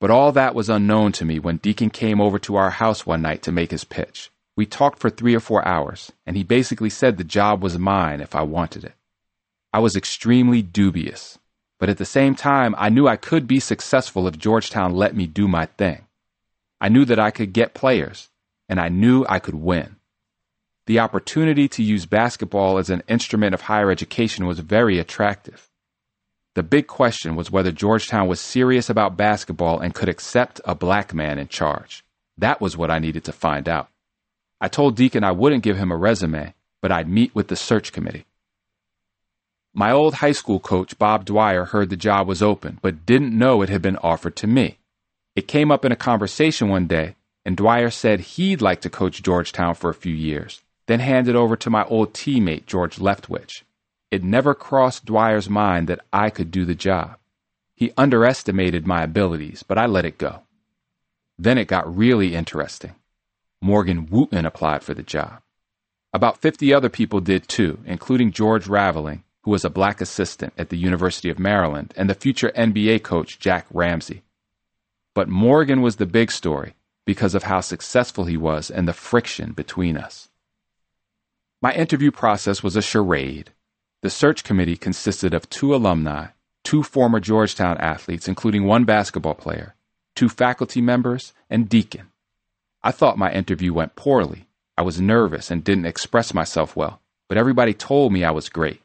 But 0.00 0.10
all 0.10 0.32
that 0.32 0.54
was 0.54 0.68
unknown 0.68 1.12
to 1.12 1.24
me 1.24 1.38
when 1.38 1.58
Deacon 1.58 1.90
came 1.90 2.20
over 2.20 2.38
to 2.40 2.56
our 2.56 2.70
house 2.70 3.06
one 3.06 3.22
night 3.22 3.42
to 3.42 3.52
make 3.52 3.70
his 3.70 3.84
pitch. 3.84 4.30
We 4.56 4.66
talked 4.66 4.98
for 4.98 5.08
three 5.08 5.34
or 5.34 5.40
four 5.40 5.66
hours, 5.66 6.12
and 6.26 6.36
he 6.36 6.42
basically 6.42 6.90
said 6.90 7.16
the 7.16 7.24
job 7.24 7.62
was 7.62 7.78
mine 7.78 8.20
if 8.20 8.34
I 8.34 8.42
wanted 8.42 8.84
it. 8.84 8.94
I 9.72 9.78
was 9.78 9.96
extremely 9.96 10.60
dubious, 10.60 11.38
but 11.78 11.88
at 11.88 11.98
the 11.98 12.04
same 12.04 12.34
time, 12.34 12.74
I 12.76 12.90
knew 12.90 13.08
I 13.08 13.16
could 13.16 13.46
be 13.46 13.60
successful 13.60 14.26
if 14.26 14.36
Georgetown 14.36 14.92
let 14.92 15.16
me 15.16 15.26
do 15.26 15.48
my 15.48 15.66
thing. 15.66 16.06
I 16.80 16.88
knew 16.88 17.04
that 17.04 17.20
I 17.20 17.30
could 17.30 17.52
get 17.52 17.72
players, 17.72 18.28
and 18.68 18.80
I 18.80 18.88
knew 18.88 19.24
I 19.28 19.38
could 19.38 19.54
win. 19.54 19.96
The 20.86 20.98
opportunity 20.98 21.68
to 21.68 21.82
use 21.82 22.06
basketball 22.06 22.78
as 22.78 22.90
an 22.90 23.04
instrument 23.08 23.54
of 23.54 23.62
higher 23.62 23.90
education 23.90 24.46
was 24.46 24.58
very 24.58 24.98
attractive. 24.98 25.70
The 26.54 26.62
big 26.62 26.86
question 26.86 27.36
was 27.36 27.50
whether 27.50 27.70
Georgetown 27.70 28.28
was 28.28 28.40
serious 28.40 28.90
about 28.90 29.16
basketball 29.16 29.78
and 29.80 29.94
could 29.94 30.08
accept 30.08 30.60
a 30.64 30.74
black 30.74 31.14
man 31.14 31.38
in 31.38 31.48
charge. 31.48 32.04
That 32.36 32.60
was 32.60 32.76
what 32.76 32.90
I 32.90 32.98
needed 32.98 33.24
to 33.24 33.32
find 33.32 33.68
out. 33.68 33.88
I 34.60 34.68
told 34.68 34.96
Deacon 34.96 35.24
I 35.24 35.32
wouldn't 35.32 35.62
give 35.62 35.76
him 35.76 35.92
a 35.92 35.96
resume, 35.96 36.54
but 36.80 36.92
I'd 36.92 37.08
meet 37.08 37.34
with 37.34 37.48
the 37.48 37.56
search 37.56 37.92
committee. 37.92 38.26
My 39.72 39.90
old 39.90 40.14
high 40.14 40.32
school 40.32 40.60
coach, 40.60 40.98
Bob 40.98 41.24
Dwyer, 41.24 41.66
heard 41.66 41.88
the 41.88 41.96
job 41.96 42.26
was 42.26 42.42
open, 42.42 42.78
but 42.82 43.06
didn't 43.06 43.36
know 43.36 43.62
it 43.62 43.70
had 43.70 43.80
been 43.80 43.96
offered 43.98 44.36
to 44.36 44.46
me. 44.46 44.78
It 45.34 45.48
came 45.48 45.70
up 45.70 45.84
in 45.84 45.92
a 45.92 45.96
conversation 45.96 46.68
one 46.68 46.86
day, 46.86 47.16
and 47.44 47.56
Dwyer 47.56 47.88
said 47.88 48.20
he'd 48.20 48.60
like 48.60 48.82
to 48.82 48.90
coach 48.90 49.22
Georgetown 49.22 49.74
for 49.74 49.88
a 49.88 49.94
few 49.94 50.14
years, 50.14 50.60
then 50.86 51.00
hand 51.00 51.28
it 51.28 51.36
over 51.36 51.56
to 51.56 51.70
my 51.70 51.84
old 51.84 52.12
teammate, 52.12 52.66
George 52.66 52.96
Leftwich. 52.96 53.62
It 54.10 54.22
never 54.22 54.54
crossed 54.54 55.06
Dwyer's 55.06 55.48
mind 55.48 55.88
that 55.88 56.00
I 56.12 56.30
could 56.30 56.50
do 56.50 56.64
the 56.64 56.74
job. 56.74 57.16
He 57.74 57.92
underestimated 57.96 58.86
my 58.86 59.02
abilities, 59.02 59.62
but 59.62 59.78
I 59.78 59.86
let 59.86 60.04
it 60.04 60.18
go. 60.18 60.42
Then 61.38 61.58
it 61.58 61.66
got 61.66 61.96
really 61.96 62.34
interesting. 62.34 62.94
Morgan 63.60 64.06
Wootten 64.06 64.44
applied 64.44 64.82
for 64.82 64.94
the 64.94 65.02
job. 65.02 65.40
About 66.12 66.42
50 66.42 66.74
other 66.74 66.88
people 66.88 67.20
did 67.20 67.48
too, 67.48 67.78
including 67.86 68.32
George 68.32 68.66
Raveling, 68.66 69.24
who 69.42 69.50
was 69.50 69.64
a 69.64 69.70
black 69.70 70.00
assistant 70.00 70.52
at 70.58 70.68
the 70.68 70.76
University 70.76 71.30
of 71.30 71.38
Maryland, 71.38 71.94
and 71.96 72.10
the 72.10 72.14
future 72.14 72.52
NBA 72.54 73.02
coach 73.02 73.38
Jack 73.38 73.66
Ramsay. 73.72 74.22
But 75.14 75.28
Morgan 75.28 75.80
was 75.80 75.96
the 75.96 76.06
big 76.06 76.30
story 76.30 76.74
because 77.04 77.34
of 77.34 77.44
how 77.44 77.60
successful 77.60 78.24
he 78.24 78.36
was 78.36 78.70
and 78.70 78.86
the 78.86 78.92
friction 78.92 79.52
between 79.52 79.96
us. 79.96 80.28
My 81.62 81.72
interview 81.72 82.10
process 82.10 82.64
was 82.64 82.74
a 82.74 82.82
charade. 82.82 83.52
The 84.02 84.10
search 84.10 84.42
committee 84.42 84.76
consisted 84.76 85.32
of 85.32 85.48
two 85.48 85.72
alumni, 85.72 86.30
two 86.64 86.82
former 86.82 87.20
Georgetown 87.20 87.78
athletes, 87.78 88.26
including 88.26 88.64
one 88.64 88.84
basketball 88.84 89.36
player, 89.36 89.76
two 90.16 90.28
faculty 90.28 90.80
members, 90.80 91.32
and 91.48 91.68
Deacon. 91.68 92.10
I 92.82 92.90
thought 92.90 93.16
my 93.16 93.30
interview 93.32 93.72
went 93.72 93.94
poorly. 93.94 94.48
I 94.76 94.82
was 94.82 95.00
nervous 95.00 95.52
and 95.52 95.62
didn't 95.62 95.86
express 95.86 96.34
myself 96.34 96.74
well, 96.74 97.00
but 97.28 97.38
everybody 97.38 97.74
told 97.74 98.12
me 98.12 98.24
I 98.24 98.32
was 98.32 98.48
great. 98.48 98.82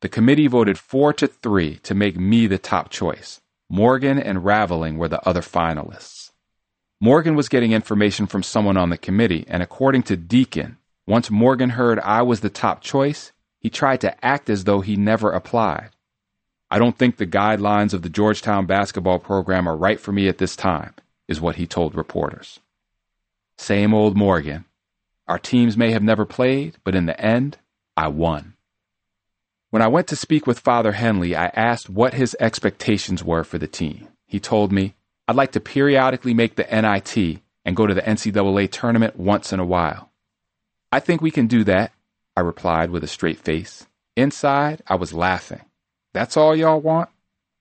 The 0.00 0.08
committee 0.08 0.46
voted 0.46 0.78
four 0.78 1.12
to 1.14 1.26
three 1.26 1.78
to 1.78 1.92
make 1.92 2.16
me 2.16 2.46
the 2.46 2.56
top 2.56 2.90
choice. 2.90 3.40
Morgan 3.68 4.20
and 4.20 4.44
Raveling 4.44 4.96
were 4.96 5.08
the 5.08 5.28
other 5.28 5.40
finalists. 5.40 6.30
Morgan 7.00 7.34
was 7.34 7.48
getting 7.48 7.72
information 7.72 8.28
from 8.28 8.44
someone 8.44 8.76
on 8.76 8.90
the 8.90 8.96
committee, 8.96 9.44
and 9.48 9.60
according 9.60 10.04
to 10.04 10.16
Deacon, 10.16 10.76
once 11.06 11.30
Morgan 11.30 11.70
heard 11.70 11.98
I 12.00 12.22
was 12.22 12.40
the 12.40 12.50
top 12.50 12.80
choice, 12.80 13.32
he 13.58 13.70
tried 13.70 14.00
to 14.02 14.24
act 14.24 14.48
as 14.48 14.64
though 14.64 14.80
he 14.80 14.96
never 14.96 15.30
applied. 15.30 15.90
I 16.70 16.78
don't 16.78 16.96
think 16.96 17.16
the 17.16 17.26
guidelines 17.26 17.92
of 17.92 18.02
the 18.02 18.08
Georgetown 18.08 18.66
basketball 18.66 19.18
program 19.18 19.68
are 19.68 19.76
right 19.76 20.00
for 20.00 20.12
me 20.12 20.28
at 20.28 20.38
this 20.38 20.56
time, 20.56 20.94
is 21.28 21.40
what 21.40 21.56
he 21.56 21.66
told 21.66 21.94
reporters. 21.94 22.60
Same 23.56 23.94
old 23.94 24.16
Morgan. 24.16 24.64
Our 25.28 25.38
teams 25.38 25.76
may 25.76 25.92
have 25.92 26.02
never 26.02 26.24
played, 26.24 26.76
but 26.84 26.94
in 26.94 27.06
the 27.06 27.18
end, 27.20 27.58
I 27.96 28.08
won. 28.08 28.54
When 29.70 29.82
I 29.82 29.88
went 29.88 30.06
to 30.08 30.16
speak 30.16 30.46
with 30.46 30.58
Father 30.58 30.92
Henle, 30.92 31.36
I 31.36 31.50
asked 31.54 31.90
what 31.90 32.14
his 32.14 32.36
expectations 32.40 33.22
were 33.24 33.44
for 33.44 33.58
the 33.58 33.66
team. 33.66 34.08
He 34.26 34.40
told 34.40 34.72
me, 34.72 34.94
I'd 35.26 35.36
like 35.36 35.52
to 35.52 35.60
periodically 35.60 36.34
make 36.34 36.56
the 36.56 36.64
NIT 36.64 37.40
and 37.64 37.76
go 37.76 37.86
to 37.86 37.94
the 37.94 38.02
NCAA 38.02 38.70
tournament 38.70 39.16
once 39.16 39.52
in 39.52 39.60
a 39.60 39.64
while. 39.64 40.10
I 40.94 41.00
think 41.00 41.20
we 41.20 41.32
can 41.32 41.48
do 41.48 41.64
that, 41.64 41.90
I 42.36 42.40
replied 42.42 42.90
with 42.90 43.02
a 43.02 43.08
straight 43.08 43.40
face. 43.40 43.84
Inside, 44.14 44.80
I 44.86 44.94
was 44.94 45.12
laughing. 45.12 45.62
That's 46.12 46.36
all 46.36 46.54
y'all 46.54 46.80
want? 46.80 47.08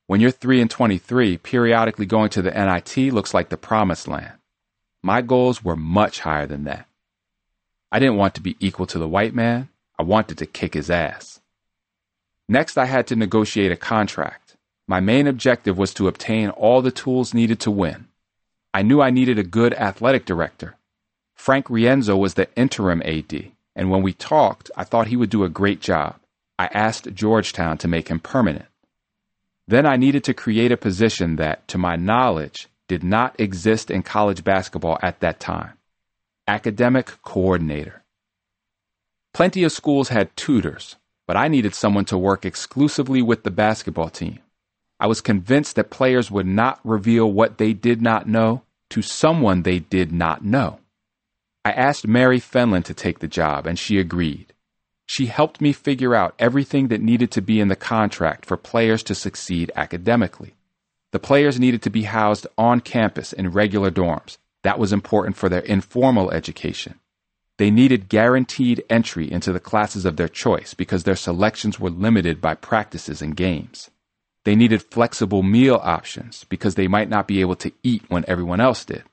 When 0.05 0.21
you're 0.21 0.29
3 0.29 0.61
and 0.61 0.69
23, 0.69 1.39
periodically 1.39 2.05
going 2.05 2.29
to 2.29 2.43
the 2.43 2.51
NIT 2.51 3.11
looks 3.11 3.33
like 3.33 3.49
the 3.49 3.57
promised 3.57 4.07
land. 4.07 4.33
My 5.01 5.23
goals 5.23 5.63
were 5.63 5.75
much 5.75 6.19
higher 6.19 6.45
than 6.45 6.65
that. 6.65 6.85
I 7.91 7.97
didn't 7.97 8.17
want 8.17 8.35
to 8.35 8.41
be 8.41 8.55
equal 8.59 8.85
to 8.85 8.99
the 8.99 9.07
white 9.07 9.33
man. 9.33 9.69
I 9.97 10.03
wanted 10.03 10.37
to 10.37 10.45
kick 10.45 10.75
his 10.75 10.91
ass. 10.91 11.39
Next, 12.47 12.77
I 12.77 12.85
had 12.85 13.07
to 13.07 13.15
negotiate 13.15 13.71
a 13.71 13.75
contract. 13.75 14.57
My 14.87 14.99
main 14.99 15.25
objective 15.25 15.75
was 15.75 15.91
to 15.95 16.07
obtain 16.07 16.49
all 16.51 16.83
the 16.83 16.91
tools 16.91 17.33
needed 17.33 17.59
to 17.61 17.71
win. 17.71 18.09
I 18.75 18.83
knew 18.83 19.01
I 19.01 19.09
needed 19.09 19.39
a 19.39 19.43
good 19.43 19.73
athletic 19.73 20.25
director. 20.25 20.75
Frank 21.35 21.67
Rienzo 21.67 22.17
was 22.17 22.35
the 22.35 22.47
interim 22.55 23.01
AD, 23.03 23.51
and 23.75 23.89
when 23.89 24.01
we 24.01 24.13
talked, 24.13 24.71
I 24.77 24.83
thought 24.83 25.07
he 25.07 25.17
would 25.17 25.29
do 25.29 25.43
a 25.43 25.49
great 25.49 25.81
job. 25.81 26.19
I 26.57 26.67
asked 26.67 27.13
Georgetown 27.13 27.77
to 27.79 27.87
make 27.87 28.09
him 28.09 28.19
permanent. 28.19 28.65
Then 29.67 29.85
I 29.85 29.95
needed 29.95 30.23
to 30.25 30.33
create 30.33 30.71
a 30.71 30.77
position 30.77 31.37
that, 31.37 31.67
to 31.69 31.77
my 31.77 31.95
knowledge, 31.95 32.67
did 32.87 33.03
not 33.03 33.39
exist 33.39 33.89
in 33.89 34.03
college 34.03 34.43
basketball 34.43 34.99
at 35.01 35.19
that 35.21 35.39
time 35.39 35.73
academic 36.47 37.13
coordinator. 37.23 38.03
Plenty 39.33 39.63
of 39.63 39.71
schools 39.71 40.09
had 40.09 40.35
tutors, 40.35 40.97
but 41.25 41.37
I 41.37 41.47
needed 41.47 41.73
someone 41.73 42.05
to 42.05 42.17
work 42.17 42.45
exclusively 42.45 43.21
with 43.21 43.43
the 43.43 43.51
basketball 43.51 44.09
team. 44.09 44.39
I 44.99 45.07
was 45.07 45.21
convinced 45.21 45.75
that 45.75 45.89
players 45.89 46.29
would 46.29 46.45
not 46.45 46.79
reveal 46.83 47.31
what 47.31 47.57
they 47.57 47.73
did 47.73 48.01
not 48.01 48.27
know 48.27 48.63
to 48.89 49.01
someone 49.01 49.63
they 49.63 49.79
did 49.79 50.11
not 50.11 50.43
know. 50.43 50.79
I 51.65 51.71
asked 51.71 52.07
Mary 52.07 52.39
Fenlon 52.39 52.83
to 52.83 52.93
take 52.93 53.19
the 53.19 53.27
job, 53.27 53.65
and 53.65 53.79
she 53.79 53.97
agreed. 53.97 54.53
She 55.05 55.27
helped 55.27 55.61
me 55.61 55.71
figure 55.71 56.13
out 56.13 56.35
everything 56.37 56.89
that 56.89 57.01
needed 57.01 57.31
to 57.31 57.41
be 57.41 57.59
in 57.59 57.69
the 57.69 57.75
contract 57.75 58.45
for 58.45 58.57
players 58.57 59.03
to 59.03 59.15
succeed 59.15 59.71
academically. 59.75 60.55
The 61.11 61.19
players 61.19 61.59
needed 61.59 61.81
to 61.83 61.89
be 61.89 62.03
housed 62.03 62.47
on 62.57 62.81
campus 62.81 63.31
in 63.31 63.51
regular 63.51 63.91
dorms. 63.91 64.37
That 64.63 64.79
was 64.79 64.91
important 64.91 65.37
for 65.37 65.47
their 65.47 65.61
informal 65.61 66.31
education. 66.31 66.99
They 67.57 67.69
needed 67.69 68.09
guaranteed 68.09 68.83
entry 68.89 69.31
into 69.31 69.53
the 69.53 69.59
classes 69.59 70.05
of 70.05 70.17
their 70.17 70.27
choice 70.27 70.73
because 70.73 71.03
their 71.03 71.15
selections 71.15 71.79
were 71.79 71.91
limited 71.91 72.41
by 72.41 72.55
practices 72.55 73.21
and 73.21 73.35
games. 73.35 73.91
They 74.43 74.55
needed 74.55 74.81
flexible 74.81 75.43
meal 75.43 75.79
options 75.81 76.45
because 76.45 76.75
they 76.75 76.87
might 76.87 77.09
not 77.09 77.27
be 77.27 77.41
able 77.41 77.55
to 77.57 77.71
eat 77.83 78.03
when 78.09 78.25
everyone 78.27 78.59
else 78.59 78.83
did. 78.83 79.03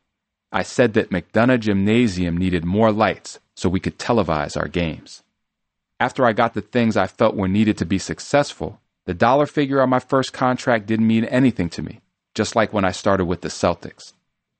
I 0.52 0.62
said 0.62 0.94
that 0.94 1.10
McDonough 1.10 1.60
Gymnasium 1.60 2.36
needed 2.36 2.64
more 2.64 2.90
lights 2.90 3.38
so 3.54 3.68
we 3.68 3.80
could 3.80 3.98
televise 3.98 4.56
our 4.56 4.68
games. 4.68 5.22
After 6.00 6.24
I 6.24 6.32
got 6.32 6.54
the 6.54 6.60
things 6.60 6.96
I 6.96 7.06
felt 7.06 7.36
were 7.36 7.46
needed 7.46 7.78
to 7.78 7.84
be 7.84 7.98
successful, 7.98 8.80
the 9.06 9.14
dollar 9.14 9.46
figure 9.46 9.80
on 9.80 9.90
my 9.90 10.00
first 10.00 10.32
contract 10.32 10.86
didn't 10.86 11.06
mean 11.06 11.24
anything 11.26 11.68
to 11.70 11.82
me, 11.82 12.00
just 12.34 12.56
like 12.56 12.72
when 12.72 12.84
I 12.84 12.90
started 12.92 13.26
with 13.26 13.42
the 13.42 13.48
Celtics. 13.48 14.12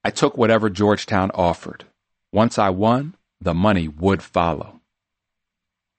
I 0.05 0.11
took 0.11 0.37
whatever 0.37 0.71
Georgetown 0.71 1.31
offered. 1.35 1.85
Once 2.33 2.59
I 2.59 2.71
won, 2.71 3.15
the 3.41 3.55
money 3.55 3.89
would 3.89 4.23
follow. 4.23 4.81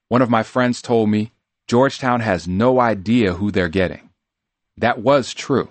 One 0.08 0.22
of 0.22 0.30
my 0.30 0.44
friends 0.44 0.82
told 0.82 1.10
me 1.10 1.32
Georgetown 1.68 2.22
has 2.22 2.48
no 2.48 2.80
idea 2.80 3.34
who 3.34 3.52
they're 3.52 3.68
getting. 3.68 4.10
That 4.78 5.00
was 5.00 5.34
true, 5.34 5.70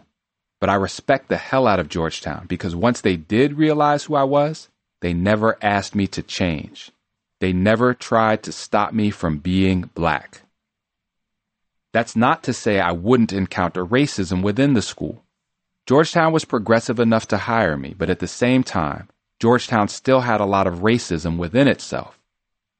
but 0.60 0.68
I 0.68 0.74
respect 0.74 1.28
the 1.28 1.38
hell 1.38 1.66
out 1.66 1.80
of 1.80 1.88
Georgetown 1.88 2.46
because 2.46 2.76
once 2.76 3.00
they 3.00 3.16
did 3.16 3.54
realize 3.54 4.04
who 4.04 4.14
I 4.14 4.24
was, 4.24 4.68
they 5.00 5.14
never 5.14 5.58
asked 5.62 5.94
me 5.94 6.06
to 6.08 6.22
change. 6.22 6.92
They 7.40 7.52
never 7.54 7.94
tried 7.94 8.42
to 8.42 8.52
stop 8.52 8.92
me 8.92 9.10
from 9.10 9.38
being 9.38 9.90
black. 9.94 10.42
That's 11.92 12.14
not 12.14 12.42
to 12.44 12.52
say 12.52 12.78
I 12.78 12.92
wouldn't 12.92 13.32
encounter 13.32 13.84
racism 13.84 14.42
within 14.42 14.74
the 14.74 14.82
school. 14.82 15.24
Georgetown 15.86 16.32
was 16.32 16.44
progressive 16.44 17.00
enough 17.00 17.26
to 17.28 17.38
hire 17.38 17.76
me, 17.76 17.94
but 17.96 18.10
at 18.10 18.20
the 18.20 18.28
same 18.28 18.62
time, 18.62 19.08
Georgetown 19.40 19.88
still 19.88 20.20
had 20.20 20.40
a 20.40 20.44
lot 20.44 20.66
of 20.66 20.80
racism 20.80 21.38
within 21.38 21.66
itself. 21.66 22.18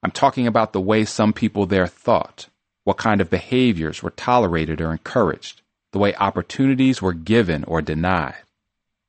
I'm 0.03 0.11
talking 0.11 0.47
about 0.47 0.73
the 0.73 0.81
way 0.81 1.05
some 1.05 1.33
people 1.33 1.67
there 1.67 1.87
thought, 1.87 2.49
what 2.85 2.99
kind 2.99 3.21
of 3.21 3.31
behaviors 3.31 4.03
were 4.03 4.11
tolerated 4.11 4.81
or 4.81 4.93
encouraged, 4.93 5.63
the 5.93 5.99
way 5.99 6.15
opportunities 6.15 7.03
were 7.03 7.13
given 7.13 7.65
or 7.65 7.83
denied. 7.83 8.43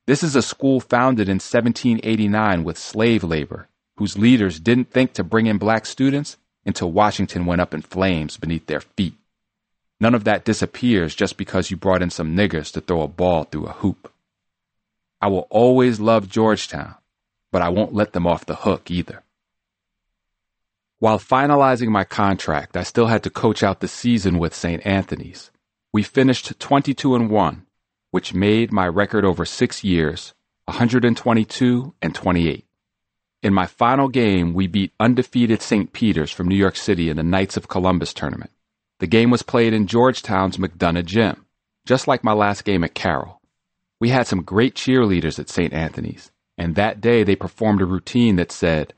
This 0.07 0.23
is 0.23 0.36
a 0.36 0.41
school 0.41 0.79
founded 0.79 1.29
in 1.29 1.36
1789 1.36 2.63
with 2.63 2.77
slave 2.77 3.23
labor, 3.23 3.67
whose 3.97 4.17
leaders 4.17 4.59
didn't 4.59 4.91
think 4.91 5.13
to 5.13 5.23
bring 5.23 5.45
in 5.45 5.57
black 5.57 5.86
students 5.86 6.38
until 6.65 6.91
Washington 6.91 7.45
went 7.45 7.61
up 7.61 7.73
in 7.73 7.82
flames 7.82 8.38
beneath 8.38 8.65
their 8.65 8.82
feet. 8.82 9.13
None 9.99 10.15
of 10.15 10.23
that 10.23 10.45
disappears 10.45 11.13
just 11.13 11.38
because 11.38 11.69
you 11.69 11.77
brought 11.77 12.01
in 12.01 12.09
some 12.09 12.36
niggers 12.36 12.73
to 12.73 12.82
throw 12.82 13.03
a 13.03 13.07
ball 13.07 13.43
through 13.43 13.67
a 13.67 13.73
hoop. 13.73 14.11
I 15.21 15.27
will 15.27 15.45
always 15.51 15.99
love 15.99 16.27
Georgetown, 16.27 16.95
but 17.51 17.61
I 17.61 17.69
won't 17.69 17.93
let 17.93 18.13
them 18.13 18.25
off 18.25 18.45
the 18.45 18.55
hook 18.55 18.89
either. 18.89 19.21
While 20.97 21.19
finalizing 21.19 21.89
my 21.89 22.03
contract, 22.03 22.75
I 22.75 22.84
still 22.84 23.07
had 23.07 23.21
to 23.23 23.29
coach 23.29 23.61
out 23.61 23.79
the 23.79 23.88
season 23.88 24.39
with 24.39 24.55
St. 24.55 24.84
Anthony's. 24.86 25.51
We 25.93 26.03
finished 26.03 26.57
22 26.57 27.15
and 27.15 27.29
1, 27.29 27.65
which 28.11 28.33
made 28.33 28.71
my 28.71 28.87
record 28.87 29.25
over 29.25 29.43
6 29.43 29.83
years 29.83 30.33
122 30.65 31.93
and 32.01 32.15
28. 32.15 32.65
In 33.43 33.53
my 33.53 33.65
final 33.65 34.07
game, 34.07 34.53
we 34.53 34.67
beat 34.67 34.93
undefeated 35.01 35.61
St. 35.61 35.91
Peter's 35.91 36.31
from 36.31 36.47
New 36.47 36.55
York 36.55 36.77
City 36.77 37.09
in 37.09 37.17
the 37.17 37.23
Knights 37.23 37.57
of 37.57 37.67
Columbus 37.67 38.13
tournament. 38.13 38.51
The 38.99 39.07
game 39.07 39.31
was 39.31 39.43
played 39.43 39.73
in 39.73 39.87
Georgetown's 39.87 40.57
McDonough 40.57 41.05
Gym, 41.05 41.45
just 41.85 42.07
like 42.07 42.23
my 42.23 42.33
last 42.33 42.63
game 42.63 42.85
at 42.85 42.93
Carroll. 42.93 43.41
We 43.99 44.09
had 44.09 44.27
some 44.27 44.43
great 44.43 44.75
cheerleaders 44.75 45.39
at 45.39 45.49
St. 45.49 45.73
Anthony's, 45.73 46.31
and 46.57 46.75
that 46.75 47.01
day 47.01 47.23
they 47.23 47.35
performed 47.35 47.81
a 47.81 47.85
routine 47.85 48.37
that 48.37 48.51
said, 48.51 48.93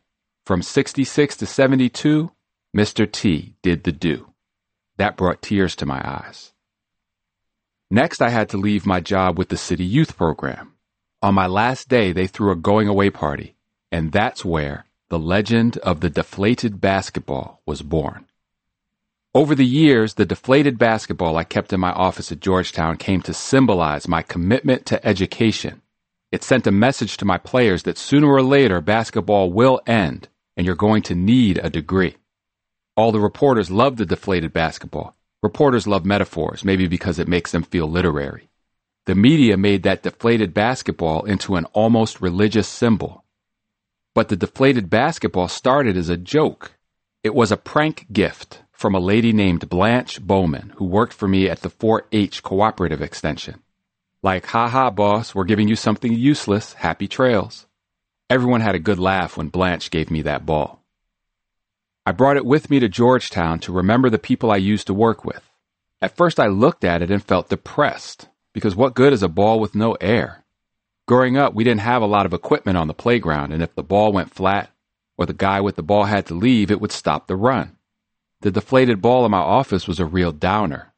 From 0.46 0.62
66 0.62 1.38
to 1.38 1.46
72, 1.48 2.32
Mr. 2.76 3.12
T 3.12 3.56
did 3.64 3.84
the 3.84 3.92
do. 3.92 4.28
That 4.98 5.18
brought 5.18 5.42
tears 5.42 5.76
to 5.78 5.88
my 5.88 6.02
eyes. 6.08 6.53
Next, 7.92 8.22
I 8.22 8.30
had 8.30 8.50
to 8.50 8.58
leave 8.58 8.86
my 8.86 9.00
job 9.00 9.38
with 9.38 9.50
the 9.50 9.58
city 9.58 9.86
youth 9.86 10.18
program. 10.18 10.74
On 11.22 11.34
my 11.36 11.48
last 11.48 11.90
day, 11.90 12.12
they 12.12 12.28
threw 12.28 12.52
a 12.52 12.56
going 12.56 12.88
away 12.88 13.10
party, 13.10 13.56
and 13.92 14.12
that's 14.12 14.44
where 14.44 14.86
the 15.10 15.20
legend 15.20 15.78
of 15.78 16.00
the 16.00 16.10
deflated 16.10 16.82
basketball 16.82 17.62
was 17.66 17.82
born. 17.82 18.26
Over 19.36 19.56
the 19.56 19.66
years, 19.66 20.14
the 20.14 20.26
deflated 20.26 20.78
basketball 20.78 21.38
I 21.38 21.44
kept 21.44 21.74
in 21.74 21.80
my 21.80 21.92
office 21.92 22.32
at 22.32 22.40
Georgetown 22.40 22.98
came 22.98 23.22
to 23.22 23.34
symbolize 23.34 24.08
my 24.08 24.22
commitment 24.22 24.86
to 24.88 25.06
education. 25.06 25.82
It 26.32 26.44
sent 26.44 26.68
a 26.68 26.72
message 26.72 27.18
to 27.18 27.26
my 27.26 27.38
players 27.38 27.84
that 27.84 27.98
sooner 27.98 28.28
or 28.28 28.42
later 28.42 28.82
basketball 28.82 29.52
will 29.52 29.82
end 29.86 30.28
and 30.56 30.66
you're 30.66 30.76
going 30.76 31.02
to 31.04 31.16
need 31.16 31.60
a 31.64 31.70
degree. 31.70 32.18
All 32.96 33.12
the 33.12 33.20
reporters 33.20 33.72
loved 33.72 33.98
the 33.98 34.06
deflated 34.06 34.54
basketball. 34.54 35.16
Reporters 35.44 35.86
love 35.86 36.06
metaphors, 36.06 36.64
maybe 36.64 36.88
because 36.88 37.20
it 37.20 37.28
makes 37.28 37.52
them 37.52 37.64
feel 37.64 37.86
literary. 37.86 38.50
The 39.08 39.14
media 39.14 39.58
made 39.58 39.84
that 39.84 40.02
deflated 40.02 40.54
basketball 40.54 41.26
into 41.26 41.58
an 41.58 41.66
almost 41.74 42.22
religious 42.22 42.66
symbol. 42.66 43.26
But 44.16 44.30
the 44.30 44.38
deflated 44.38 44.90
basketball 44.90 45.50
started 45.50 45.98
as 45.98 46.08
a 46.08 46.16
joke. 46.16 46.78
It 47.24 47.36
was 47.36 47.52
a 47.52 47.58
prank 47.58 48.06
gift 48.14 48.62
from 48.72 48.96
a 48.96 49.02
lady 49.02 49.34
named 49.34 49.68
Blanche 49.68 50.22
Bowman, 50.22 50.72
who 50.78 50.86
worked 50.86 51.14
for 51.14 51.28
me 51.28 51.50
at 51.50 51.60
the 51.60 51.70
4 51.70 52.08
H 52.14 52.42
Cooperative 52.42 53.02
Extension. 53.02 53.60
Like, 54.22 54.46
ha 54.46 54.70
ha, 54.70 54.92
boss, 54.92 55.36
we're 55.36 55.44
giving 55.44 55.68
you 55.68 55.76
something 55.76 56.14
useless. 56.14 56.72
Happy 56.72 57.10
trails. 57.10 57.68
Everyone 58.30 58.62
had 58.62 58.76
a 58.76 58.80
good 58.80 58.98
laugh 58.98 59.36
when 59.36 59.50
Blanche 59.50 59.92
gave 59.92 60.10
me 60.10 60.22
that 60.22 60.46
ball. 60.46 60.83
I 62.06 62.12
brought 62.12 62.36
it 62.36 62.46
with 62.46 62.70
me 62.70 62.82
to 62.82 62.90
Georgetown 62.90 63.60
to 63.60 63.72
remember 63.72 64.10
the 64.10 64.20
people 64.20 64.52
I 64.52 64.58
used 64.58 64.88
to 64.88 64.94
work 64.94 65.24
with. 65.24 65.50
At 66.02 66.18
first, 66.18 66.38
I 66.38 66.48
looked 66.48 66.84
at 66.84 67.02
it 67.02 67.10
and 67.10 67.24
felt 67.24 67.48
depressed, 67.48 68.28
because 68.52 68.76
what 68.76 68.94
good 68.94 69.14
is 69.14 69.24
a 69.24 69.30
ball 69.30 69.58
with 69.58 69.74
no 69.74 69.94
air? 70.02 70.44
Growing 71.08 71.38
up, 71.38 71.54
we 71.54 71.64
didn't 71.64 71.80
have 71.80 72.02
a 72.02 72.08
lot 72.08 72.26
of 72.26 72.34
equipment 72.34 72.78
on 72.78 72.88
the 72.88 72.94
playground, 72.94 73.54
and 73.54 73.64
if 73.64 73.74
the 73.74 73.84
ball 73.84 74.12
went 74.12 74.34
flat 74.34 74.70
or 75.18 75.26
the 75.26 75.34
guy 75.34 75.62
with 75.62 75.78
the 75.78 75.84
ball 75.84 76.04
had 76.04 76.26
to 76.26 76.34
leave, 76.34 76.72
it 76.72 76.82
would 76.82 76.92
stop 76.92 77.28
the 77.28 77.38
run. 77.38 77.78
The 78.42 78.52
deflated 78.52 79.02
ball 79.02 79.24
in 79.24 79.32
my 79.32 79.38
office 79.38 79.88
was 79.88 80.02
a 80.02 80.06
real 80.06 80.34
downer. 80.34 80.92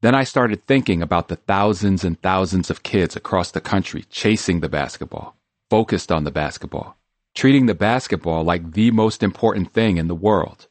Then 0.00 0.14
I 0.14 0.22
started 0.22 0.64
thinking 0.64 1.02
about 1.02 1.26
the 1.26 1.36
thousands 1.36 2.04
and 2.04 2.20
thousands 2.22 2.70
of 2.70 2.84
kids 2.84 3.16
across 3.16 3.50
the 3.50 3.60
country 3.60 4.04
chasing 4.10 4.60
the 4.60 4.68
basketball, 4.68 5.36
focused 5.70 6.12
on 6.12 6.22
the 6.22 6.30
basketball, 6.30 6.96
treating 7.34 7.66
the 7.66 7.74
basketball 7.74 8.44
like 8.44 8.72
the 8.72 8.90
most 8.90 9.22
important 9.22 9.72
thing 9.72 9.96
in 9.96 10.08
the 10.08 10.14
world. 10.14 10.68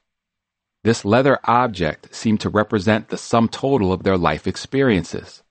This 0.83 1.05
leather 1.05 1.39
object 1.45 2.13
seemed 2.13 2.41
to 2.41 2.49
represent 2.49 3.09
the 3.09 3.17
sum 3.17 3.47
total 3.47 3.93
of 3.93 4.03
their 4.03 4.17
life 4.17 4.47
experiences. 4.47 5.43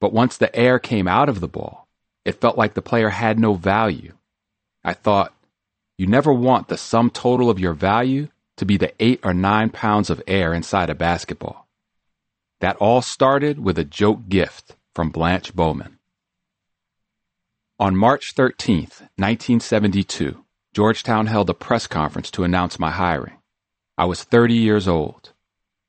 But 0.00 0.12
once 0.12 0.36
the 0.36 0.54
air 0.54 0.78
came 0.78 1.06
out 1.06 1.28
of 1.28 1.40
the 1.40 1.48
ball, 1.48 1.88
it 2.24 2.40
felt 2.40 2.58
like 2.58 2.74
the 2.74 2.82
player 2.82 3.10
had 3.10 3.38
no 3.38 3.54
value. 3.54 4.14
I 4.82 4.94
thought, 4.94 5.34
you 5.96 6.06
never 6.06 6.32
want 6.32 6.68
the 6.68 6.76
sum 6.76 7.10
total 7.10 7.50
of 7.50 7.60
your 7.60 7.72
value 7.72 8.28
to 8.56 8.64
be 8.64 8.76
the 8.76 8.92
eight 8.98 9.20
or 9.22 9.32
nine 9.32 9.70
pounds 9.70 10.10
of 10.10 10.22
air 10.26 10.52
inside 10.52 10.90
a 10.90 10.94
basketball. 10.94 11.68
That 12.60 12.76
all 12.76 13.02
started 13.02 13.58
with 13.58 13.78
a 13.78 13.84
joke 13.84 14.28
gift 14.28 14.76
from 14.94 15.10
Blanche 15.10 15.54
Bowman. 15.54 15.98
On 17.78 17.96
March 17.96 18.32
13, 18.32 18.78
1972, 19.16 20.43
Georgetown 20.74 21.28
held 21.28 21.48
a 21.48 21.54
press 21.54 21.86
conference 21.86 22.32
to 22.32 22.42
announce 22.42 22.80
my 22.80 22.90
hiring. 22.90 23.38
I 23.96 24.06
was 24.06 24.24
30 24.24 24.54
years 24.54 24.88
old. 24.88 25.32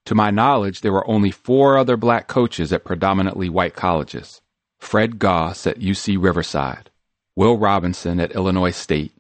To 0.06 0.14
my 0.14 0.30
knowledge, 0.30 0.82
there 0.82 0.94
were 0.94 1.10
only 1.10 1.32
four 1.32 1.76
other 1.76 1.98
black 1.98 2.28
coaches 2.28 2.72
at 2.72 2.86
predominantly 2.86 3.50
white 3.50 3.76
colleges 3.76 4.42
Fred 4.78 5.18
Goss 5.18 5.66
at 5.66 5.80
UC 5.80 6.22
Riverside, 6.22 6.92
Will 7.36 7.58
Robinson 7.58 8.20
at 8.20 8.34
Illinois 8.34 8.70
State, 8.70 9.14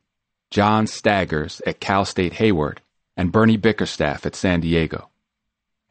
John 0.51 0.85
Staggers 0.85 1.63
at 1.65 1.79
Cal 1.79 2.05
State 2.05 2.33
Hayward, 2.33 2.81
and 3.17 3.31
Bernie 3.31 3.57
Bickerstaff 3.57 4.27
at 4.27 4.35
San 4.35 4.59
Diego. 4.59 5.09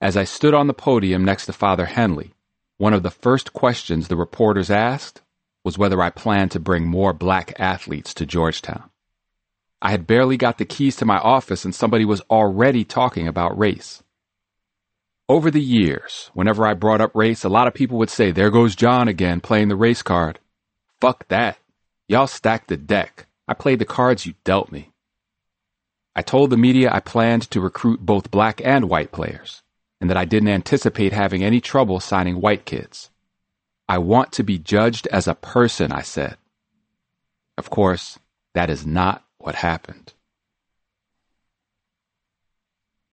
As 0.01 0.17
I 0.17 0.23
stood 0.23 0.55
on 0.55 0.69
the 0.69 0.73
podium 0.75 1.25
next 1.25 1.47
to 1.47 1.53
Father 1.53 1.87
Henle, 1.87 2.31
one 2.79 2.95
of 2.95 3.03
the 3.03 3.11
first 3.11 3.53
questions 3.53 4.07
the 4.07 4.15
reporters 4.17 4.71
asked 4.71 5.21
was 5.65 5.77
whether 5.77 6.01
I 6.01 6.11
planned 6.11 6.53
to 6.53 6.61
bring 6.61 6.87
more 6.87 7.13
black 7.13 7.59
athletes 7.59 8.15
to 8.15 8.25
Georgetown. 8.25 8.91
I 9.83 9.91
had 9.91 10.07
barely 10.07 10.37
got 10.37 10.59
the 10.59 10.65
keys 10.65 10.97
to 10.97 11.05
my 11.05 11.19
office 11.19 11.65
and 11.65 11.75
somebody 11.75 12.05
was 12.05 12.23
already 12.31 12.85
talking 12.85 13.29
about 13.29 13.59
race. 13.59 14.03
Over 15.29 15.51
the 15.51 15.61
years, 15.61 16.31
whenever 16.35 16.67
I 16.67 16.75
brought 16.75 17.01
up 17.01 17.15
race, 17.15 17.45
a 17.45 17.49
lot 17.49 17.67
of 17.67 17.75
people 17.75 17.99
would 17.99 18.11
say, 18.11 18.31
There 18.31 18.51
goes 18.51 18.77
John 18.77 19.09
again 19.09 19.41
playing 19.41 19.69
the 19.69 19.77
race 19.77 20.03
card. 20.03 20.39
Fuck 21.01 21.29
that. 21.29 21.59
Y'all 22.09 22.27
stacked 22.27 22.69
the 22.69 22.77
deck. 22.77 23.27
I 23.49 23.55
played 23.55 23.79
the 23.79 23.87
cards 23.87 24.27
you 24.27 24.35
dealt 24.45 24.71
me. 24.71 24.91
I 26.15 26.23
told 26.23 26.51
the 26.51 26.57
media 26.57 26.91
I 26.93 27.01
planned 27.01 27.51
to 27.51 27.61
recruit 27.61 28.05
both 28.05 28.31
black 28.31 28.61
and 28.65 28.89
white 28.89 29.13
players, 29.13 29.63
and 30.01 30.09
that 30.11 30.17
I 30.17 30.25
didn't 30.25 30.49
anticipate 30.49 31.13
having 31.13 31.43
any 31.43 31.61
trouble 31.61 32.01
signing 32.01 32.41
white 32.41 32.65
kids. 32.65 33.11
I 33.89 33.99
want 33.99 34.33
to 34.33 34.45
be 34.45 34.59
judged 34.59 35.07
as 35.09 35.27
a 35.27 35.35
person, 35.35 35.91
I 35.91 36.03
said. 36.03 36.37
Of 37.59 37.71
course, 37.71 38.19
that 38.55 38.71
is 38.71 38.87
not 38.87 39.24
what 39.45 39.57
happened. 39.57 40.14